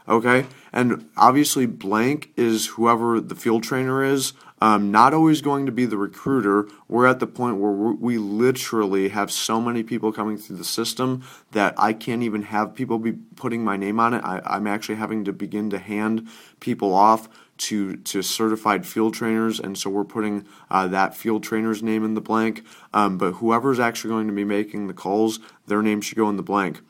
Okay? 0.09 0.47
And 0.73 1.09
obviously, 1.17 1.67
blank 1.67 2.31
is 2.37 2.69
whoever 2.69 3.21
the 3.21 3.35
field 3.35 3.63
trainer 3.63 4.03
is 4.03 4.33
um, 4.61 4.91
not 4.91 5.15
always 5.15 5.41
going 5.41 5.67
to 5.67 5.73
be 5.73 5.87
the 5.87 5.97
recruiter. 5.97 6.69
We're 6.89 7.07
at 7.07 7.21
the 7.21 7.27
point 7.27 7.57
where 7.57 7.73
we 7.73 8.19
literally 8.19 9.09
have 9.09 9.31
so 9.31 9.61
many 9.61 9.83
people 9.83 10.13
coming 10.13 10.37
through 10.37 10.57
the 10.57 10.65
system 10.65 11.25
that 11.53 11.75
I 11.79 11.93
can't 11.93 12.23
even 12.23 12.43
have 12.43 12.75
people 12.75 12.99
be 12.99 13.13
putting 13.13 13.65
my 13.65 13.77
name 13.77 13.99
on 13.99 14.15
it. 14.15 14.23
I, 14.25 14.41
I'm 14.45 14.67
actually 14.67 14.97
having 14.97 15.25
to 15.25 15.33
begin 15.33 15.71
to 15.71 15.79
hand 15.79 16.29
people 16.61 16.95
off 16.95 17.29
to 17.61 17.97
to 17.97 18.23
certified 18.23 18.87
field 18.87 19.13
trainers, 19.15 19.61
and 19.61 19.77
so 19.77 19.91
we're 19.91 20.05
putting 20.05 20.47
uh, 20.71 20.89
that 20.89 21.15
field 21.15 21.43
trainer's 21.43 21.83
name 21.83 22.05
in 22.05 22.15
the 22.15 22.21
blank. 22.21 22.65
Um, 22.95 23.19
but 23.19 23.33
whoever's 23.33 23.79
actually 23.79 24.11
going 24.11 24.27
to 24.29 24.33
be 24.33 24.45
making 24.45 24.87
the 24.87 24.95
calls, 24.95 25.41
their 25.67 25.83
name 25.83 26.01
should 26.01 26.17
go 26.17 26.29
in 26.31 26.37
the 26.37 26.43
blank. 26.43 26.81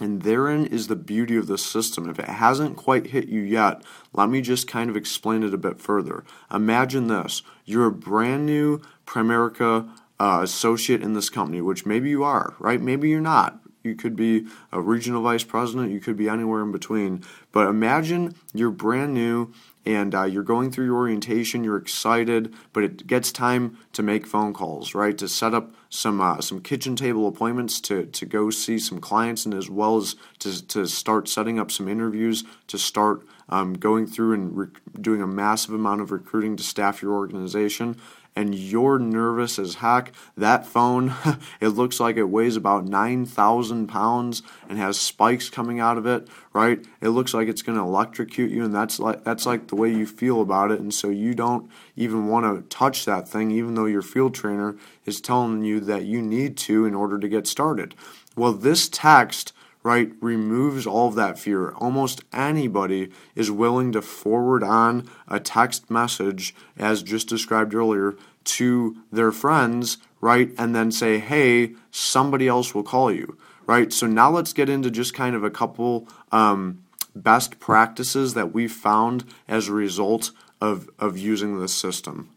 And 0.00 0.22
therein 0.22 0.66
is 0.66 0.86
the 0.86 0.96
beauty 0.96 1.36
of 1.36 1.46
this 1.46 1.64
system. 1.64 2.08
If 2.08 2.18
it 2.18 2.28
hasn't 2.28 2.76
quite 2.76 3.08
hit 3.08 3.28
you 3.28 3.40
yet, 3.40 3.82
let 4.12 4.30
me 4.30 4.40
just 4.40 4.66
kind 4.66 4.88
of 4.88 4.96
explain 4.96 5.42
it 5.42 5.54
a 5.54 5.58
bit 5.58 5.80
further. 5.80 6.24
Imagine 6.52 7.08
this 7.08 7.42
you're 7.64 7.86
a 7.86 7.92
brand 7.92 8.46
new 8.46 8.80
Primerica 9.06 9.88
uh, 10.18 10.40
associate 10.42 11.02
in 11.02 11.12
this 11.12 11.28
company, 11.28 11.60
which 11.60 11.84
maybe 11.84 12.08
you 12.08 12.24
are, 12.24 12.54
right? 12.58 12.80
Maybe 12.80 13.10
you're 13.10 13.20
not. 13.20 13.58
You 13.82 13.96
could 13.96 14.14
be 14.14 14.46
a 14.70 14.80
regional 14.80 15.22
vice 15.22 15.42
president, 15.42 15.90
you 15.90 16.00
could 16.00 16.16
be 16.16 16.28
anywhere 16.28 16.62
in 16.62 16.72
between. 16.72 17.24
But 17.50 17.68
imagine 17.68 18.36
you're 18.54 18.70
brand 18.70 19.14
new 19.14 19.52
and 19.84 20.14
uh, 20.14 20.24
you're 20.24 20.42
going 20.42 20.70
through 20.70 20.86
your 20.86 20.96
orientation, 20.96 21.64
you're 21.64 21.76
excited, 21.76 22.54
but 22.72 22.84
it 22.84 23.06
gets 23.06 23.32
time 23.32 23.78
to 23.92 24.02
make 24.02 24.26
phone 24.26 24.52
calls, 24.52 24.94
right? 24.94 25.16
To 25.18 25.28
set 25.28 25.54
up 25.54 25.72
some 25.88 26.20
uh, 26.20 26.40
some 26.40 26.60
kitchen 26.60 26.96
table 26.96 27.26
appointments 27.26 27.80
to 27.82 28.06
to 28.06 28.26
go 28.26 28.50
see 28.50 28.78
some 28.78 29.00
clients, 29.00 29.44
and 29.44 29.54
as 29.54 29.68
well 29.68 29.96
as 29.96 30.16
to 30.40 30.66
to 30.68 30.86
start 30.86 31.28
setting 31.28 31.58
up 31.58 31.70
some 31.70 31.88
interviews, 31.88 32.44
to 32.68 32.78
start 32.78 33.22
um, 33.48 33.74
going 33.74 34.06
through 34.06 34.34
and 34.34 34.56
rec- 34.56 34.80
doing 35.00 35.20
a 35.20 35.26
massive 35.26 35.74
amount 35.74 36.00
of 36.00 36.10
recruiting 36.10 36.56
to 36.56 36.62
staff 36.62 37.02
your 37.02 37.12
organization 37.12 37.96
and 38.34 38.54
you're 38.54 38.98
nervous 38.98 39.58
as 39.58 39.76
heck. 39.76 40.12
That 40.36 40.66
phone, 40.66 41.14
it 41.60 41.68
looks 41.68 42.00
like 42.00 42.16
it 42.16 42.24
weighs 42.24 42.56
about 42.56 42.86
9,000 42.86 43.86
pounds 43.86 44.42
and 44.68 44.78
has 44.78 45.00
spikes 45.00 45.50
coming 45.50 45.80
out 45.80 45.98
of 45.98 46.06
it, 46.06 46.28
right? 46.52 46.84
It 47.00 47.10
looks 47.10 47.34
like 47.34 47.48
it's 47.48 47.62
going 47.62 47.78
to 47.78 47.84
electrocute 47.84 48.50
you, 48.50 48.64
and 48.64 48.74
that's 48.74 48.98
like 48.98 49.24
that's 49.24 49.46
like 49.46 49.68
the 49.68 49.76
way 49.76 49.90
you 49.90 50.06
feel 50.06 50.40
about 50.40 50.70
it, 50.70 50.80
and 50.80 50.92
so 50.92 51.08
you 51.08 51.34
don't 51.34 51.70
even 51.96 52.26
want 52.26 52.44
to 52.44 52.68
touch 52.74 53.04
that 53.04 53.28
thing, 53.28 53.50
even 53.50 53.74
though 53.74 53.86
your 53.86 54.02
field 54.02 54.34
trainer 54.34 54.76
is 55.04 55.20
telling 55.20 55.62
you 55.62 55.80
that 55.80 56.04
you 56.04 56.22
need 56.22 56.56
to 56.56 56.86
in 56.86 56.94
order 56.94 57.18
to 57.18 57.28
get 57.28 57.46
started. 57.46 57.94
Well, 58.36 58.52
this 58.52 58.88
text 58.88 59.52
right, 59.82 60.12
removes 60.20 60.86
all 60.86 61.08
of 61.08 61.14
that 61.16 61.38
fear. 61.38 61.72
Almost 61.72 62.22
anybody 62.32 63.10
is 63.34 63.50
willing 63.50 63.92
to 63.92 64.02
forward 64.02 64.62
on 64.62 65.08
a 65.28 65.40
text 65.40 65.90
message, 65.90 66.54
as 66.76 67.02
just 67.02 67.28
described 67.28 67.74
earlier, 67.74 68.14
to 68.44 68.96
their 69.10 69.32
friends, 69.32 69.98
right, 70.20 70.52
and 70.58 70.74
then 70.74 70.92
say, 70.92 71.18
hey, 71.18 71.74
somebody 71.90 72.48
else 72.48 72.74
will 72.74 72.82
call 72.82 73.10
you, 73.10 73.36
right? 73.66 73.92
So 73.92 74.06
now 74.06 74.30
let's 74.30 74.52
get 74.52 74.68
into 74.68 74.90
just 74.90 75.14
kind 75.14 75.34
of 75.34 75.44
a 75.44 75.50
couple 75.50 76.08
um, 76.30 76.84
best 77.14 77.58
practices 77.60 78.34
that 78.34 78.52
we 78.52 78.68
found 78.68 79.24
as 79.48 79.68
a 79.68 79.72
result 79.72 80.30
of, 80.60 80.88
of 80.98 81.18
using 81.18 81.60
this 81.60 81.74
system. 81.74 82.30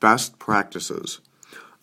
Best 0.00 0.38
practices. 0.38 1.20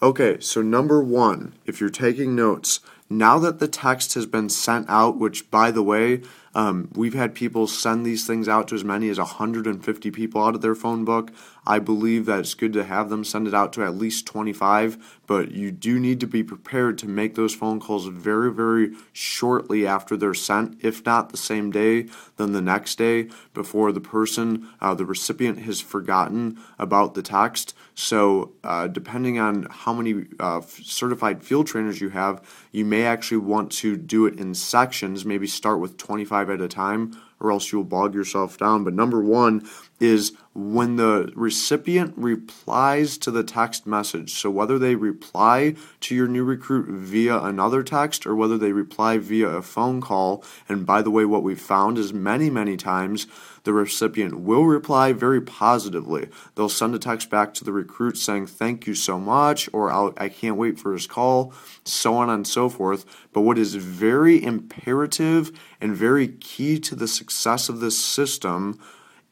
Okay, 0.01 0.39
so 0.39 0.61
number 0.61 1.03
one, 1.03 1.55
if 1.65 1.81
you're 1.81 1.89
taking 1.89 2.33
notes, 2.33 2.79
now 3.09 3.37
that 3.39 3.59
the 3.59 3.67
text 3.67 4.13
has 4.13 4.25
been 4.25 4.47
sent 4.47 4.89
out, 4.89 5.17
which 5.17 5.51
by 5.51 5.71
the 5.71 5.83
way, 5.83 6.21
um, 6.59 6.89
we've 6.93 7.13
had 7.13 7.35
people 7.35 7.67
send 7.67 8.05
these 8.05 8.27
things 8.27 8.49
out 8.49 8.67
to 8.67 8.75
as 8.75 8.83
many 8.83 9.07
as 9.07 9.17
150 9.17 10.11
people 10.11 10.43
out 10.43 10.55
of 10.55 10.61
their 10.61 10.75
phone 10.75 11.05
book. 11.05 11.31
I 11.65 11.79
believe 11.79 12.25
that 12.25 12.39
it's 12.39 12.53
good 12.53 12.73
to 12.73 12.83
have 12.83 13.09
them 13.09 13.23
send 13.23 13.47
it 13.47 13.53
out 13.53 13.71
to 13.73 13.83
at 13.83 13.95
least 13.95 14.25
25, 14.25 15.19
but 15.25 15.51
you 15.51 15.71
do 15.71 15.99
need 15.99 16.19
to 16.19 16.27
be 16.27 16.43
prepared 16.43 16.97
to 16.97 17.07
make 17.07 17.35
those 17.35 17.55
phone 17.55 17.79
calls 17.79 18.07
very, 18.07 18.51
very 18.51 18.91
shortly 19.13 19.87
after 19.87 20.17
they're 20.17 20.33
sent, 20.33 20.83
if 20.83 21.05
not 21.05 21.29
the 21.29 21.37
same 21.37 21.71
day, 21.71 22.07
then 22.35 22.51
the 22.51 22.61
next 22.61 22.97
day, 22.97 23.29
before 23.53 23.93
the 23.93 24.01
person, 24.01 24.67
uh, 24.81 24.93
the 24.93 25.05
recipient, 25.05 25.59
has 25.59 25.79
forgotten 25.79 26.57
about 26.77 27.13
the 27.13 27.21
text. 27.21 27.73
So, 27.93 28.53
uh, 28.63 28.87
depending 28.87 29.39
on 29.39 29.67
how 29.69 29.93
many 29.93 30.25
uh, 30.39 30.61
certified 30.61 31.43
field 31.43 31.67
trainers 31.67 32.01
you 32.01 32.09
have, 32.09 32.41
you 32.71 32.83
may 32.83 33.05
actually 33.05 33.37
want 33.37 33.71
to 33.73 33.95
do 33.95 34.25
it 34.25 34.39
in 34.39 34.55
sections, 34.55 35.25
maybe 35.25 35.47
start 35.47 35.79
with 35.79 35.97
25 35.97 36.48
at 36.49 36.61
a 36.61 36.67
time, 36.67 37.17
or 37.39 37.51
else 37.51 37.71
you'll 37.71 37.83
bog 37.83 38.13
yourself 38.13 38.57
down. 38.57 38.83
But 38.83 38.93
number 38.93 39.21
one 39.21 39.67
is 39.99 40.33
when 40.53 40.97
the 40.97 41.31
recipient 41.35 42.13
replies 42.17 43.17
to 43.19 43.31
the 43.31 43.43
text 43.43 43.87
message. 43.87 44.33
So, 44.33 44.49
whether 44.49 44.77
they 44.77 44.95
reply 44.95 45.75
to 46.01 46.15
your 46.15 46.27
new 46.27 46.43
recruit 46.43 46.87
via 46.87 47.39
another 47.39 47.83
text 47.83 48.25
or 48.25 48.35
whether 48.35 48.57
they 48.57 48.71
reply 48.71 49.17
via 49.17 49.49
a 49.49 49.61
phone 49.61 50.01
call, 50.01 50.43
and 50.67 50.85
by 50.85 51.01
the 51.01 51.11
way, 51.11 51.25
what 51.25 51.43
we've 51.43 51.59
found 51.59 51.97
is 51.97 52.13
many, 52.13 52.49
many 52.49 52.77
times 52.77 53.27
the 53.69 53.73
recipient 53.73 54.39
will 54.39 54.65
reply 54.65 55.13
very 55.13 55.39
positively. 55.39 56.27
They'll 56.55 56.69
send 56.69 56.95
a 56.95 56.97
text 56.97 57.29
back 57.29 57.53
to 57.53 57.63
the 57.63 57.71
recruit 57.71 58.17
saying, 58.17 58.47
Thank 58.47 58.87
you 58.87 58.95
so 58.95 59.19
much, 59.19 59.69
or 59.71 59.91
I 60.19 60.27
can't 60.27 60.55
wait 60.55 60.79
for 60.79 60.91
his 60.91 61.05
call, 61.05 61.53
so 61.85 62.15
on 62.15 62.31
and 62.31 62.47
so 62.47 62.67
forth. 62.67 63.05
But 63.31 63.41
what 63.41 63.59
is 63.59 63.75
very 63.75 64.43
imperative 64.43 65.51
and 65.79 65.95
very 65.95 66.29
key 66.29 66.79
to 66.79 66.95
the 66.95 67.07
success 67.07 67.69
of 67.69 67.79
this 67.79 68.03
system 68.03 68.79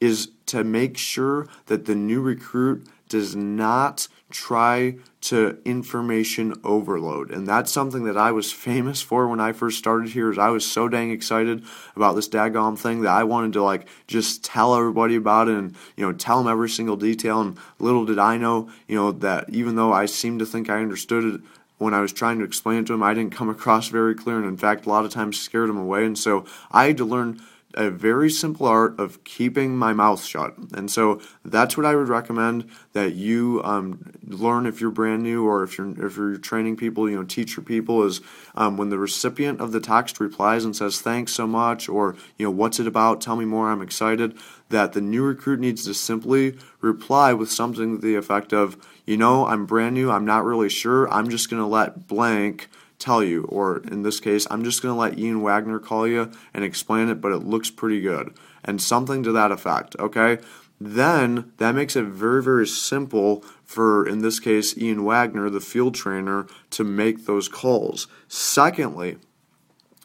is 0.00 0.30
to 0.46 0.62
make 0.62 0.96
sure 0.96 1.48
that 1.66 1.86
the 1.86 1.96
new 1.96 2.20
recruit 2.20 2.86
does 3.08 3.34
not 3.34 4.06
try 4.30 4.96
to 5.20 5.58
information 5.64 6.54
overload. 6.62 7.30
And 7.30 7.46
that's 7.46 7.72
something 7.72 8.04
that 8.04 8.16
i 8.16 8.30
was 8.30 8.52
famous 8.68 9.00
for 9.00 9.26
when 9.26 9.40
i 9.40 9.52
first 9.52 9.78
started 9.78 10.10
here 10.10 10.30
is 10.30 10.38
i 10.38 10.50
was 10.50 10.64
so 10.64 10.88
dang 10.88 11.10
excited 11.10 11.64
about 11.96 12.14
this 12.14 12.28
daggone 12.28 12.78
thing 12.78 13.02
that 13.02 13.10
i 13.10 13.24
wanted 13.24 13.52
to 13.54 13.62
like 13.62 13.88
just 14.06 14.44
tell 14.44 14.74
everybody 14.74 15.16
about 15.16 15.48
it 15.48 15.56
and 15.56 15.74
you 15.96 16.04
know 16.04 16.12
tell 16.12 16.38
them 16.38 16.50
every 16.50 16.68
single 16.68 16.96
detail. 16.96 17.40
And 17.40 17.56
little 17.78 18.04
did 18.04 18.18
i 18.18 18.36
know 18.36 18.70
you 18.86 18.96
know 18.96 19.12
that 19.12 19.48
even 19.50 19.76
though 19.76 19.92
i 19.92 20.06
seemed 20.06 20.40
to 20.40 20.46
think 20.46 20.68
i 20.68 20.80
understood 20.80 21.24
it 21.24 21.40
when 21.78 21.94
I 21.94 22.00
was 22.00 22.12
trying 22.12 22.38
to 22.40 22.44
explain 22.44 22.78
it 22.78 22.86
to 22.88 22.94
him, 22.94 23.04
I 23.04 23.14
didn't 23.14 23.34
come 23.34 23.48
across 23.48 23.86
very 23.86 24.14
clear, 24.14 24.36
and 24.36 24.46
in 24.46 24.56
fact, 24.56 24.84
a 24.84 24.88
lot 24.88 25.04
of 25.04 25.12
times 25.12 25.38
scared 25.38 25.70
him 25.70 25.78
away. 25.78 26.04
And 26.04 26.18
so 26.18 26.44
I 26.72 26.86
had 26.86 26.96
to 26.96 27.04
learn 27.04 27.40
a 27.74 27.90
very 27.90 28.30
simple 28.30 28.66
art 28.66 28.98
of 28.98 29.22
keeping 29.24 29.76
my 29.76 29.92
mouth 29.92 30.24
shut. 30.24 30.56
And 30.72 30.90
so 30.90 31.20
that's 31.44 31.76
what 31.76 31.84
I 31.84 31.94
would 31.94 32.08
recommend 32.08 32.68
that 32.94 33.12
you 33.12 33.60
um, 33.62 34.12
learn 34.26 34.64
if 34.64 34.80
you're 34.80 34.90
brand 34.90 35.22
new 35.22 35.46
or 35.46 35.62
if 35.62 35.76
you're 35.76 36.06
if 36.06 36.16
you're 36.16 36.38
training 36.38 36.76
people, 36.76 37.10
you 37.10 37.16
know, 37.16 37.24
teach 37.24 37.56
your 37.56 37.64
people 37.64 38.02
is 38.04 38.22
um, 38.54 38.78
when 38.78 38.88
the 38.88 38.98
recipient 38.98 39.60
of 39.60 39.72
the 39.72 39.80
text 39.80 40.18
replies 40.18 40.64
and 40.64 40.74
says 40.74 41.00
thanks 41.00 41.32
so 41.32 41.46
much 41.46 41.88
or 41.88 42.16
you 42.38 42.46
know 42.46 42.50
what's 42.50 42.80
it 42.80 42.86
about? 42.86 43.20
Tell 43.20 43.36
me 43.36 43.44
more. 43.44 43.70
I'm 43.70 43.82
excited. 43.82 44.36
That 44.70 44.92
the 44.92 45.00
new 45.00 45.22
recruit 45.22 45.60
needs 45.60 45.84
to 45.84 45.94
simply 45.94 46.58
reply 46.80 47.32
with 47.32 47.50
something 47.50 47.96
to 47.96 48.06
the 48.06 48.16
effect 48.16 48.52
of, 48.52 48.76
you 49.06 49.16
know, 49.16 49.46
I'm 49.46 49.66
brand 49.66 49.94
new. 49.94 50.10
I'm 50.10 50.26
not 50.26 50.44
really 50.44 50.68
sure. 50.68 51.10
I'm 51.12 51.28
just 51.28 51.50
gonna 51.50 51.68
let 51.68 52.06
blank 52.06 52.68
tell 52.98 53.22
you, 53.22 53.44
or 53.44 53.78
in 53.78 54.02
this 54.02 54.20
case, 54.20 54.46
I'm 54.50 54.64
just 54.64 54.82
going 54.82 54.94
to 54.94 54.98
let 54.98 55.18
Ian 55.18 55.40
Wagner 55.40 55.78
call 55.78 56.06
you 56.06 56.30
and 56.52 56.64
explain 56.64 57.08
it, 57.08 57.20
but 57.20 57.32
it 57.32 57.38
looks 57.38 57.70
pretty 57.70 58.00
good. 58.00 58.34
And 58.64 58.82
something 58.82 59.22
to 59.22 59.32
that 59.32 59.52
effect, 59.52 59.96
okay? 59.98 60.38
Then 60.80 61.52
that 61.58 61.74
makes 61.74 61.96
it 61.96 62.04
very, 62.04 62.42
very 62.42 62.66
simple 62.66 63.44
for, 63.64 64.06
in 64.06 64.20
this 64.20 64.40
case, 64.40 64.76
Ian 64.78 65.04
Wagner, 65.04 65.50
the 65.50 65.60
field 65.60 65.94
trainer, 65.94 66.46
to 66.70 66.84
make 66.84 67.26
those 67.26 67.48
calls. 67.48 68.06
Secondly, 68.28 69.16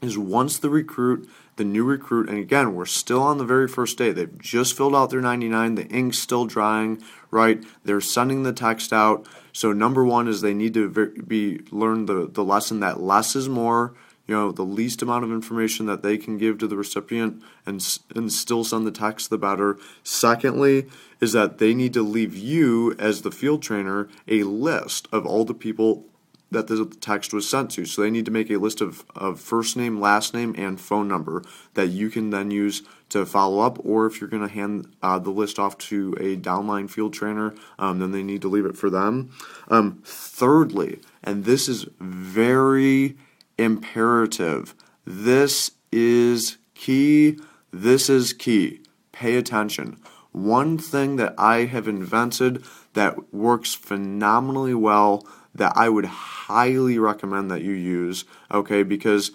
is 0.01 0.17
once 0.17 0.57
the 0.57 0.69
recruit, 0.69 1.29
the 1.56 1.64
new 1.64 1.84
recruit, 1.84 2.30
and 2.30 2.38
again, 2.38 2.74
we're 2.74 2.86
still 2.86 3.22
on 3.22 3.38
the 3.38 3.45
very 3.45 3.68
first 3.68 3.97
day. 3.97 4.12
They've 4.12 4.38
just 4.39 4.76
filled 4.76 4.95
out 4.95 5.10
their 5.10 5.22
99, 5.22 5.76
the 5.76 5.88
ink's 5.88 6.20
still 6.20 6.45
drying, 6.45 7.01
right? 7.32 7.64
They're 7.84 8.01
sending 8.01 8.43
the 8.43 8.54
text 8.54 8.91
out. 8.91 9.28
So 9.51 9.72
number 9.72 10.04
one 10.04 10.28
is 10.28 10.41
they 10.41 10.54
need 10.54 10.74
to 10.74 10.89
be 10.89 11.60
learn 11.72 12.08
the 12.08 12.28
the 12.28 12.43
lesson 12.43 12.80
that 12.80 12.99
less 12.99 13.36
is 13.36 13.47
more. 13.47 13.93
You 14.26 14.36
know, 14.36 14.51
the 14.51 14.64
least 14.64 15.01
amount 15.01 15.26
of 15.26 15.32
information 15.32 15.86
that 15.88 16.01
they 16.01 16.18
can 16.18 16.38
give 16.38 16.58
to 16.60 16.68
the 16.68 16.78
recipient 16.78 17.43
and 17.66 17.86
and 18.16 18.32
still 18.32 18.64
send 18.64 18.88
the 18.88 18.91
text, 18.91 19.30
the 19.30 19.38
better. 19.38 19.78
Secondly, 20.01 20.88
is 21.22 21.34
that 21.34 21.60
they 21.60 21.74
need 21.74 21.93
to 21.93 22.01
leave 22.01 22.36
you 22.36 22.95
as 22.97 23.22
the 23.22 23.32
field 23.32 23.62
trainer 23.62 24.08
a 24.28 24.43
list 24.43 25.08
of 25.12 25.26
all 25.26 25.45
the 25.45 25.54
people 25.54 26.06
that 26.54 26.68
the 26.68 26.86
text 27.01 27.34
was 27.34 27.49
sent 27.49 27.72
to. 27.72 27.86
So 27.86 28.01
they 28.01 28.10
need 28.10 28.26
to 28.26 28.32
make 28.32 28.49
a 28.49 28.58
list 28.58 28.82
of, 28.82 29.04
of 29.16 29.39
first 29.39 29.76
name, 29.76 29.99
last 29.99 30.34
name, 30.34 30.56
and 30.58 30.80
phone 30.80 31.08
number 31.08 31.43
that 31.74 31.88
you 31.88 32.10
can 32.10 32.30
then 32.30 32.49
use 32.51 32.84
to 33.10 33.26
follow 33.26 33.60
up. 33.60 33.84
Or 33.86 34.06
if 34.06 34.22
you're 34.22 34.30
going 34.30 34.47
to 34.47 34.54
hand 34.54 34.95
uh, 35.01 35.20
the 35.20 35.30
list 35.30 35.60
off 35.60 35.78
to 35.89 36.16
a 36.20 36.38
downline 36.38 36.89
field 36.89 37.14
trainer, 37.14 37.54
um, 37.78 37.99
then 37.99 38.12
they 38.12 38.24
need 38.24 38.41
to 38.41 38.47
leave 38.47 38.66
it 38.66 38.78
for 38.78 38.89
them. 38.89 39.32
Um, 39.68 40.01
thirdly, 40.06 40.99
and 41.24 41.45
this 41.45 41.68
is 41.68 41.86
very 41.99 43.18
imperative, 43.58 44.74
this 45.06 45.72
is 45.91 46.58
key. 46.76 47.38
This 47.72 48.10
is 48.10 48.34
key. 48.34 48.82
Pay 49.12 49.36
attention. 49.36 49.97
one 50.34 50.78
thing 50.78 51.16
that 51.16 51.34
I 51.38 51.66
have 51.66 51.88
invented 51.88 52.64
that 52.93 53.34
works 53.34 53.74
phenomenally 53.74 54.74
well 54.74 55.26
that 55.56 55.74
I 55.76 55.89
would 55.89 56.06
highly 56.06 56.97
recommend 56.99 57.51
that 57.51 57.62
you 57.62 57.74
use, 57.74 58.26
okay, 58.51 58.84
because 58.84 59.32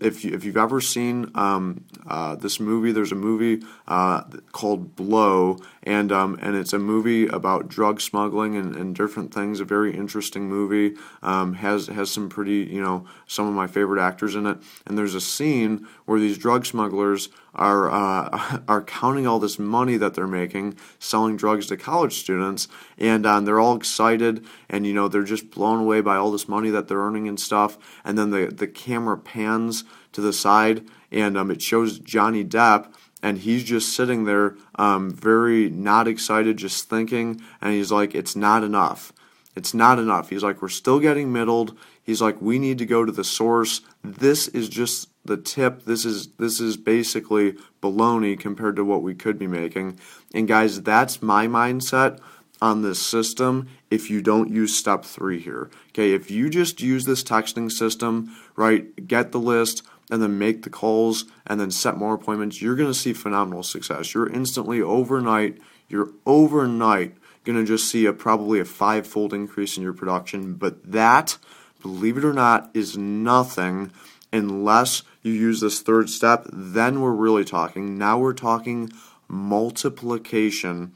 if 0.00 0.24
you 0.24 0.32
if 0.32 0.44
you've 0.44 0.56
ever 0.56 0.80
seen 0.80 1.30
um, 1.34 1.84
uh, 2.06 2.36
this 2.36 2.60
movie, 2.60 2.92
there's 2.92 3.12
a 3.12 3.16
movie 3.16 3.64
uh, 3.88 4.22
called 4.52 4.94
Blow, 4.94 5.58
and 5.82 6.12
um, 6.12 6.38
and 6.40 6.54
it's 6.54 6.72
a 6.72 6.78
movie 6.78 7.26
about 7.26 7.68
drug 7.68 8.00
smuggling 8.00 8.56
and, 8.56 8.76
and 8.76 8.94
different 8.94 9.34
things. 9.34 9.60
A 9.60 9.64
very 9.64 9.96
interesting 9.96 10.48
movie. 10.48 10.96
Um, 11.22 11.54
has 11.54 11.88
has 11.88 12.10
some 12.10 12.28
pretty 12.28 12.68
you 12.72 12.80
know 12.80 13.06
some 13.26 13.46
of 13.46 13.54
my 13.54 13.66
favorite 13.66 14.00
actors 14.00 14.34
in 14.34 14.46
it. 14.46 14.58
And 14.86 14.96
there's 14.96 15.14
a 15.14 15.20
scene 15.20 15.86
where 16.04 16.20
these 16.20 16.38
drug 16.38 16.66
smugglers 16.66 17.28
are 17.54 17.90
uh, 17.90 18.60
are 18.68 18.82
counting 18.82 19.26
all 19.26 19.38
this 19.38 19.58
money 19.58 19.96
that 19.96 20.14
they're 20.14 20.26
making 20.26 20.76
selling 20.98 21.36
drugs 21.36 21.66
to 21.68 21.76
college 21.76 22.14
students, 22.14 22.68
and 22.98 23.26
um, 23.26 23.44
they're 23.44 23.60
all 23.60 23.76
excited, 23.76 24.44
and 24.68 24.86
you 24.86 24.92
know 24.92 25.08
they're 25.08 25.22
just 25.22 25.50
blown 25.50 25.80
away 25.80 26.00
by 26.00 26.16
all 26.16 26.30
this 26.30 26.48
money 26.48 26.70
that 26.70 26.88
they're 26.88 26.98
earning 26.98 27.28
and 27.28 27.38
stuff. 27.38 27.78
And 28.04 28.18
then 28.18 28.30
the 28.30 28.46
the 28.46 28.66
camera 28.66 29.18
pans 29.18 29.84
to 30.12 30.20
the 30.20 30.32
side, 30.32 30.86
and 31.10 31.36
um, 31.36 31.50
it 31.50 31.62
shows 31.62 31.98
Johnny 31.98 32.44
Depp. 32.44 32.92
And 33.22 33.38
he's 33.38 33.64
just 33.64 33.96
sitting 33.96 34.24
there, 34.24 34.54
um, 34.74 35.10
very 35.10 35.70
not 35.70 36.06
excited, 36.06 36.58
just 36.58 36.90
thinking. 36.90 37.40
And 37.62 37.72
he's 37.72 37.90
like, 37.90 38.14
"It's 38.14 38.36
not 38.36 38.62
enough. 38.62 39.14
It's 39.56 39.72
not 39.72 39.98
enough." 39.98 40.28
He's 40.28 40.42
like, 40.42 40.60
"We're 40.60 40.68
still 40.68 41.00
getting 41.00 41.32
middled." 41.32 41.74
He's 42.02 42.20
like, 42.20 42.42
"We 42.42 42.58
need 42.58 42.76
to 42.78 42.86
go 42.86 43.02
to 43.02 43.10
the 43.10 43.24
source. 43.24 43.80
This 44.02 44.48
is 44.48 44.68
just 44.68 45.08
the 45.24 45.36
tip. 45.36 45.84
This 45.84 46.04
is 46.04 46.28
this 46.38 46.60
is 46.60 46.76
basically 46.76 47.56
baloney 47.82 48.38
compared 48.38 48.76
to 48.76 48.84
what 48.84 49.02
we 49.02 49.14
could 49.14 49.38
be 49.38 49.46
making. 49.46 49.98
And 50.34 50.48
guys 50.48 50.82
that's 50.82 51.22
my 51.22 51.46
mindset 51.46 52.18
on 52.60 52.82
this 52.82 53.04
system 53.04 53.68
if 53.90 54.10
you 54.10 54.22
don't 54.22 54.50
use 54.50 54.76
step 54.76 55.04
3 55.04 55.40
here. 55.40 55.70
Okay 55.90 56.12
if 56.12 56.30
you 56.30 56.48
just 56.48 56.80
use 56.80 57.04
this 57.04 57.22
texting 57.22 57.70
system 57.70 58.34
right 58.56 59.06
get 59.06 59.32
the 59.32 59.40
list 59.40 59.82
and 60.10 60.22
then 60.22 60.38
make 60.38 60.62
the 60.62 60.70
calls 60.70 61.24
and 61.46 61.58
then 61.60 61.70
set 61.70 61.96
more 61.96 62.14
appointments 62.14 62.62
you're 62.62 62.76
going 62.76 62.90
to 62.90 62.98
see 62.98 63.12
phenomenal 63.12 63.62
success. 63.62 64.14
You're 64.14 64.30
instantly 64.30 64.80
overnight 64.80 65.58
you're 65.88 66.10
overnight 66.26 67.16
going 67.44 67.58
to 67.58 67.64
just 67.64 67.88
see 67.90 68.06
a 68.06 68.12
probably 68.12 68.58
a 68.58 68.64
five-fold 68.64 69.32
increase 69.32 69.76
in 69.76 69.82
your 69.82 69.92
production. 69.92 70.54
But 70.54 70.90
that 70.90 71.38
believe 71.82 72.16
it 72.16 72.24
or 72.24 72.32
not 72.32 72.70
is 72.74 72.96
nothing 72.96 73.92
unless 74.34 75.02
you 75.22 75.32
use 75.32 75.60
this 75.60 75.80
third 75.80 76.10
step, 76.10 76.46
then 76.52 77.00
we're 77.00 77.12
really 77.12 77.44
talking. 77.44 77.96
Now 77.96 78.18
we're 78.18 78.34
talking 78.34 78.90
multiplication, 79.28 80.92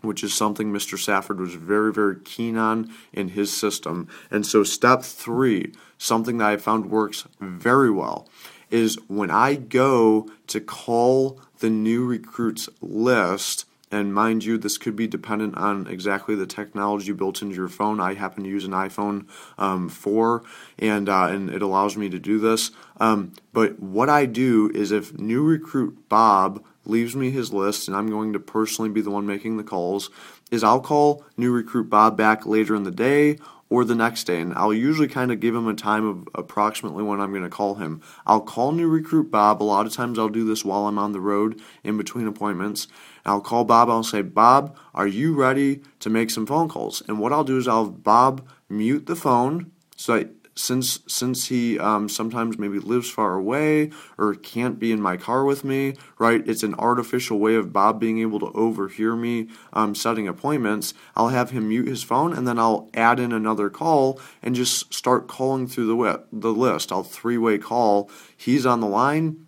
which 0.00 0.24
is 0.24 0.32
something 0.32 0.72
Mr. 0.72 0.98
Safford 0.98 1.38
was 1.38 1.54
very, 1.54 1.92
very 1.92 2.16
keen 2.16 2.56
on 2.56 2.90
in 3.12 3.28
his 3.28 3.52
system. 3.54 4.08
And 4.30 4.46
so, 4.46 4.64
step 4.64 5.02
three, 5.02 5.74
something 5.98 6.38
that 6.38 6.48
I 6.48 6.56
found 6.56 6.90
works 6.90 7.26
very 7.38 7.90
well, 7.90 8.28
is 8.70 8.98
when 9.08 9.30
I 9.30 9.56
go 9.56 10.28
to 10.46 10.60
call 10.60 11.40
the 11.58 11.70
new 11.70 12.06
recruits 12.06 12.68
list 12.80 13.66
and 13.90 14.14
mind 14.14 14.44
you, 14.44 14.56
this 14.56 14.78
could 14.78 14.94
be 14.94 15.06
dependent 15.06 15.56
on 15.56 15.86
exactly 15.86 16.34
the 16.34 16.46
technology 16.46 17.12
built 17.12 17.42
into 17.42 17.56
your 17.56 17.68
phone. 17.68 18.00
I 18.00 18.14
happen 18.14 18.44
to 18.44 18.48
use 18.48 18.64
an 18.64 18.72
iPhone 18.72 19.26
um, 19.58 19.88
4, 19.88 20.42
and 20.78 21.08
uh, 21.08 21.26
and 21.26 21.50
it 21.50 21.62
allows 21.62 21.96
me 21.96 22.08
to 22.08 22.18
do 22.18 22.38
this. 22.38 22.70
Um, 22.98 23.32
but 23.52 23.80
what 23.80 24.08
I 24.08 24.26
do 24.26 24.70
is, 24.72 24.92
if 24.92 25.18
new 25.18 25.42
recruit 25.42 26.08
Bob 26.08 26.64
leaves 26.84 27.16
me 27.16 27.30
his 27.30 27.52
list, 27.52 27.88
and 27.88 27.96
I'm 27.96 28.08
going 28.08 28.32
to 28.32 28.40
personally 28.40 28.90
be 28.90 29.00
the 29.00 29.10
one 29.10 29.26
making 29.26 29.56
the 29.56 29.64
calls, 29.64 30.10
is 30.50 30.62
I'll 30.62 30.80
call 30.80 31.24
new 31.36 31.52
recruit 31.52 31.90
Bob 31.90 32.16
back 32.16 32.46
later 32.46 32.74
in 32.74 32.84
the 32.84 32.90
day 32.90 33.38
or 33.70 33.84
the 33.84 33.94
next 33.94 34.24
day, 34.24 34.40
and 34.40 34.52
I'll 34.54 34.74
usually 34.74 35.06
kind 35.06 35.30
of 35.30 35.38
give 35.38 35.54
him 35.54 35.68
a 35.68 35.74
time 35.74 36.04
of 36.04 36.28
approximately 36.34 37.04
when 37.04 37.20
I'm 37.20 37.30
going 37.30 37.44
to 37.44 37.48
call 37.48 37.76
him. 37.76 38.02
I'll 38.26 38.40
call 38.40 38.72
new 38.72 38.88
recruit 38.88 39.30
Bob. 39.30 39.62
A 39.62 39.64
lot 39.64 39.86
of 39.86 39.92
times 39.92 40.18
I'll 40.18 40.28
do 40.28 40.44
this 40.44 40.64
while 40.64 40.86
I'm 40.86 40.98
on 40.98 41.12
the 41.12 41.20
road 41.20 41.60
in 41.84 41.96
between 41.96 42.26
appointments. 42.26 42.88
I'll 43.24 43.40
call 43.40 43.64
Bob. 43.64 43.88
I'll 43.88 44.02
say, 44.02 44.22
Bob, 44.22 44.76
are 44.94 45.06
you 45.06 45.34
ready 45.34 45.82
to 46.00 46.10
make 46.10 46.30
some 46.30 46.46
phone 46.46 46.68
calls? 46.68 47.02
And 47.08 47.18
what 47.18 47.32
I'll 47.32 47.44
do 47.44 47.58
is 47.58 47.68
I'll 47.68 47.90
Bob 47.90 48.46
mute 48.68 49.06
the 49.06 49.16
phone 49.16 49.72
so 49.96 50.14
I, 50.14 50.26
since 50.54 51.00
since 51.06 51.48
he 51.48 51.78
um, 51.78 52.08
sometimes 52.08 52.58
maybe 52.58 52.78
lives 52.78 53.10
far 53.10 53.34
away 53.34 53.90
or 54.18 54.34
can't 54.34 54.78
be 54.78 54.92
in 54.92 55.00
my 55.00 55.16
car 55.16 55.44
with 55.44 55.64
me, 55.64 55.94
right? 56.18 56.46
It's 56.46 56.62
an 56.62 56.74
artificial 56.74 57.38
way 57.38 57.54
of 57.54 57.72
Bob 57.72 58.00
being 58.00 58.18
able 58.20 58.40
to 58.40 58.52
overhear 58.52 59.16
me 59.16 59.48
um, 59.72 59.94
setting 59.94 60.28
appointments. 60.28 60.94
I'll 61.16 61.28
have 61.28 61.50
him 61.50 61.68
mute 61.68 61.88
his 61.88 62.02
phone 62.02 62.32
and 62.32 62.46
then 62.46 62.58
I'll 62.58 62.88
add 62.94 63.20
in 63.20 63.32
another 63.32 63.70
call 63.70 64.20
and 64.42 64.54
just 64.54 64.92
start 64.92 65.28
calling 65.28 65.66
through 65.66 65.86
the 65.86 66.24
the 66.32 66.52
list. 66.52 66.92
I'll 66.92 67.04
three 67.04 67.38
way 67.38 67.58
call. 67.58 68.10
He's 68.36 68.66
on 68.66 68.80
the 68.80 68.86
line. 68.86 69.46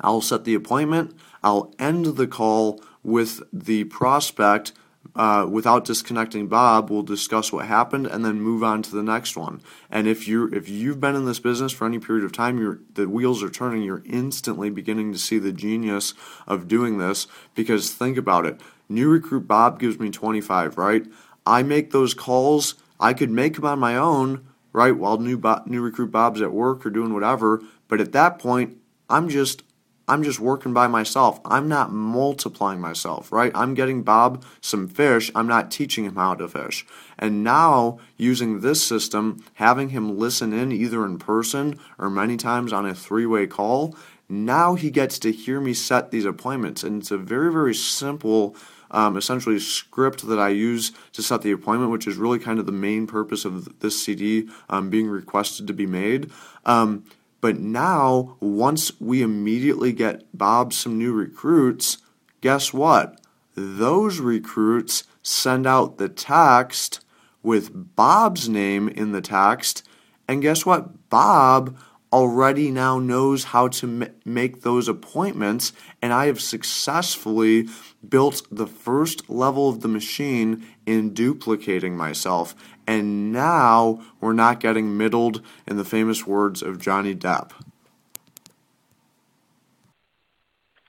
I'll 0.00 0.20
set 0.20 0.44
the 0.44 0.54
appointment. 0.54 1.16
I'll 1.42 1.72
end 1.78 2.06
the 2.06 2.26
call 2.26 2.80
with 3.02 3.42
the 3.52 3.84
prospect 3.84 4.72
uh, 5.16 5.46
without 5.50 5.84
disconnecting 5.84 6.48
Bob, 6.48 6.90
we'll 6.90 7.02
discuss 7.02 7.52
what 7.52 7.66
happened 7.66 8.06
and 8.06 8.24
then 8.24 8.40
move 8.40 8.62
on 8.62 8.82
to 8.82 8.90
the 8.94 9.02
next 9.02 9.36
one. 9.36 9.60
And 9.90 10.06
if 10.06 10.28
you 10.28 10.48
if 10.52 10.68
you've 10.68 11.00
been 11.00 11.16
in 11.16 11.24
this 11.24 11.40
business 11.40 11.72
for 11.72 11.86
any 11.86 11.98
period 11.98 12.24
of 12.24 12.32
time, 12.32 12.58
you're, 12.58 12.80
the 12.94 13.08
wheels 13.08 13.42
are 13.42 13.50
turning. 13.50 13.82
You're 13.82 14.02
instantly 14.04 14.70
beginning 14.70 15.12
to 15.12 15.18
see 15.18 15.38
the 15.38 15.52
genius 15.52 16.14
of 16.46 16.68
doing 16.68 16.98
this 16.98 17.26
because 17.54 17.90
think 17.90 18.16
about 18.16 18.46
it. 18.46 18.60
New 18.88 19.08
recruit 19.08 19.46
Bob 19.46 19.78
gives 19.80 19.98
me 19.98 20.10
25, 20.10 20.78
right? 20.78 21.06
I 21.44 21.62
make 21.62 21.90
those 21.90 22.14
calls. 22.14 22.74
I 23.00 23.12
could 23.12 23.30
make 23.30 23.56
them 23.56 23.64
on 23.64 23.78
my 23.78 23.96
own, 23.96 24.46
right? 24.72 24.96
While 24.96 25.18
new 25.18 25.40
new 25.66 25.82
recruit 25.82 26.10
Bob's 26.10 26.42
at 26.42 26.52
work 26.52 26.84
or 26.84 26.90
doing 26.90 27.14
whatever. 27.14 27.62
But 27.88 28.00
at 28.00 28.12
that 28.12 28.38
point, 28.38 28.76
I'm 29.08 29.28
just 29.28 29.62
I'm 30.08 30.22
just 30.22 30.40
working 30.40 30.72
by 30.72 30.86
myself. 30.86 31.40
I'm 31.44 31.68
not 31.68 31.92
multiplying 31.92 32.80
myself, 32.80 33.30
right? 33.30 33.52
I'm 33.54 33.74
getting 33.74 34.02
Bob 34.02 34.44
some 34.60 34.88
fish. 34.88 35.30
I'm 35.34 35.46
not 35.46 35.70
teaching 35.70 36.04
him 36.04 36.16
how 36.16 36.34
to 36.34 36.48
fish. 36.48 36.86
And 37.18 37.44
now, 37.44 37.98
using 38.16 38.60
this 38.60 38.82
system, 38.82 39.44
having 39.54 39.90
him 39.90 40.18
listen 40.18 40.52
in 40.52 40.72
either 40.72 41.04
in 41.04 41.18
person 41.18 41.78
or 41.98 42.08
many 42.08 42.36
times 42.36 42.72
on 42.72 42.86
a 42.86 42.94
three 42.94 43.26
way 43.26 43.46
call, 43.46 43.94
now 44.28 44.74
he 44.74 44.90
gets 44.90 45.18
to 45.20 45.32
hear 45.32 45.60
me 45.60 45.74
set 45.74 46.10
these 46.10 46.24
appointments. 46.24 46.82
And 46.82 47.02
it's 47.02 47.10
a 47.10 47.18
very, 47.18 47.52
very 47.52 47.74
simple. 47.74 48.56
Um, 48.90 49.18
essentially 49.18 49.58
script 49.58 50.26
that 50.28 50.38
I 50.38 50.48
use 50.48 50.92
to 51.12 51.22
set 51.22 51.42
the 51.42 51.50
appointment, 51.50 51.92
which 51.92 52.06
is 52.06 52.16
really 52.16 52.38
kind 52.38 52.58
of 52.58 52.64
the 52.64 52.72
main 52.72 53.06
purpose 53.06 53.44
of 53.44 53.80
this 53.80 54.02
CD 54.02 54.48
um, 54.70 54.88
being 54.88 55.08
requested 55.08 55.66
to 55.66 55.74
be 55.74 55.84
made. 55.84 56.30
Um, 56.64 57.04
but 57.40 57.58
now, 57.58 58.36
once 58.40 59.00
we 59.00 59.22
immediately 59.22 59.92
get 59.92 60.24
Bob 60.36 60.72
some 60.72 60.98
new 60.98 61.12
recruits, 61.12 61.98
guess 62.40 62.72
what? 62.72 63.20
Those 63.54 64.18
recruits 64.18 65.04
send 65.22 65.66
out 65.66 65.98
the 65.98 66.08
text 66.08 67.00
with 67.42 67.94
Bob's 67.96 68.48
name 68.48 68.88
in 68.88 69.12
the 69.12 69.20
text. 69.20 69.86
And 70.26 70.42
guess 70.42 70.66
what? 70.66 71.08
Bob 71.08 71.78
already 72.12 72.70
now 72.70 72.98
knows 72.98 73.44
how 73.44 73.68
to 73.68 73.86
m- 73.86 74.14
make 74.24 74.62
those 74.62 74.88
appointments. 74.88 75.72
And 76.02 76.12
I 76.12 76.26
have 76.26 76.40
successfully 76.40 77.68
built 78.06 78.42
the 78.50 78.66
first 78.66 79.28
level 79.30 79.68
of 79.68 79.80
the 79.80 79.88
machine 79.88 80.66
in 80.86 81.14
duplicating 81.14 81.96
myself. 81.96 82.54
And 82.88 83.32
now 83.32 84.02
we're 84.18 84.32
not 84.32 84.60
getting 84.60 84.96
middled 84.96 85.42
in 85.66 85.76
the 85.76 85.84
famous 85.84 86.26
words 86.26 86.62
of 86.62 86.80
Johnny 86.80 87.14
Depp. 87.14 87.50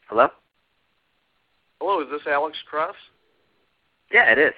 Hello? 0.07 0.29
Hello, 1.81 2.01
is 2.01 2.07
this 2.09 2.21
Alex 2.25 2.57
Cross? 2.65 2.95
Yeah, 4.13 4.31
it 4.31 4.37
is. 4.37 4.53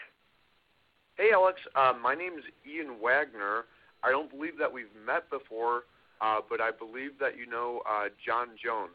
Hey, 1.15 1.31
Alex. 1.33 1.59
Uh, 1.75 1.93
my 1.99 2.13
name 2.13 2.33
is 2.33 2.43
Ian 2.63 3.01
Wagner. 3.01 3.65
I 4.03 4.11
don't 4.11 4.29
believe 4.29 4.59
that 4.59 4.71
we've 4.71 4.93
met 5.03 5.27
before, 5.31 5.85
uh, 6.21 6.41
but 6.47 6.61
I 6.61 6.69
believe 6.69 7.17
that 7.19 7.39
you 7.39 7.47
know 7.47 7.81
uh, 7.89 8.09
John 8.23 8.49
Jones. 8.63 8.91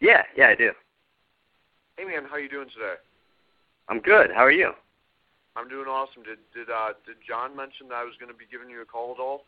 Yeah, 0.00 0.24
yeah, 0.36 0.48
I 0.48 0.56
do. 0.56 0.72
Hey, 1.96 2.06
man, 2.06 2.24
how 2.28 2.34
are 2.34 2.40
you 2.40 2.48
doing 2.48 2.70
today? 2.70 2.94
I'm 3.88 4.00
good. 4.00 4.32
How 4.34 4.44
are 4.44 4.50
you? 4.50 4.72
I'm 5.56 5.68
doing 5.68 5.86
awesome. 5.86 6.22
Did 6.22 6.38
did 6.54 6.70
uh 6.70 6.94
did 7.06 7.16
John 7.26 7.56
mention 7.56 7.88
that 7.88 7.96
I 7.96 8.04
was 8.04 8.14
going 8.20 8.30
to 8.30 8.38
be 8.38 8.46
giving 8.50 8.70
you 8.70 8.82
a 8.82 8.84
call 8.84 9.12
at 9.12 9.20
all? 9.20 9.44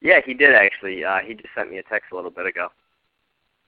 Yeah, 0.00 0.20
he 0.24 0.32
did 0.32 0.54
actually. 0.54 1.04
Uh, 1.04 1.18
he 1.24 1.34
just 1.34 1.52
sent 1.54 1.70
me 1.70 1.78
a 1.78 1.82
text 1.82 2.12
a 2.12 2.16
little 2.16 2.30
bit 2.30 2.46
ago. 2.46 2.68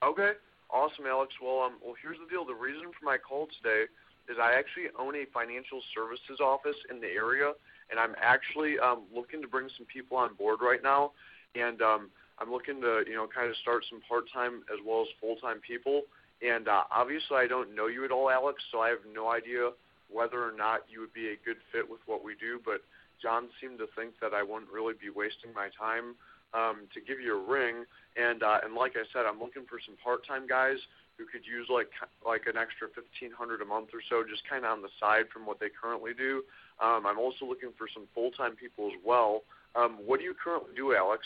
Okay, 0.03 0.33
awesome, 0.71 1.05
Alex. 1.07 1.33
Well, 1.41 1.61
um, 1.61 1.73
well, 1.83 1.93
here's 2.01 2.17
the 2.17 2.29
deal. 2.29 2.45
The 2.45 2.55
reason 2.57 2.89
for 2.97 3.05
my 3.05 3.17
call 3.17 3.47
today 3.61 3.85
is 4.27 4.37
I 4.41 4.57
actually 4.57 4.89
own 4.97 5.15
a 5.15 5.25
financial 5.33 5.81
services 5.93 6.39
office 6.41 6.75
in 6.89 6.99
the 6.99 7.07
area, 7.07 7.53
and 7.91 7.99
I'm 7.99 8.15
actually 8.19 8.79
um, 8.79 9.03
looking 9.13 9.41
to 9.41 9.47
bring 9.47 9.69
some 9.77 9.85
people 9.85 10.17
on 10.17 10.33
board 10.33 10.59
right 10.61 10.81
now, 10.81 11.11
and 11.55 11.81
um, 11.81 12.09
I'm 12.39 12.51
looking 12.51 12.81
to 12.81 13.03
you 13.05 13.15
know 13.15 13.27
kind 13.27 13.49
of 13.49 13.55
start 13.57 13.85
some 13.89 14.01
part-time 14.07 14.63
as 14.73 14.79
well 14.85 15.01
as 15.01 15.07
full-time 15.21 15.61
people 15.61 16.03
And 16.41 16.67
uh, 16.67 16.83
obviously, 16.91 17.37
I 17.37 17.47
don't 17.47 17.75
know 17.75 17.87
you 17.87 18.03
at 18.03 18.11
all, 18.11 18.29
Alex, 18.29 18.61
so 18.71 18.79
I 18.79 18.89
have 18.89 18.99
no 19.13 19.31
idea 19.31 19.71
whether 20.13 20.43
or 20.43 20.53
not 20.55 20.85
you 20.87 21.01
would 21.01 21.13
be 21.13 21.33
a 21.33 21.37
good 21.43 21.57
fit 21.71 21.89
with 21.89 21.99
what 22.05 22.23
we 22.23 22.35
do. 22.39 22.61
But 22.63 22.85
John 23.21 23.49
seemed 23.59 23.79
to 23.79 23.87
think 23.97 24.13
that 24.21 24.33
I 24.33 24.43
wouldn't 24.43 24.71
really 24.71 24.93
be 24.93 25.09
wasting 25.09 25.53
my 25.53 25.69
time 25.73 26.15
um, 26.53 26.85
to 26.93 27.01
give 27.01 27.19
you 27.19 27.33
a 27.33 27.43
ring. 27.43 27.85
And 28.15 28.43
uh, 28.43 28.61
and 28.63 28.75
like 28.75 28.93
I 28.95 29.03
said, 29.11 29.25
I'm 29.25 29.39
looking 29.39 29.65
for 29.65 29.81
some 29.81 29.97
part-time 30.03 30.45
guys 30.45 30.77
who 31.17 31.25
could 31.25 31.45
use 31.45 31.67
like 31.69 31.89
like 32.25 32.45
an 32.45 32.57
extra 32.57 32.87
1500 32.93 33.61
a 33.61 33.65
month 33.65 33.89
or 33.93 34.01
so, 34.09 34.23
just 34.27 34.47
kind 34.47 34.65
of 34.65 34.71
on 34.71 34.81
the 34.81 34.93
side 34.99 35.25
from 35.33 35.45
what 35.45 35.59
they 35.59 35.69
currently 35.69 36.13
do. 36.13 36.43
Um, 36.81 37.05
I'm 37.05 37.19
also 37.19 37.45
looking 37.45 37.73
for 37.77 37.87
some 37.93 38.05
full-time 38.13 38.55
people 38.55 38.87
as 38.87 38.97
well. 39.05 39.43
Um, 39.75 39.97
what 40.05 40.19
do 40.19 40.25
you 40.25 40.33
currently 40.33 40.73
do, 40.75 40.95
Alex? 40.95 41.25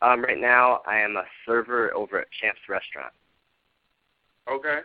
Um, 0.00 0.22
right 0.22 0.38
now, 0.38 0.80
I 0.86 0.98
am 1.00 1.16
a 1.16 1.24
server 1.44 1.92
over 1.94 2.20
at 2.20 2.28
Champ's 2.40 2.60
Restaurant. 2.68 3.12
Okay, 4.48 4.80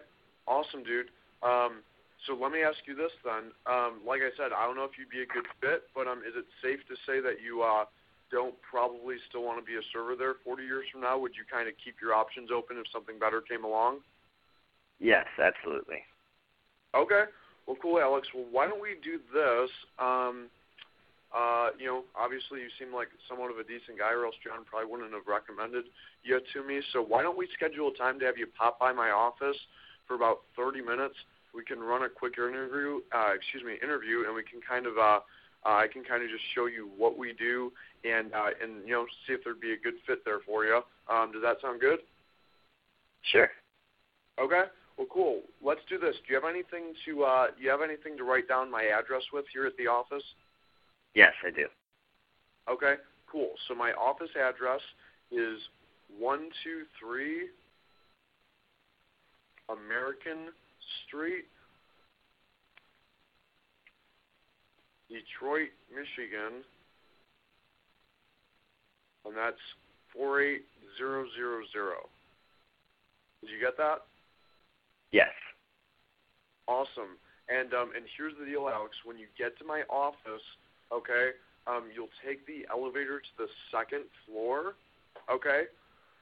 awesome, 0.48 0.84
dude. 0.84 1.08
Um, 1.44 1.84
so 2.26 2.38
let 2.40 2.52
me 2.52 2.64
ask 2.64 2.80
you 2.88 2.96
this 2.96 3.12
then. 3.24 3.52
Um, 3.68 4.00
like 4.06 4.22
I 4.24 4.32
said, 4.38 4.56
I 4.56 4.66
don't 4.66 4.76
know 4.76 4.88
if 4.88 4.96
you'd 4.98 5.12
be 5.12 5.24
a 5.24 5.30
good 5.30 5.48
fit, 5.60 5.90
but 5.96 6.08
um, 6.08 6.20
is 6.24 6.36
it 6.36 6.46
safe 6.64 6.80
to 6.88 6.96
say 7.04 7.20
that 7.20 7.44
you 7.44 7.64
uh, 7.64 7.86
don't 8.32 8.56
probably 8.64 9.16
still 9.30 9.44
want 9.44 9.60
to 9.60 9.66
be 9.66 9.76
a 9.76 9.86
server 9.92 10.16
there 10.16 10.40
40 10.44 10.64
years 10.64 10.86
from 10.92 11.02
now? 11.02 11.20
Would 11.20 11.36
you 11.36 11.44
kind 11.46 11.68
of 11.68 11.76
keep 11.84 12.00
your 12.02 12.14
options 12.14 12.50
open 12.50 12.78
if 12.80 12.88
something 12.92 13.20
better 13.20 13.42
came 13.42 13.64
along? 13.64 14.00
Yes, 15.00 15.28
absolutely. 15.36 16.02
Okay. 16.96 17.26
Well, 17.68 17.78
cool, 17.82 18.00
Alex. 18.00 18.28
Well, 18.34 18.46
why 18.52 18.68
don't 18.68 18.82
we 18.82 18.96
do 19.04 19.20
this? 19.34 19.70
Um, 20.00 20.48
uh, 21.34 21.74
you 21.80 21.88
know, 21.88 22.04
obviously 22.16 22.62
you 22.62 22.70
seem 22.78 22.94
like 22.94 23.08
somewhat 23.28 23.50
of 23.50 23.58
a 23.58 23.64
decent 23.64 23.98
guy, 23.98 24.14
or 24.14 24.26
else 24.26 24.36
John 24.46 24.64
probably 24.64 24.90
wouldn't 24.90 25.12
have 25.12 25.26
recommended 25.26 25.86
you 26.24 26.40
to 26.40 26.64
me. 26.64 26.80
So 26.94 27.02
why 27.02 27.24
don't 27.24 27.38
we 27.38 27.48
schedule 27.54 27.90
a 27.90 27.98
time 27.98 28.20
to 28.20 28.26
have 28.26 28.38
you 28.38 28.48
pop 28.54 28.80
by 28.80 28.94
my 28.94 29.10
office 29.10 29.58
for 30.08 30.16
about 30.16 30.46
30 30.56 30.82
minutes? 30.82 31.16
We 31.54 31.64
can 31.64 31.80
run 31.80 32.04
a 32.04 32.10
quick 32.10 32.34
interview, 32.38 33.00
uh, 33.14 33.34
excuse 33.36 33.64
me, 33.64 33.78
interview, 33.82 34.26
and 34.26 34.34
we 34.34 34.44
can 34.44 34.60
kind 34.68 34.86
of, 34.88 34.98
uh, 34.98 35.20
uh, 35.66 35.78
I 35.78 35.88
can 35.92 36.04
kind 36.04 36.24
of 36.24 36.30
just 36.30 36.44
show 36.56 36.66
you 36.66 36.90
what 36.98 37.18
we 37.18 37.34
do, 37.34 37.72
and 38.04 38.34
uh, 38.34 38.52
and 38.62 38.88
you 38.88 38.94
know, 38.94 39.06
see 39.28 39.34
if 39.34 39.44
there'd 39.44 39.62
be 39.62 39.74
a 39.74 39.78
good 39.78 39.96
fit 40.08 40.26
there 40.26 40.40
for 40.46 40.66
you. 40.66 40.82
Um, 41.10 41.32
does 41.32 41.42
that 41.44 41.58
sound 41.62 41.80
good? 41.80 42.00
Sure. 43.32 43.50
Okay. 44.42 44.64
Well, 44.98 45.08
cool. 45.12 45.42
Let's 45.64 45.82
do 45.90 45.98
this. 45.98 46.16
Do 46.28 46.34
you 46.34 46.40
have 46.42 46.50
anything 46.50 46.94
to 47.06 47.24
uh, 47.24 47.48
you 47.60 47.70
have 47.70 47.82
anything 47.82 48.18
to 48.18 48.24
write 48.24 48.48
down 48.48 48.70
my 48.70 48.84
address 48.84 49.24
with 49.32 49.46
here 49.54 49.66
at 49.66 49.78
the 49.78 49.88
office? 49.88 50.24
Yes, 51.16 51.34
I 51.46 51.52
do. 51.52 51.68
Okay. 52.70 52.96
Cool. 53.32 53.52
So 53.68 53.76
my 53.76 53.92
office 53.94 54.30
address 54.36 54.82
is 55.32 55.60
one 56.20 56.50
two 56.64 56.84
three 57.00 57.50
American 59.70 60.52
Street, 61.08 61.46
Detroit, 65.10 65.70
Michigan, 65.90 66.64
and 69.26 69.38
that's 69.38 69.62
four 70.14 70.42
eight 70.42 70.66
zero 70.98 71.26
zero 71.36 71.62
zero. 71.72 72.10
Did 73.42 73.52
you 73.52 73.60
get 73.60 73.78
that? 73.78 74.04
Yes. 75.12 75.30
Awesome. 76.68 77.20
And 77.50 77.74
um, 77.74 77.92
and 77.96 78.06
here's 78.18 78.34
the 78.40 78.46
deal, 78.46 78.70
Alex. 78.70 78.96
When 79.04 79.18
you 79.18 79.28
get 79.38 79.58
to 79.60 79.66
my 79.66 79.84
office, 79.90 80.42
okay, 80.92 81.32
um, 81.68 81.92
you'll 81.94 82.14
take 82.26 82.46
the 82.48 82.66
elevator 82.72 83.20
to 83.20 83.34
the 83.38 83.48
second 83.70 84.06
floor, 84.26 84.76
okay, 85.30 85.64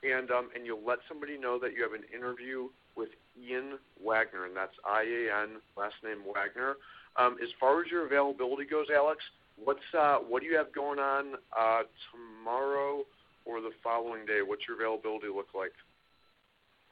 and 0.03 0.31
um, 0.31 0.49
and 0.55 0.65
you'll 0.65 0.85
let 0.85 0.99
somebody 1.07 1.37
know 1.37 1.59
that 1.59 1.73
you 1.73 1.83
have 1.83 1.93
an 1.93 2.05
interview 2.13 2.69
with 2.95 3.09
Ian 3.39 3.77
Wagner, 4.03 4.45
and 4.45 4.55
that's 4.55 4.75
I 4.85 5.03
A 5.03 5.43
N 5.43 5.57
last 5.77 5.95
name 6.03 6.19
Wagner. 6.25 6.75
Um, 7.17 7.37
as 7.41 7.49
far 7.59 7.81
as 7.81 7.91
your 7.91 8.05
availability 8.05 8.65
goes, 8.65 8.87
Alex, 8.93 9.19
what's 9.63 9.79
uh, 9.97 10.17
what 10.17 10.41
do 10.41 10.47
you 10.47 10.57
have 10.57 10.73
going 10.73 10.99
on 10.99 11.35
uh, 11.57 11.83
tomorrow 12.11 13.03
or 13.45 13.61
the 13.61 13.71
following 13.83 14.25
day? 14.25 14.39
What's 14.45 14.63
your 14.67 14.77
availability 14.77 15.27
look 15.27 15.49
like? 15.55 15.73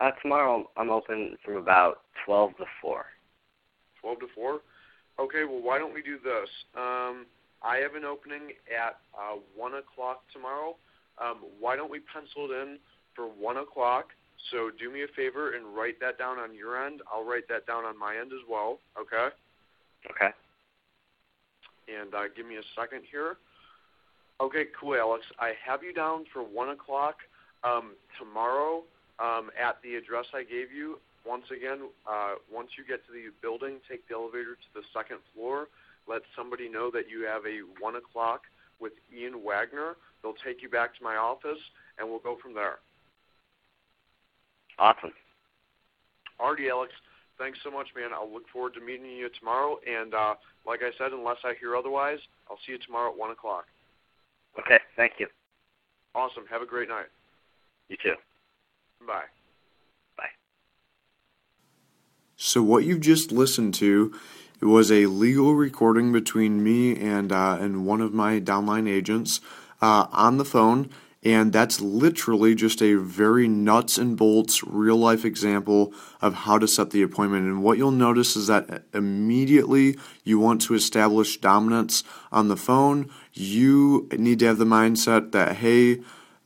Uh, 0.02 0.12
tomorrow 0.22 0.70
I'm 0.78 0.90
open 0.90 1.38
from 1.44 1.58
about 1.58 2.02
12 2.26 2.58
to 2.58 2.66
4. 2.82 3.06
12 4.02 4.20
to 4.20 4.26
4? 4.34 4.60
Okay, 5.20 5.44
well, 5.44 5.62
why 5.62 5.78
don't 5.78 5.94
we 5.94 6.02
do 6.02 6.18
this? 6.24 6.50
Um, 6.76 7.26
I 7.62 7.78
have 7.78 7.96
an 7.96 8.06
opening 8.06 8.54
at 8.72 9.00
uh, 9.14 9.38
1 9.58 9.74
o'clock 9.74 10.24
tomorrow. 10.32 10.78
Um, 11.22 11.40
why 11.60 11.76
don't 11.76 11.92
we 11.92 12.00
pencil 12.00 12.48
it 12.50 12.56
in 12.56 12.78
for 13.14 13.26
1 13.26 13.58
o'clock? 13.58 14.08
So 14.52 14.72
do 14.80 14.92
me 14.92 15.04
a 15.04 15.08
favor 15.16 15.56
and 15.56 15.76
write 15.76 16.00
that 16.00 16.18
down 16.18 16.40
on 16.40 16.56
your 16.56 16.84
end. 16.84 17.02
I'll 17.12 17.26
write 17.26 17.48
that 17.50 17.68
down 17.68 17.86
on 17.86 17.98
my 17.98 18.16
end 18.18 18.32
as 18.34 18.42
well, 18.50 18.80
okay? 19.00 19.34
Okay. 20.10 20.34
And 21.88 22.14
uh, 22.14 22.30
give 22.36 22.46
me 22.46 22.56
a 22.56 22.66
second 22.80 23.04
here. 23.12 23.38
Okay, 24.42 24.66
cool, 24.80 24.96
Alex. 24.96 25.26
I 25.40 25.52
have 25.66 25.84
you 25.84 25.94
down 25.94 26.26
for 26.32 26.42
1 26.42 26.70
o'clock 26.70 27.16
um, 27.64 27.92
tomorrow 28.18 28.84
um, 29.20 29.52
at 29.60 29.78
the 29.84 29.96
address 29.96 30.26
I 30.34 30.44
gave 30.44 30.72
you. 30.72 30.98
Once 31.26 31.44
again, 31.52 31.90
uh, 32.10 32.36
once 32.52 32.70
you 32.78 32.86
get 32.88 33.06
to 33.08 33.12
the 33.12 33.30
building, 33.42 33.78
take 33.90 34.08
the 34.08 34.16
elevator 34.16 34.56
to 34.56 34.70
the 34.74 34.82
second 34.94 35.20
floor. 35.36 35.68
Let 36.08 36.22
somebody 36.36 36.70
know 36.70 36.90
that 36.92 37.10
you 37.10 37.26
have 37.26 37.44
a 37.46 37.62
1 37.84 37.96
o'clock 37.98 38.44
with 38.80 38.94
Ian 39.14 39.44
Wagner. 39.44 39.96
They'll 40.24 40.40
take 40.46 40.62
you 40.62 40.70
back 40.70 40.98
to 40.98 41.04
my 41.04 41.18
office, 41.18 41.60
and 42.00 42.08
we'll 42.08 42.24
go 42.24 42.38
from 42.42 42.54
there. 42.54 42.80
Awesome. 44.80 45.12
Alrighty, 46.40 46.70
Alex. 46.70 46.94
Thanks 47.38 47.60
so 47.64 47.72
much, 47.72 47.88
man. 47.96 48.10
I'll 48.14 48.32
look 48.32 48.48
forward 48.52 48.74
to 48.76 48.82
meeting 48.82 49.06
you 49.06 49.30
tomorrow. 49.40 49.80
And 49.88 50.14
uh, 50.14 50.36
like 50.66 50.82
I 50.82 50.92
said, 50.98 51.12
unless 51.14 51.38
I 51.44 51.54
hear 51.60 51.76
otherwise, 51.76 52.20
I'll 52.50 52.60
see 52.66 52.74
you 52.74 52.78
tomorrow 52.80 53.12
at 53.12 53.18
1 53.18 53.32
o'clock. 53.32 53.66
Okay, 54.60 54.80
thank 54.96 55.14
you. 55.20 55.28
Awesome. 56.16 56.44
Have 56.50 56.62
a 56.62 56.66
great 56.66 56.90
night. 56.90 57.06
You 57.88 57.98
too. 58.02 58.16
Bye. 59.06 59.24
Bye. 60.18 60.24
So 62.36 62.62
what 62.62 62.84
you've 62.84 63.02
just 63.02 63.32
listened 63.32 63.74
to 63.76 64.14
it 64.62 64.66
was 64.66 64.92
a 64.92 65.06
legal 65.06 65.56
recording 65.56 66.12
between 66.12 66.62
me 66.62 66.98
and 67.00 67.32
uh, 67.32 67.58
and 67.62 67.86
one 67.86 68.02
of 68.02 68.14
my 68.14 68.42
downline 68.42 68.90
agents 68.90 69.40
uh, 69.82 70.08
on 70.12 70.38
the 70.38 70.44
phone, 70.44 70.90
and 71.22 71.52
that's 71.52 71.82
literally 71.82 72.56
just 72.56 72.82
a 72.82 72.96
very 72.96 73.48
nuts 73.48 73.98
and 73.98 74.16
bolts 74.16 74.64
real 74.64 74.96
life 74.96 75.26
example 75.26 75.94
of 76.22 76.34
how 76.34 76.58
to 76.58 76.68
set 76.68 76.92
the 76.92 77.02
appointment. 77.02 77.46
And 77.46 77.62
what 77.62 77.78
you'll 77.78 77.92
notice 77.92 78.38
is 78.38 78.48
that 78.48 78.84
immediately 78.94 79.98
you 80.24 80.40
want 80.40 80.62
to 80.62 80.76
establish 80.76 81.38
dominance 81.38 82.04
on 82.32 82.48
the 82.48 82.56
phone. 82.56 83.10
You 83.34 84.08
need 84.18 84.40
to 84.40 84.46
have 84.46 84.60
the 84.60 84.66
mindset 84.66 85.32
that 85.34 85.58
hey 85.58 86.00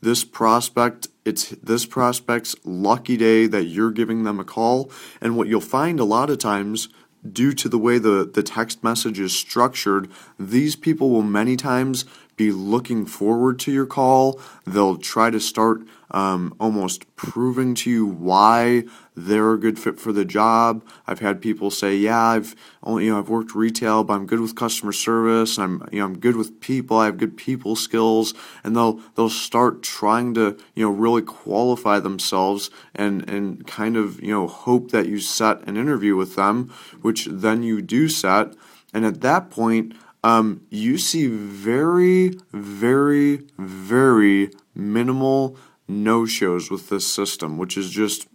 this 0.04 0.22
prospect 0.22 1.08
it's 1.24 1.48
this 1.50 1.86
prospect's 1.86 2.54
lucky 2.64 3.16
day 3.16 3.46
that 3.46 3.64
you're 3.64 3.90
giving 3.90 4.24
them 4.24 4.38
a 4.38 4.44
call 4.44 4.90
and 5.20 5.36
what 5.36 5.48
you'll 5.48 5.60
find 5.62 5.98
a 5.98 6.04
lot 6.04 6.28
of 6.28 6.38
times 6.38 6.88
due 7.32 7.54
to 7.54 7.70
the 7.70 7.78
way 7.78 7.96
the, 7.96 8.30
the 8.34 8.42
text 8.42 8.84
message 8.84 9.18
is 9.18 9.34
structured 9.34 10.10
these 10.38 10.76
people 10.76 11.08
will 11.08 11.22
many 11.22 11.56
times 11.56 12.04
be 12.36 12.52
looking 12.52 13.06
forward 13.06 13.58
to 13.58 13.72
your 13.72 13.86
call 13.86 14.40
they'll 14.66 14.96
try 14.96 15.30
to 15.30 15.40
start 15.40 15.82
um, 16.14 16.54
almost 16.60 17.04
proving 17.16 17.74
to 17.74 17.90
you 17.90 18.06
why 18.06 18.84
they're 19.16 19.52
a 19.52 19.58
good 19.58 19.80
fit 19.80 19.98
for 19.98 20.12
the 20.12 20.24
job. 20.24 20.84
I've 21.08 21.18
had 21.18 21.42
people 21.42 21.72
say, 21.72 21.96
"Yeah, 21.96 22.20
I've 22.20 22.54
only 22.84 23.06
you 23.06 23.12
know 23.12 23.18
I've 23.18 23.28
worked 23.28 23.52
retail, 23.54 24.04
but 24.04 24.14
I'm 24.14 24.26
good 24.26 24.38
with 24.38 24.54
customer 24.54 24.92
service, 24.92 25.58
and 25.58 25.64
I'm 25.82 25.88
you 25.90 25.98
know 25.98 26.04
I'm 26.04 26.18
good 26.18 26.36
with 26.36 26.60
people. 26.60 26.98
I 26.98 27.06
have 27.06 27.18
good 27.18 27.36
people 27.36 27.74
skills." 27.74 28.32
And 28.62 28.76
they'll 28.76 29.00
they'll 29.16 29.28
start 29.28 29.82
trying 29.82 30.34
to 30.34 30.56
you 30.74 30.84
know 30.84 30.90
really 30.90 31.22
qualify 31.22 31.98
themselves 31.98 32.70
and 32.94 33.28
and 33.28 33.66
kind 33.66 33.96
of 33.96 34.22
you 34.22 34.30
know 34.30 34.46
hope 34.46 34.92
that 34.92 35.08
you 35.08 35.18
set 35.18 35.66
an 35.66 35.76
interview 35.76 36.14
with 36.14 36.36
them, 36.36 36.72
which 37.02 37.26
then 37.26 37.64
you 37.64 37.82
do 37.82 38.08
set. 38.08 38.54
And 38.92 39.04
at 39.04 39.22
that 39.22 39.50
point, 39.50 39.94
um, 40.24 40.62
you 40.70 40.96
see 40.96 41.26
very, 41.26 42.32
very, 42.50 43.42
very 43.58 44.50
minimal 44.74 45.56
no 45.86 46.24
shows 46.24 46.70
with 46.70 46.88
this 46.88 47.06
system, 47.06 47.58
which 47.58 47.76
is 47.76 47.90
just 47.90 48.26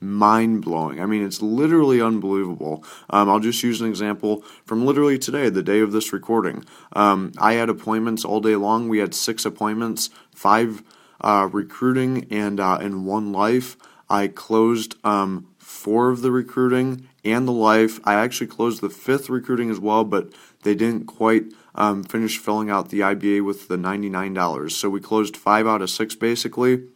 mind 0.00 0.62
blowing. 0.62 0.98
I 0.98 1.04
mean, 1.04 1.22
it's 1.22 1.42
literally 1.42 2.00
unbelievable. 2.00 2.82
Um, 3.10 3.28
I'll 3.28 3.38
just 3.38 3.62
use 3.62 3.82
an 3.82 3.88
example 3.88 4.44
from 4.64 4.86
literally 4.86 5.18
today, 5.18 5.50
the 5.50 5.62
day 5.62 5.80
of 5.80 5.92
this 5.92 6.10
recording. 6.10 6.64
Um, 6.94 7.32
I 7.36 7.52
had 7.52 7.68
appointments 7.68 8.24
all 8.24 8.40
day 8.40 8.56
long. 8.56 8.88
We 8.88 8.98
had 8.98 9.14
six 9.14 9.44
appointments, 9.44 10.08
five 10.34 10.82
uh, 11.20 11.50
recruiting, 11.52 12.26
and 12.30 12.58
uh, 12.58 12.78
in 12.80 13.04
one 13.04 13.30
life. 13.32 13.76
I 14.08 14.28
closed 14.28 14.94
um, 15.04 15.48
four 15.58 16.08
of 16.08 16.22
the 16.22 16.30
recruiting 16.30 17.08
and 17.24 17.46
the 17.46 17.52
life. 17.52 18.00
I 18.04 18.14
actually 18.14 18.46
closed 18.46 18.80
the 18.80 18.88
fifth 18.88 19.28
recruiting 19.28 19.70
as 19.70 19.80
well, 19.80 20.04
but 20.04 20.30
they 20.66 20.74
didn't 20.74 21.06
quite 21.06 21.44
um, 21.76 22.02
finish 22.02 22.38
filling 22.38 22.70
out 22.70 22.88
the 22.88 22.98
IBA 22.98 23.44
with 23.44 23.68
the 23.68 23.76
$99. 23.76 24.72
So 24.72 24.90
we 24.90 25.00
closed 25.00 25.36
five 25.36 25.64
out 25.64 25.80
of 25.80 25.90
six 25.90 26.16
basically. 26.16 26.88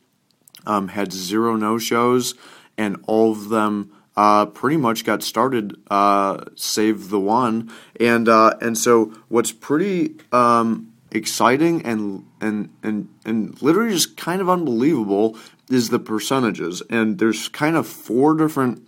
Um, 0.67 0.89
had 0.89 1.13
zero 1.13 1.55
no 1.55 1.79
shows, 1.79 2.35
and 2.77 3.03
all 3.07 3.31
of 3.31 3.49
them 3.49 3.93
uh, 4.17 4.47
pretty 4.47 4.77
much 4.77 5.05
got 5.05 5.23
started, 5.23 5.75
uh, 5.89 6.45
save 6.55 7.09
the 7.09 7.21
one. 7.21 7.73
And 7.99 8.29
uh, 8.29 8.57
and 8.61 8.77
so 8.77 9.15
what's 9.29 9.53
pretty 9.53 10.17
um, 10.33 10.93
exciting 11.13 11.87
and 11.87 12.27
and 12.43 12.69
and 12.83 13.09
and 13.25 13.63
literally 13.63 13.93
just 13.93 14.19
kind 14.19 14.43
of 14.43 14.51
unbelievable 14.51 15.39
is 15.71 15.89
the 15.89 15.99
percentages. 15.99 16.83
And 16.91 17.19
there's 17.19 17.49
kind 17.49 17.77
of 17.77 17.87
four 17.87 18.35
different 18.35 18.87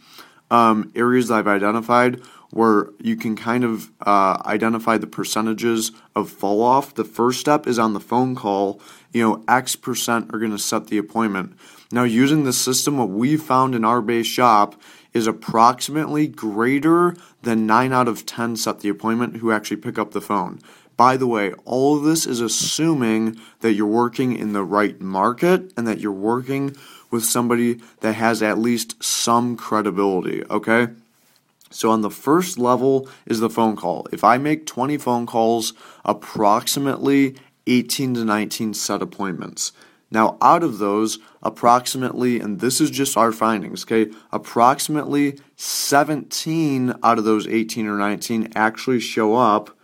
um, 0.50 0.92
areas 0.94 1.30
I've 1.30 1.48
identified 1.48 2.20
where 2.52 2.90
you 3.00 3.16
can 3.16 3.34
kind 3.34 3.64
of 3.64 3.90
uh, 4.02 4.40
identify 4.44 4.98
the 4.98 5.06
percentages 5.06 5.90
of 6.14 6.30
fall 6.30 6.62
off. 6.62 6.94
The 6.94 7.02
first 7.02 7.40
step 7.40 7.66
is 7.66 7.78
on 7.78 7.94
the 7.94 8.00
phone 8.00 8.34
call. 8.34 8.78
You 9.10 9.22
know, 9.22 9.44
X 9.48 9.74
percent 9.74 10.32
are 10.34 10.38
going 10.38 10.52
to 10.52 10.58
set 10.58 10.88
the 10.88 10.98
appointment. 10.98 11.56
Now, 11.90 12.04
using 12.04 12.44
the 12.44 12.52
system, 12.52 12.98
what 12.98 13.08
we 13.08 13.38
found 13.38 13.74
in 13.74 13.86
our 13.86 14.02
base 14.02 14.26
shop 14.26 14.80
is 15.14 15.26
approximately 15.26 16.26
greater 16.26 17.16
than 17.42 17.66
9 17.66 17.92
out 17.92 18.08
of 18.08 18.26
10 18.26 18.56
set 18.56 18.80
the 18.80 18.88
appointment 18.88 19.36
who 19.38 19.50
actually 19.50 19.76
pick 19.78 19.98
up 19.98 20.12
the 20.12 20.20
phone. 20.20 20.60
By 20.96 21.16
the 21.16 21.26
way, 21.26 21.52
all 21.64 21.96
of 21.96 22.04
this 22.04 22.26
is 22.26 22.40
assuming 22.40 23.38
that 23.60 23.72
you're 23.72 23.86
working 23.86 24.36
in 24.36 24.52
the 24.52 24.62
right 24.62 25.00
market 25.00 25.72
and 25.76 25.86
that 25.86 26.00
you're 26.00 26.12
working 26.12 26.76
with 27.10 27.24
somebody 27.24 27.80
that 28.00 28.14
has 28.14 28.42
at 28.42 28.58
least 28.58 29.02
some 29.02 29.56
credibility, 29.56 30.44
okay? 30.50 30.88
So 31.72 31.90
on 31.90 32.02
the 32.02 32.10
first 32.10 32.58
level 32.58 33.08
is 33.26 33.40
the 33.40 33.50
phone 33.50 33.76
call. 33.76 34.06
If 34.12 34.24
I 34.24 34.38
make 34.38 34.66
20 34.66 34.98
phone 34.98 35.26
calls, 35.26 35.72
approximately 36.04 37.36
18 37.66 38.14
to 38.14 38.24
19 38.24 38.74
set 38.74 39.02
appointments. 39.02 39.72
Now, 40.10 40.36
out 40.42 40.62
of 40.62 40.76
those, 40.76 41.18
approximately, 41.42 42.38
and 42.38 42.60
this 42.60 42.82
is 42.82 42.90
just 42.90 43.16
our 43.16 43.32
findings, 43.32 43.84
okay, 43.84 44.12
approximately 44.30 45.38
17 45.56 46.94
out 47.02 47.18
of 47.18 47.24
those 47.24 47.46
18 47.46 47.86
or 47.86 47.96
19 47.96 48.52
actually 48.54 49.00
show 49.00 49.34
up. 49.34 49.76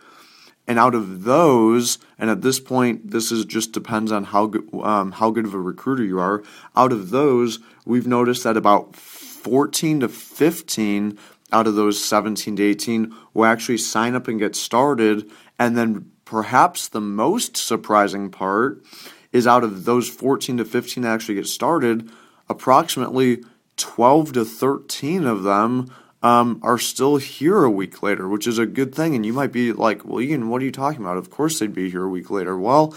And 0.67 0.79
out 0.79 0.95
of 0.95 1.25
those, 1.25 1.99
and 2.19 2.29
at 2.29 2.43
this 2.43 2.61
point, 2.61 3.11
this 3.11 3.33
is 3.33 3.47
just 3.47 3.73
depends 3.73 4.13
on 4.13 4.25
how 4.25 4.49
good, 4.49 4.69
um, 4.83 5.13
how 5.13 5.31
good 5.31 5.47
of 5.47 5.55
a 5.55 5.59
recruiter 5.59 6.05
you 6.05 6.21
are. 6.21 6.43
Out 6.77 6.93
of 6.93 7.09
those, 7.09 7.59
we've 7.87 8.07
noticed 8.07 8.45
that 8.45 8.59
about 8.59 8.95
14 8.95 10.01
to 10.01 10.11
15 10.11 11.19
out 11.53 11.67
of 11.67 11.75
those 11.75 12.05
17 12.05 12.57
to 12.57 12.63
18 12.63 13.15
will 13.35 13.45
actually 13.45 13.79
sign 13.79 14.15
up 14.15 14.29
and 14.29 14.39
get 14.39 14.55
started. 14.55 15.31
And 15.59 15.77
then 15.77 16.11
perhaps 16.25 16.89
the 16.89 17.01
most 17.01 17.57
surprising 17.57 18.31
part 18.31 18.83
is 19.33 19.47
out 19.47 19.65
of 19.65 19.85
those 19.85 20.09
14 20.09 20.59
to 20.59 20.65
15 20.65 21.03
that 21.03 21.11
actually 21.11 21.35
get 21.37 21.47
started, 21.47 22.11
approximately 22.49 23.43
12 23.77 24.33
to 24.35 24.45
13 24.45 25.25
of 25.25 25.43
them 25.43 25.91
um, 26.23 26.61
are 26.63 26.79
still 26.79 27.17
here 27.17 27.63
a 27.63 27.71
week 27.71 28.03
later, 28.03 28.29
which 28.29 28.47
is 28.47 28.59
a 28.59 28.67
good 28.67 28.95
thing. 28.95 29.15
And 29.15 29.25
you 29.25 29.33
might 29.33 29.53
be 29.53 29.73
like, 29.73 30.05
well, 30.05 30.21
Ian, 30.21 30.49
what 30.49 30.63
are 30.63 30.65
you 30.65 30.73
talking 30.73 31.01
about? 31.01 31.17
Of 31.17 31.31
course 31.31 31.59
they'd 31.59 31.75
be 31.75 31.91
here 31.91 32.05
a 32.05 32.09
week 32.09 32.31
later. 32.31 32.59
Well, 32.59 32.95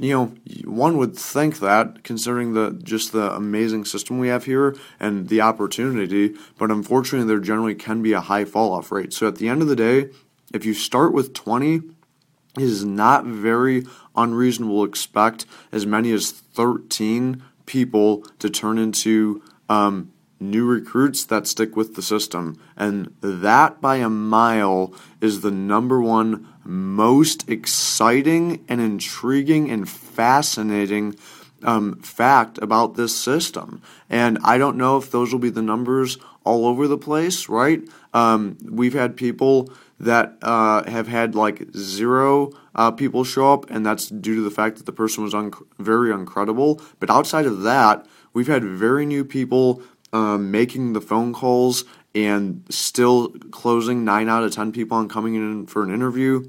you 0.00 0.14
know, 0.14 0.34
one 0.64 0.96
would 0.96 1.14
think 1.14 1.58
that 1.58 2.02
considering 2.04 2.54
the 2.54 2.80
just 2.82 3.12
the 3.12 3.32
amazing 3.34 3.84
system 3.84 4.18
we 4.18 4.28
have 4.28 4.44
here 4.44 4.74
and 4.98 5.28
the 5.28 5.42
opportunity, 5.42 6.34
but 6.58 6.70
unfortunately 6.70 7.28
there 7.28 7.38
generally 7.38 7.74
can 7.74 8.02
be 8.02 8.14
a 8.14 8.20
high 8.20 8.46
fall 8.46 8.72
off 8.72 8.90
rate. 8.90 9.12
So 9.12 9.28
at 9.28 9.36
the 9.36 9.48
end 9.48 9.60
of 9.60 9.68
the 9.68 9.76
day, 9.76 10.08
if 10.54 10.64
you 10.64 10.72
start 10.72 11.12
with 11.12 11.34
20 11.34 11.82
it 12.56 12.64
is 12.64 12.84
not 12.84 13.24
very 13.24 13.86
unreasonable 14.16 14.84
to 14.84 14.88
expect 14.88 15.46
as 15.70 15.86
many 15.86 16.10
as 16.12 16.32
13 16.32 17.42
people 17.66 18.22
to 18.40 18.50
turn 18.50 18.76
into 18.76 19.42
um, 19.68 20.12
new 20.40 20.64
recruits 20.66 21.24
that 21.24 21.46
stick 21.46 21.76
with 21.76 21.94
the 21.94 22.02
system. 22.02 22.60
And 22.76 23.14
that 23.20 23.80
by 23.80 23.96
a 23.96 24.08
mile 24.08 24.92
is 25.20 25.42
the 25.42 25.52
number 25.52 26.00
one 26.00 26.48
most 26.70 27.48
exciting 27.50 28.64
and 28.68 28.80
intriguing 28.80 29.68
and 29.70 29.88
fascinating 29.88 31.16
um, 31.64 31.96
fact 32.00 32.58
about 32.58 32.94
this 32.94 33.14
system. 33.14 33.82
And 34.08 34.38
I 34.44 34.56
don't 34.56 34.76
know 34.76 34.96
if 34.96 35.10
those 35.10 35.32
will 35.32 35.40
be 35.40 35.50
the 35.50 35.62
numbers 35.62 36.16
all 36.44 36.66
over 36.66 36.86
the 36.86 36.96
place, 36.96 37.48
right? 37.48 37.82
Um, 38.14 38.56
we've 38.62 38.94
had 38.94 39.16
people 39.16 39.72
that 39.98 40.38
uh, 40.42 40.88
have 40.88 41.08
had 41.08 41.34
like 41.34 41.74
zero 41.76 42.52
uh, 42.74 42.92
people 42.92 43.24
show 43.24 43.52
up, 43.52 43.68
and 43.68 43.84
that's 43.84 44.08
due 44.08 44.36
to 44.36 44.40
the 44.40 44.50
fact 44.50 44.76
that 44.76 44.86
the 44.86 44.92
person 44.92 45.24
was 45.24 45.34
un- 45.34 45.52
very 45.78 46.10
uncredible. 46.10 46.80
But 47.00 47.10
outside 47.10 47.46
of 47.46 47.62
that, 47.62 48.06
we've 48.32 48.46
had 48.46 48.64
very 48.64 49.04
new 49.04 49.24
people 49.24 49.82
um, 50.12 50.50
making 50.50 50.92
the 50.92 51.00
phone 51.00 51.32
calls 51.32 51.84
and 52.14 52.64
still 52.70 53.28
closing 53.50 54.04
nine 54.04 54.28
out 54.28 54.44
of 54.44 54.52
ten 54.52 54.72
people 54.72 54.96
on 54.96 55.08
coming 55.08 55.34
in 55.34 55.66
for 55.66 55.82
an 55.82 55.92
interview. 55.92 56.44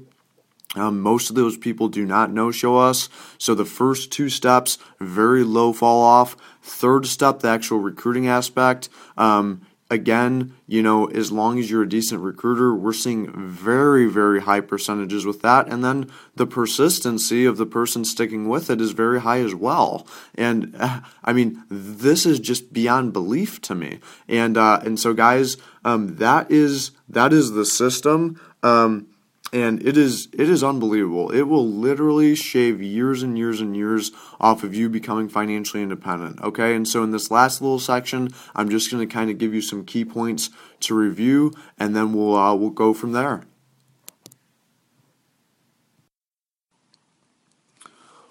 Um, 0.74 1.00
most 1.00 1.28
of 1.28 1.36
those 1.36 1.56
people 1.56 1.88
do 1.88 2.04
not 2.06 2.32
no 2.32 2.50
show 2.50 2.78
us. 2.78 3.08
So 3.38 3.54
the 3.54 3.64
first 3.64 4.10
two 4.10 4.28
steps, 4.28 4.78
very 5.00 5.44
low 5.44 5.72
fall 5.72 6.02
off. 6.02 6.36
Third 6.62 7.06
step, 7.06 7.40
the 7.40 7.48
actual 7.48 7.78
recruiting 7.78 8.26
aspect. 8.26 8.88
Um, 9.18 9.66
again, 9.92 10.54
you 10.66 10.82
know, 10.82 11.04
as 11.06 11.30
long 11.30 11.58
as 11.58 11.70
you're 11.70 11.82
a 11.82 11.88
decent 11.88 12.22
recruiter, 12.22 12.74
we're 12.74 12.94
seeing 12.94 13.30
very, 13.50 14.06
very 14.06 14.40
high 14.40 14.60
percentages 14.60 15.26
with 15.26 15.42
that. 15.42 15.68
And 15.68 15.84
then 15.84 16.10
the 16.34 16.46
persistency 16.46 17.44
of 17.44 17.58
the 17.58 17.66
person 17.66 18.06
sticking 18.06 18.48
with 18.48 18.70
it 18.70 18.80
is 18.80 18.92
very 18.92 19.20
high 19.20 19.40
as 19.40 19.54
well. 19.54 20.06
And 20.34 20.74
uh, 20.78 21.00
I 21.24 21.34
mean, 21.34 21.62
this 21.68 22.24
is 22.24 22.40
just 22.40 22.72
beyond 22.72 23.12
belief 23.12 23.60
to 23.62 23.74
me. 23.74 24.00
And 24.26 24.56
uh, 24.56 24.80
and 24.82 24.98
so, 24.98 25.12
guys, 25.12 25.58
um, 25.84 26.16
that 26.16 26.50
is 26.50 26.92
that 27.08 27.32
is 27.34 27.52
the 27.52 27.66
system. 27.66 28.40
Um, 28.62 29.08
and 29.52 29.86
it 29.86 29.96
is 29.96 30.28
it 30.32 30.48
is 30.48 30.64
unbelievable. 30.64 31.30
It 31.30 31.42
will 31.42 31.68
literally 31.68 32.34
shave 32.34 32.80
years 32.80 33.22
and 33.22 33.36
years 33.36 33.60
and 33.60 33.76
years 33.76 34.10
off 34.40 34.64
of 34.64 34.74
you 34.74 34.88
becoming 34.88 35.28
financially 35.28 35.82
independent. 35.82 36.40
Okay, 36.40 36.74
and 36.74 36.88
so 36.88 37.02
in 37.02 37.10
this 37.10 37.30
last 37.30 37.60
little 37.60 37.78
section, 37.78 38.30
I'm 38.54 38.70
just 38.70 38.90
going 38.90 39.06
to 39.06 39.12
kind 39.12 39.30
of 39.30 39.38
give 39.38 39.52
you 39.52 39.60
some 39.60 39.84
key 39.84 40.04
points 40.04 40.50
to 40.80 40.94
review, 40.94 41.52
and 41.78 41.94
then 41.94 42.14
we'll 42.14 42.36
uh, 42.36 42.54
we'll 42.54 42.70
go 42.70 42.94
from 42.94 43.12
there. 43.12 43.44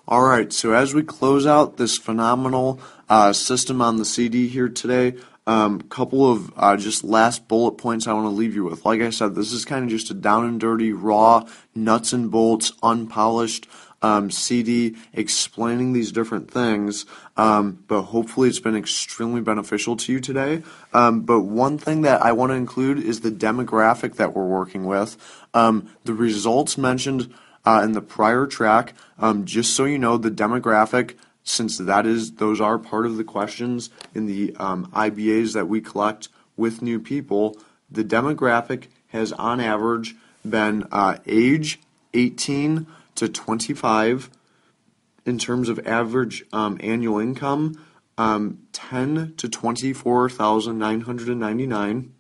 All 0.07 0.23
right, 0.23 0.51
so 0.51 0.73
as 0.73 0.93
we 0.93 1.03
close 1.03 1.45
out 1.45 1.77
this 1.77 1.97
phenomenal 1.97 2.81
uh, 3.07 3.31
system 3.31 3.81
on 3.81 3.95
the 3.95 4.03
CD 4.03 4.47
here 4.47 4.67
today, 4.67 5.13
um, 5.47 5.81
couple 5.81 6.29
of 6.29 6.53
uh, 6.55 6.77
just 6.77 7.03
last 7.03 7.47
bullet 7.47 7.73
points 7.73 8.07
I 8.07 8.13
want 8.13 8.25
to 8.25 8.29
leave 8.29 8.55
you 8.55 8.63
with. 8.65 8.85
Like 8.85 9.01
I 9.01 9.09
said, 9.09 9.35
this 9.35 9.51
is 9.51 9.65
kind 9.65 9.83
of 9.83 9.89
just 9.89 10.11
a 10.11 10.13
down 10.13 10.45
and 10.45 10.59
dirty, 10.59 10.93
raw, 10.93 11.47
nuts 11.73 12.13
and 12.13 12.29
bolts, 12.29 12.73
unpolished 12.83 13.67
um, 14.01 14.31
CD 14.31 14.95
explaining 15.13 15.93
these 15.93 16.11
different 16.11 16.49
things. 16.49 17.05
Um, 17.37 17.83
but 17.87 18.03
hopefully, 18.03 18.49
it's 18.49 18.59
been 18.59 18.75
extremely 18.75 19.41
beneficial 19.41 19.95
to 19.97 20.13
you 20.13 20.19
today. 20.19 20.63
Um, 20.93 21.21
but 21.21 21.41
one 21.41 21.77
thing 21.77 22.01
that 22.01 22.21
I 22.21 22.31
want 22.31 22.51
to 22.51 22.55
include 22.55 22.99
is 22.99 23.21
the 23.21 23.31
demographic 23.31 24.15
that 24.15 24.35
we're 24.35 24.47
working 24.47 24.85
with. 24.85 25.17
Um, 25.53 25.89
the 26.05 26.13
results 26.13 26.77
mentioned 26.77 27.33
uh, 27.65 27.81
in 27.83 27.91
the 27.91 28.01
prior 28.01 28.47
track, 28.47 28.93
um, 29.19 29.45
just 29.45 29.75
so 29.75 29.85
you 29.85 29.99
know, 29.99 30.17
the 30.17 30.31
demographic 30.31 31.15
since 31.51 31.77
that 31.77 32.05
is 32.05 32.35
those 32.35 32.61
are 32.61 32.79
part 32.79 33.05
of 33.05 33.17
the 33.17 33.25
questions 33.25 33.89
in 34.15 34.25
the 34.25 34.55
um, 34.57 34.89
IBAs 34.93 35.53
that 35.53 35.67
we 35.67 35.81
collect 35.81 36.29
with 36.55 36.81
new 36.81 36.97
people, 36.99 37.57
the 37.89 38.05
demographic 38.05 38.85
has 39.09 39.33
on 39.33 39.59
average 39.59 40.15
been 40.49 40.87
uh, 40.91 41.17
age 41.27 41.81
18 42.13 42.87
to 43.15 43.27
25 43.27 44.29
in 45.25 45.37
terms 45.37 45.67
of 45.67 45.85
average 45.85 46.45
um, 46.53 46.77
annual 46.81 47.19
income, 47.19 47.77
um, 48.17 48.59
10 48.71 49.33
to 49.35 49.49
24,999. 49.49 52.13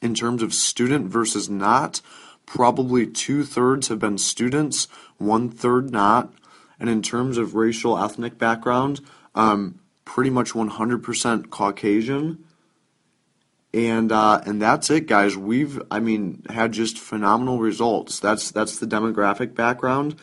In 0.00 0.14
terms 0.14 0.42
of 0.42 0.54
student 0.54 1.08
versus 1.08 1.50
not, 1.50 2.00
probably 2.46 3.06
two 3.06 3.44
thirds 3.44 3.88
have 3.88 3.98
been 3.98 4.16
students, 4.16 4.88
one 5.18 5.50
third 5.50 5.90
not. 5.90 6.32
And 6.80 6.88
in 6.88 7.02
terms 7.02 7.38
of 7.38 7.54
racial 7.54 7.98
ethnic 7.98 8.38
background, 8.38 9.00
um, 9.34 9.80
pretty 10.04 10.30
much 10.30 10.52
100% 10.52 11.50
Caucasian. 11.50 12.44
And 13.74 14.10
uh, 14.10 14.40
and 14.46 14.62
that's 14.62 14.88
it, 14.88 15.06
guys. 15.06 15.36
We've 15.36 15.80
I 15.90 16.00
mean 16.00 16.42
had 16.48 16.72
just 16.72 16.98
phenomenal 16.98 17.58
results. 17.58 18.18
That's 18.18 18.50
that's 18.50 18.78
the 18.78 18.86
demographic 18.86 19.54
background. 19.54 20.16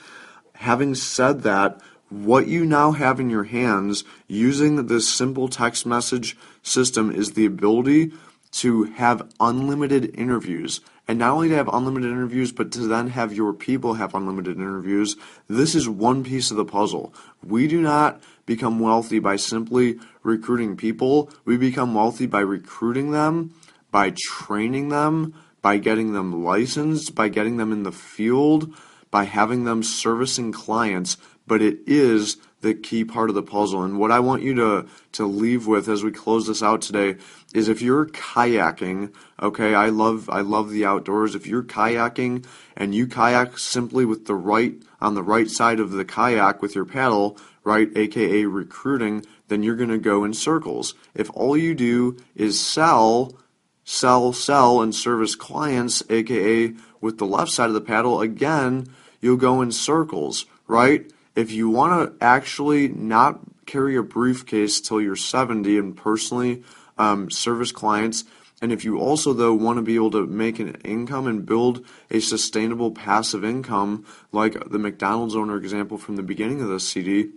Having 0.56 0.96
said 0.96 1.44
that, 1.44 1.80
what 2.10 2.48
you 2.48 2.66
now 2.66 2.92
have 2.92 3.20
in 3.20 3.30
your 3.30 3.44
hands 3.44 4.04
using 4.28 4.88
this 4.88 5.08
simple 5.08 5.48
text 5.48 5.86
message 5.86 6.36
system 6.64 7.12
is 7.12 7.34
the 7.34 7.46
ability 7.46 8.14
to 8.60 8.86
have 8.86 9.30
unlimited 9.40 10.18
interviews. 10.18 10.80
And 11.08 11.20
not 11.20 11.32
only 11.32 11.50
to 11.50 11.56
have 11.56 11.68
unlimited 11.68 12.10
interviews, 12.10 12.52
but 12.52 12.72
to 12.72 12.88
then 12.88 13.10
have 13.10 13.34
your 13.34 13.54
people 13.54 13.96
have 13.96 14.16
unlimited 14.16 14.58
interviews. 14.58 15.18
This 15.48 15.76
is 15.76 15.90
one 15.90 16.24
piece 16.24 16.52
of 16.52 16.58
the 16.58 16.66
puzzle. 16.66 17.14
We 17.46 17.68
do 17.68 17.82
not 17.82 18.22
become 18.46 18.80
wealthy 18.80 19.20
by 19.20 19.36
simply 19.36 20.00
recruiting 20.24 20.78
people. 20.78 21.30
We 21.44 21.58
become 21.58 21.94
wealthy 21.94 22.28
by 22.28 22.40
recruiting 22.40 23.12
them, 23.12 23.54
by 23.92 24.14
training 24.16 24.90
them, 24.90 25.34
by 25.62 25.78
getting 25.78 26.14
them 26.14 26.44
licensed, 26.44 27.14
by 27.14 27.28
getting 27.28 27.58
them 27.58 27.72
in 27.72 27.84
the 27.84 27.92
field, 27.92 28.74
by 29.12 29.26
having 29.26 29.66
them 29.66 29.84
servicing 29.84 30.52
clients. 30.52 31.18
But 31.46 31.62
it 31.62 31.80
is 31.86 32.38
the 32.66 32.74
key 32.74 33.06
part 33.06 33.30
of 33.30 33.36
the 33.36 33.44
puzzle. 33.44 33.84
And 33.84 34.00
what 34.00 34.12
I 34.12 34.20
want 34.20 34.42
you 34.42 34.56
to, 34.56 34.88
to 35.14 35.26
leave 35.26 35.68
with 35.68 35.88
as 35.88 36.04
we 36.04 36.12
close 36.12 36.48
this 36.48 36.64
out 36.64 36.82
today 36.82 37.18
is 37.54 37.70
if 37.70 37.80
you're 37.80 38.08
kayaking, 38.08 39.14
okay, 39.40 39.76
I 39.76 39.90
love 39.90 40.30
I 40.30 40.42
love 40.42 40.72
the 40.72 40.84
outdoors. 40.84 41.36
If 41.36 41.46
you're 41.46 41.64
kayaking 41.64 42.44
and 42.76 42.96
you 42.96 43.06
kayak 43.06 43.60
simply 43.60 44.04
with 44.04 44.26
the 44.26 44.34
right 44.34 44.74
on 45.00 45.14
the 45.14 45.22
right 45.22 45.48
side 45.48 45.80
of 45.80 45.92
the 45.92 46.04
kayak 46.04 46.64
with 46.64 46.74
your 46.74 46.86
paddle, 46.86 47.38
right, 47.64 47.96
aka 47.96 48.46
recruiting, 48.46 49.24
then 49.48 49.62
you're 49.62 49.76
gonna 49.76 50.00
go 50.00 50.24
in 50.24 50.34
circles. 50.34 50.96
If 51.14 51.30
all 51.36 51.56
you 51.56 51.76
do 51.76 52.18
is 52.36 52.60
sell, 52.60 53.38
sell, 53.84 54.34
sell 54.34 54.82
and 54.82 54.94
service 54.94 55.36
clients, 55.36 56.02
aka 56.10 56.74
with 57.00 57.20
the 57.20 57.28
left 57.28 57.52
side 57.52 57.68
of 57.68 57.76
the 57.76 57.82
paddle, 57.82 58.22
again, 58.22 58.88
you'll 59.22 59.38
go 59.38 59.62
in 59.62 59.72
circles, 59.72 60.48
right? 60.68 61.12
If 61.36 61.52
you 61.52 61.70
want 61.70 62.20
to 62.20 62.26
actually 62.26 62.88
not 62.88 63.40
carry 63.66 63.96
a 63.96 64.04
briefcase 64.04 64.80
till 64.80 65.02
you're 65.02 65.16
70 65.16 65.78
and 65.78 65.98
personally 65.98 66.64
um, 66.98 67.30
service 67.30 67.72
clients, 67.72 68.24
and 68.62 68.72
if 68.72 68.86
you 68.86 69.00
also 69.00 69.34
though 69.34 69.54
want 69.54 69.78
to 69.78 69.82
be 69.82 69.96
able 69.96 70.12
to 70.12 70.26
make 70.26 70.60
an 70.60 70.76
income 70.84 71.28
and 71.28 71.46
build 71.46 71.86
a 72.10 72.20
sustainable 72.20 72.92
passive 72.92 73.44
income, 73.44 74.06
like 74.32 74.70
the 74.70 74.80
McDonald's 74.80 75.36
owner 75.36 75.58
example 75.58 75.98
from 75.98 76.16
the 76.16 76.24
beginning 76.24 76.62
of 76.62 76.70
the 76.70 76.80
CD, 76.80 77.32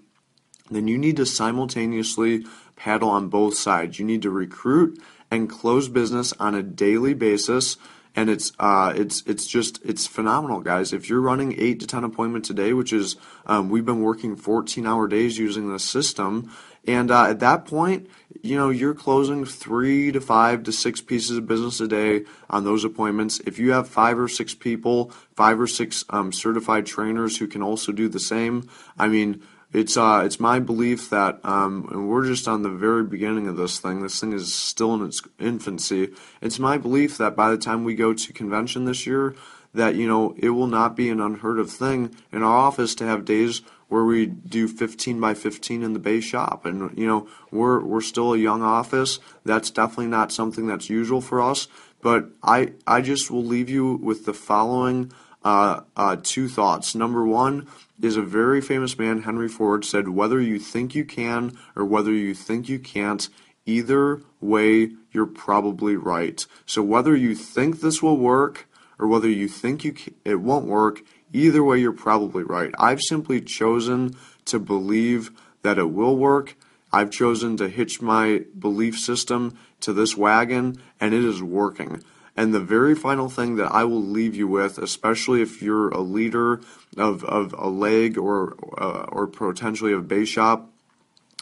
then 0.70 0.86
you 0.86 0.96
need 0.96 1.16
to 1.16 1.26
simultaneously 1.26 2.44
paddle 2.76 3.08
on 3.08 3.28
both 3.28 3.54
sides. 3.54 3.98
You 3.98 4.04
need 4.04 4.22
to 4.22 4.30
recruit 4.30 5.02
and 5.30 5.50
close 5.50 5.88
business 5.88 6.32
on 6.38 6.54
a 6.54 6.62
daily 6.62 7.14
basis 7.14 7.76
and 8.18 8.28
it's 8.28 8.50
uh, 8.58 8.92
it's 8.96 9.22
it's 9.26 9.46
just 9.46 9.80
it's 9.84 10.08
phenomenal, 10.08 10.58
guys. 10.58 10.92
If 10.92 11.08
you're 11.08 11.20
running 11.20 11.54
eight 11.56 11.78
to 11.78 11.86
ten 11.86 12.02
appointments 12.02 12.50
a 12.50 12.54
day, 12.54 12.72
which 12.72 12.92
is 12.92 13.14
um, 13.46 13.68
we've 13.68 13.84
been 13.84 14.00
working 14.00 14.34
14 14.34 14.88
hour 14.88 15.06
days 15.06 15.38
using 15.38 15.72
the 15.72 15.78
system, 15.78 16.52
and 16.84 17.12
uh, 17.12 17.26
at 17.26 17.38
that 17.38 17.64
point, 17.64 18.08
you 18.42 18.56
know 18.56 18.70
you're 18.70 18.92
closing 18.92 19.44
three 19.44 20.10
to 20.10 20.20
five 20.20 20.64
to 20.64 20.72
six 20.72 21.00
pieces 21.00 21.38
of 21.38 21.46
business 21.46 21.80
a 21.80 21.86
day 21.86 22.24
on 22.50 22.64
those 22.64 22.82
appointments. 22.82 23.38
If 23.46 23.60
you 23.60 23.70
have 23.70 23.88
five 23.88 24.18
or 24.18 24.26
six 24.26 24.52
people, 24.52 25.12
five 25.36 25.60
or 25.60 25.68
six 25.68 26.04
um, 26.10 26.32
certified 26.32 26.86
trainers 26.86 27.38
who 27.38 27.46
can 27.46 27.62
also 27.62 27.92
do 27.92 28.08
the 28.08 28.18
same, 28.18 28.68
I 28.98 29.06
mean 29.06 29.44
it's 29.72 29.96
uh, 29.96 30.22
it's 30.24 30.40
my 30.40 30.60
belief 30.60 31.10
that, 31.10 31.40
um, 31.44 31.88
and 31.90 32.08
we're 32.08 32.26
just 32.26 32.48
on 32.48 32.62
the 32.62 32.70
very 32.70 33.04
beginning 33.04 33.48
of 33.48 33.56
this 33.56 33.78
thing. 33.78 34.02
This 34.02 34.18
thing 34.18 34.32
is 34.32 34.54
still 34.54 34.94
in 34.94 35.04
its 35.04 35.22
infancy. 35.38 36.08
It's 36.40 36.58
my 36.58 36.78
belief 36.78 37.18
that 37.18 37.36
by 37.36 37.50
the 37.50 37.58
time 37.58 37.84
we 37.84 37.94
go 37.94 38.14
to 38.14 38.32
convention 38.32 38.86
this 38.86 39.06
year, 39.06 39.34
that 39.74 39.94
you 39.94 40.06
know 40.06 40.34
it 40.38 40.50
will 40.50 40.66
not 40.66 40.96
be 40.96 41.10
an 41.10 41.20
unheard 41.20 41.58
of 41.58 41.70
thing 41.70 42.14
in 42.32 42.42
our 42.42 42.56
office 42.56 42.94
to 42.96 43.04
have 43.04 43.24
days 43.24 43.62
where 43.88 44.04
we 44.04 44.26
do 44.26 44.68
15 44.68 45.18
by 45.20 45.34
15 45.34 45.82
in 45.82 45.92
the 45.92 45.98
base 45.98 46.24
shop 46.24 46.64
and 46.64 46.96
you 46.96 47.06
know 47.06 47.28
we're 47.50 47.82
we're 47.82 48.00
still 48.00 48.34
a 48.34 48.38
young 48.38 48.62
office 48.62 49.18
that's 49.44 49.70
definitely 49.70 50.06
not 50.06 50.32
something 50.32 50.66
that's 50.66 50.90
usual 50.90 51.20
for 51.20 51.40
us 51.40 51.68
but 52.02 52.28
i 52.42 52.72
i 52.86 53.00
just 53.00 53.30
will 53.30 53.44
leave 53.44 53.68
you 53.68 53.96
with 53.96 54.24
the 54.24 54.34
following 54.34 55.12
uh, 55.44 55.80
uh, 55.96 56.16
two 56.22 56.48
thoughts 56.48 56.94
number 56.94 57.26
one 57.26 57.66
is 58.00 58.16
a 58.16 58.22
very 58.22 58.60
famous 58.60 58.98
man, 58.98 59.22
Henry 59.22 59.48
Ford, 59.48 59.84
said, 59.84 60.08
Whether 60.08 60.40
you 60.40 60.58
think 60.58 60.94
you 60.94 61.04
can 61.04 61.58
or 61.74 61.84
whether 61.84 62.12
you 62.12 62.34
think 62.34 62.68
you 62.68 62.78
can't, 62.78 63.28
either 63.66 64.22
way, 64.40 64.92
you're 65.12 65.26
probably 65.26 65.96
right. 65.96 66.46
So 66.64 66.82
whether 66.82 67.16
you 67.16 67.34
think 67.34 67.80
this 67.80 68.02
will 68.02 68.16
work 68.16 68.68
or 68.98 69.06
whether 69.06 69.28
you 69.28 69.48
think 69.48 69.84
you 69.84 69.94
it 70.24 70.36
won't 70.36 70.66
work, 70.66 71.02
either 71.32 71.62
way, 71.62 71.78
you're 71.78 71.92
probably 71.92 72.42
right. 72.42 72.72
I've 72.78 73.00
simply 73.00 73.40
chosen 73.40 74.16
to 74.46 74.58
believe 74.58 75.30
that 75.62 75.78
it 75.78 75.90
will 75.90 76.16
work. 76.16 76.56
I've 76.92 77.10
chosen 77.10 77.56
to 77.58 77.68
hitch 77.68 78.00
my 78.00 78.44
belief 78.58 78.98
system 78.98 79.58
to 79.80 79.92
this 79.92 80.16
wagon, 80.16 80.80
and 81.00 81.14
it 81.14 81.24
is 81.24 81.42
working. 81.42 82.02
And 82.38 82.54
the 82.54 82.60
very 82.60 82.94
final 82.94 83.28
thing 83.28 83.56
that 83.56 83.72
I 83.72 83.82
will 83.82 84.00
leave 84.00 84.36
you 84.36 84.46
with, 84.46 84.78
especially 84.78 85.42
if 85.42 85.60
you're 85.60 85.88
a 85.88 85.98
leader 85.98 86.60
of, 86.96 87.24
of 87.24 87.52
a 87.58 87.66
leg 87.66 88.16
or 88.16 88.54
uh, 88.80 89.06
or 89.08 89.26
potentially 89.26 89.92
of 89.92 90.06
base 90.06 90.28
shop, 90.28 90.70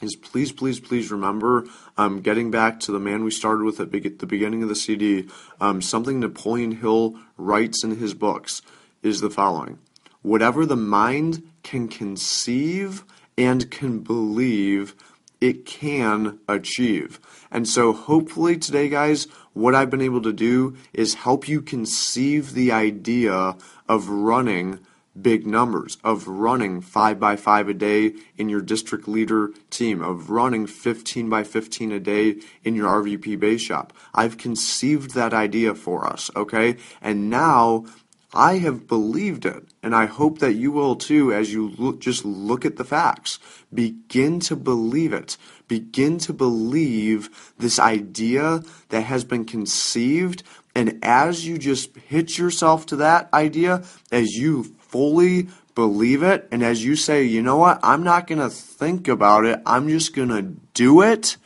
is 0.00 0.16
please, 0.16 0.52
please, 0.52 0.80
please 0.80 1.12
remember, 1.12 1.66
um, 1.98 2.22
getting 2.22 2.50
back 2.50 2.80
to 2.80 2.92
the 2.92 2.98
man 2.98 3.24
we 3.24 3.30
started 3.30 3.64
with 3.64 3.78
at 3.78 3.90
the 3.92 4.26
beginning 4.26 4.62
of 4.62 4.70
the 4.70 4.74
CD, 4.74 5.28
um, 5.60 5.82
something 5.82 6.18
Napoleon 6.18 6.72
Hill 6.72 7.14
writes 7.36 7.84
in 7.84 7.98
his 7.98 8.14
books 8.14 8.62
is 9.02 9.20
the 9.20 9.28
following 9.28 9.78
Whatever 10.22 10.64
the 10.64 10.76
mind 10.76 11.42
can 11.62 11.88
conceive 11.88 13.04
and 13.36 13.70
can 13.70 13.98
believe, 13.98 14.94
it 15.42 15.66
can 15.66 16.38
achieve. 16.48 17.20
And 17.50 17.68
so, 17.68 17.92
hopefully, 17.92 18.56
today, 18.56 18.88
guys, 18.88 19.28
what 19.56 19.74
I've 19.74 19.88
been 19.88 20.02
able 20.02 20.20
to 20.20 20.34
do 20.34 20.76
is 20.92 21.14
help 21.14 21.48
you 21.48 21.62
conceive 21.62 22.52
the 22.52 22.70
idea 22.72 23.56
of 23.88 24.08
running 24.10 24.80
big 25.20 25.46
numbers, 25.46 25.96
of 26.04 26.28
running 26.28 26.82
5 26.82 27.18
by 27.18 27.36
5 27.36 27.70
a 27.70 27.74
day 27.74 28.12
in 28.36 28.50
your 28.50 28.60
district 28.60 29.08
leader 29.08 29.52
team, 29.70 30.02
of 30.02 30.28
running 30.28 30.66
15 30.66 31.30
by 31.30 31.42
15 31.42 31.90
a 31.90 31.98
day 31.98 32.36
in 32.64 32.74
your 32.74 33.02
RVP 33.02 33.40
base 33.40 33.62
shop. 33.62 33.94
I've 34.14 34.36
conceived 34.36 35.14
that 35.14 35.32
idea 35.32 35.74
for 35.74 36.06
us, 36.06 36.30
okay? 36.36 36.76
And 37.00 37.30
now 37.30 37.86
I 38.34 38.58
have 38.58 38.86
believed 38.86 39.46
it, 39.46 39.64
and 39.82 39.94
I 39.94 40.04
hope 40.04 40.40
that 40.40 40.52
you 40.52 40.70
will 40.70 40.96
too 40.96 41.32
as 41.32 41.54
you 41.54 41.96
just 41.98 42.26
look 42.26 42.66
at 42.66 42.76
the 42.76 42.84
facts. 42.84 43.38
Begin 43.72 44.38
to 44.40 44.56
believe 44.56 45.14
it. 45.14 45.38
Begin 45.68 46.18
to 46.18 46.32
believe 46.32 47.52
this 47.58 47.78
idea 47.78 48.62
that 48.90 49.02
has 49.02 49.24
been 49.24 49.44
conceived, 49.44 50.42
and 50.74 50.98
as 51.02 51.46
you 51.46 51.58
just 51.58 51.96
hitch 51.96 52.38
yourself 52.38 52.86
to 52.86 52.96
that 52.96 53.32
idea, 53.32 53.84
as 54.12 54.34
you 54.34 54.64
fully 54.78 55.48
believe 55.74 56.22
it, 56.22 56.48
and 56.50 56.62
as 56.62 56.84
you 56.84 56.96
say, 56.96 57.24
you 57.24 57.42
know 57.42 57.56
what, 57.56 57.80
I'm 57.82 58.02
not 58.02 58.26
going 58.26 58.40
to 58.40 58.50
think 58.50 59.08
about 59.08 59.44
it, 59.44 59.60
I'm 59.66 59.88
just 59.88 60.14
going 60.14 60.28
to 60.28 60.42
do 60.74 61.02
it 61.02 61.36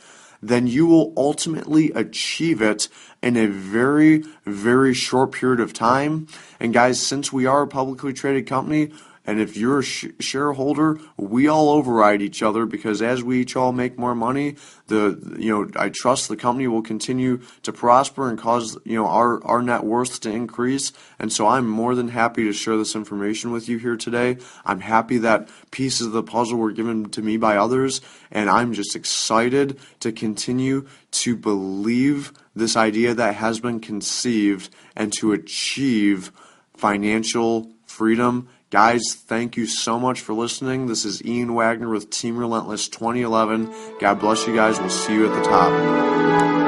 then 0.41 0.67
you 0.67 0.87
will 0.87 1.13
ultimately 1.15 1.91
achieve 1.91 2.61
it 2.61 2.87
in 3.21 3.37
a 3.37 3.47
very, 3.47 4.23
very 4.45 4.93
short 4.93 5.31
period 5.31 5.59
of 5.59 5.73
time. 5.73 6.27
And 6.59 6.73
guys, 6.73 6.99
since 7.05 7.31
we 7.31 7.45
are 7.45 7.61
a 7.63 7.67
publicly 7.67 8.13
traded 8.13 8.47
company, 8.47 8.91
and 9.31 9.39
if 9.39 9.55
you're 9.55 9.79
a 9.79 9.83
sh- 9.83 10.07
shareholder, 10.19 10.99
we 11.15 11.47
all 11.47 11.69
override 11.69 12.21
each 12.21 12.43
other 12.43 12.65
because 12.65 13.01
as 13.01 13.23
we 13.23 13.39
each 13.39 13.55
all 13.55 13.71
make 13.71 13.97
more 13.97 14.13
money, 14.13 14.57
the 14.87 15.37
you 15.39 15.49
know 15.49 15.69
I 15.77 15.87
trust 15.87 16.27
the 16.27 16.35
company 16.35 16.67
will 16.67 16.81
continue 16.81 17.39
to 17.63 17.71
prosper 17.71 18.27
and 18.27 18.37
cause 18.37 18.77
you 18.83 18.97
know 18.97 19.07
our 19.07 19.41
our 19.45 19.61
net 19.61 19.85
worth 19.85 20.19
to 20.21 20.29
increase. 20.29 20.91
And 21.17 21.31
so 21.31 21.47
I'm 21.47 21.65
more 21.65 21.95
than 21.95 22.09
happy 22.09 22.43
to 22.43 22.51
share 22.51 22.75
this 22.75 22.93
information 22.93 23.53
with 23.53 23.69
you 23.69 23.77
here 23.77 23.95
today. 23.95 24.35
I'm 24.65 24.81
happy 24.81 25.17
that 25.19 25.47
pieces 25.71 26.07
of 26.07 26.11
the 26.11 26.23
puzzle 26.23 26.57
were 26.57 26.73
given 26.73 27.09
to 27.11 27.21
me 27.21 27.37
by 27.37 27.55
others, 27.55 28.01
and 28.31 28.49
I'm 28.49 28.73
just 28.73 28.97
excited 28.97 29.79
to 30.01 30.11
continue 30.11 30.87
to 31.11 31.37
believe 31.37 32.33
this 32.53 32.75
idea 32.75 33.13
that 33.13 33.35
has 33.35 33.61
been 33.61 33.79
conceived 33.79 34.75
and 34.93 35.13
to 35.19 35.31
achieve 35.31 36.33
financial 36.75 37.71
freedom 37.85 38.49
Guys, 38.71 39.15
thank 39.15 39.57
you 39.57 39.65
so 39.67 39.99
much 39.99 40.21
for 40.21 40.31
listening. 40.31 40.87
This 40.87 41.03
is 41.03 41.21
Ian 41.25 41.55
Wagner 41.55 41.89
with 41.89 42.09
Team 42.09 42.37
Relentless 42.37 42.87
2011. 42.87 43.69
God 43.99 44.21
bless 44.21 44.47
you 44.47 44.55
guys. 44.55 44.79
We'll 44.79 44.89
see 44.89 45.13
you 45.13 45.27
at 45.29 45.35
the 45.35 45.43
top. 45.43 46.60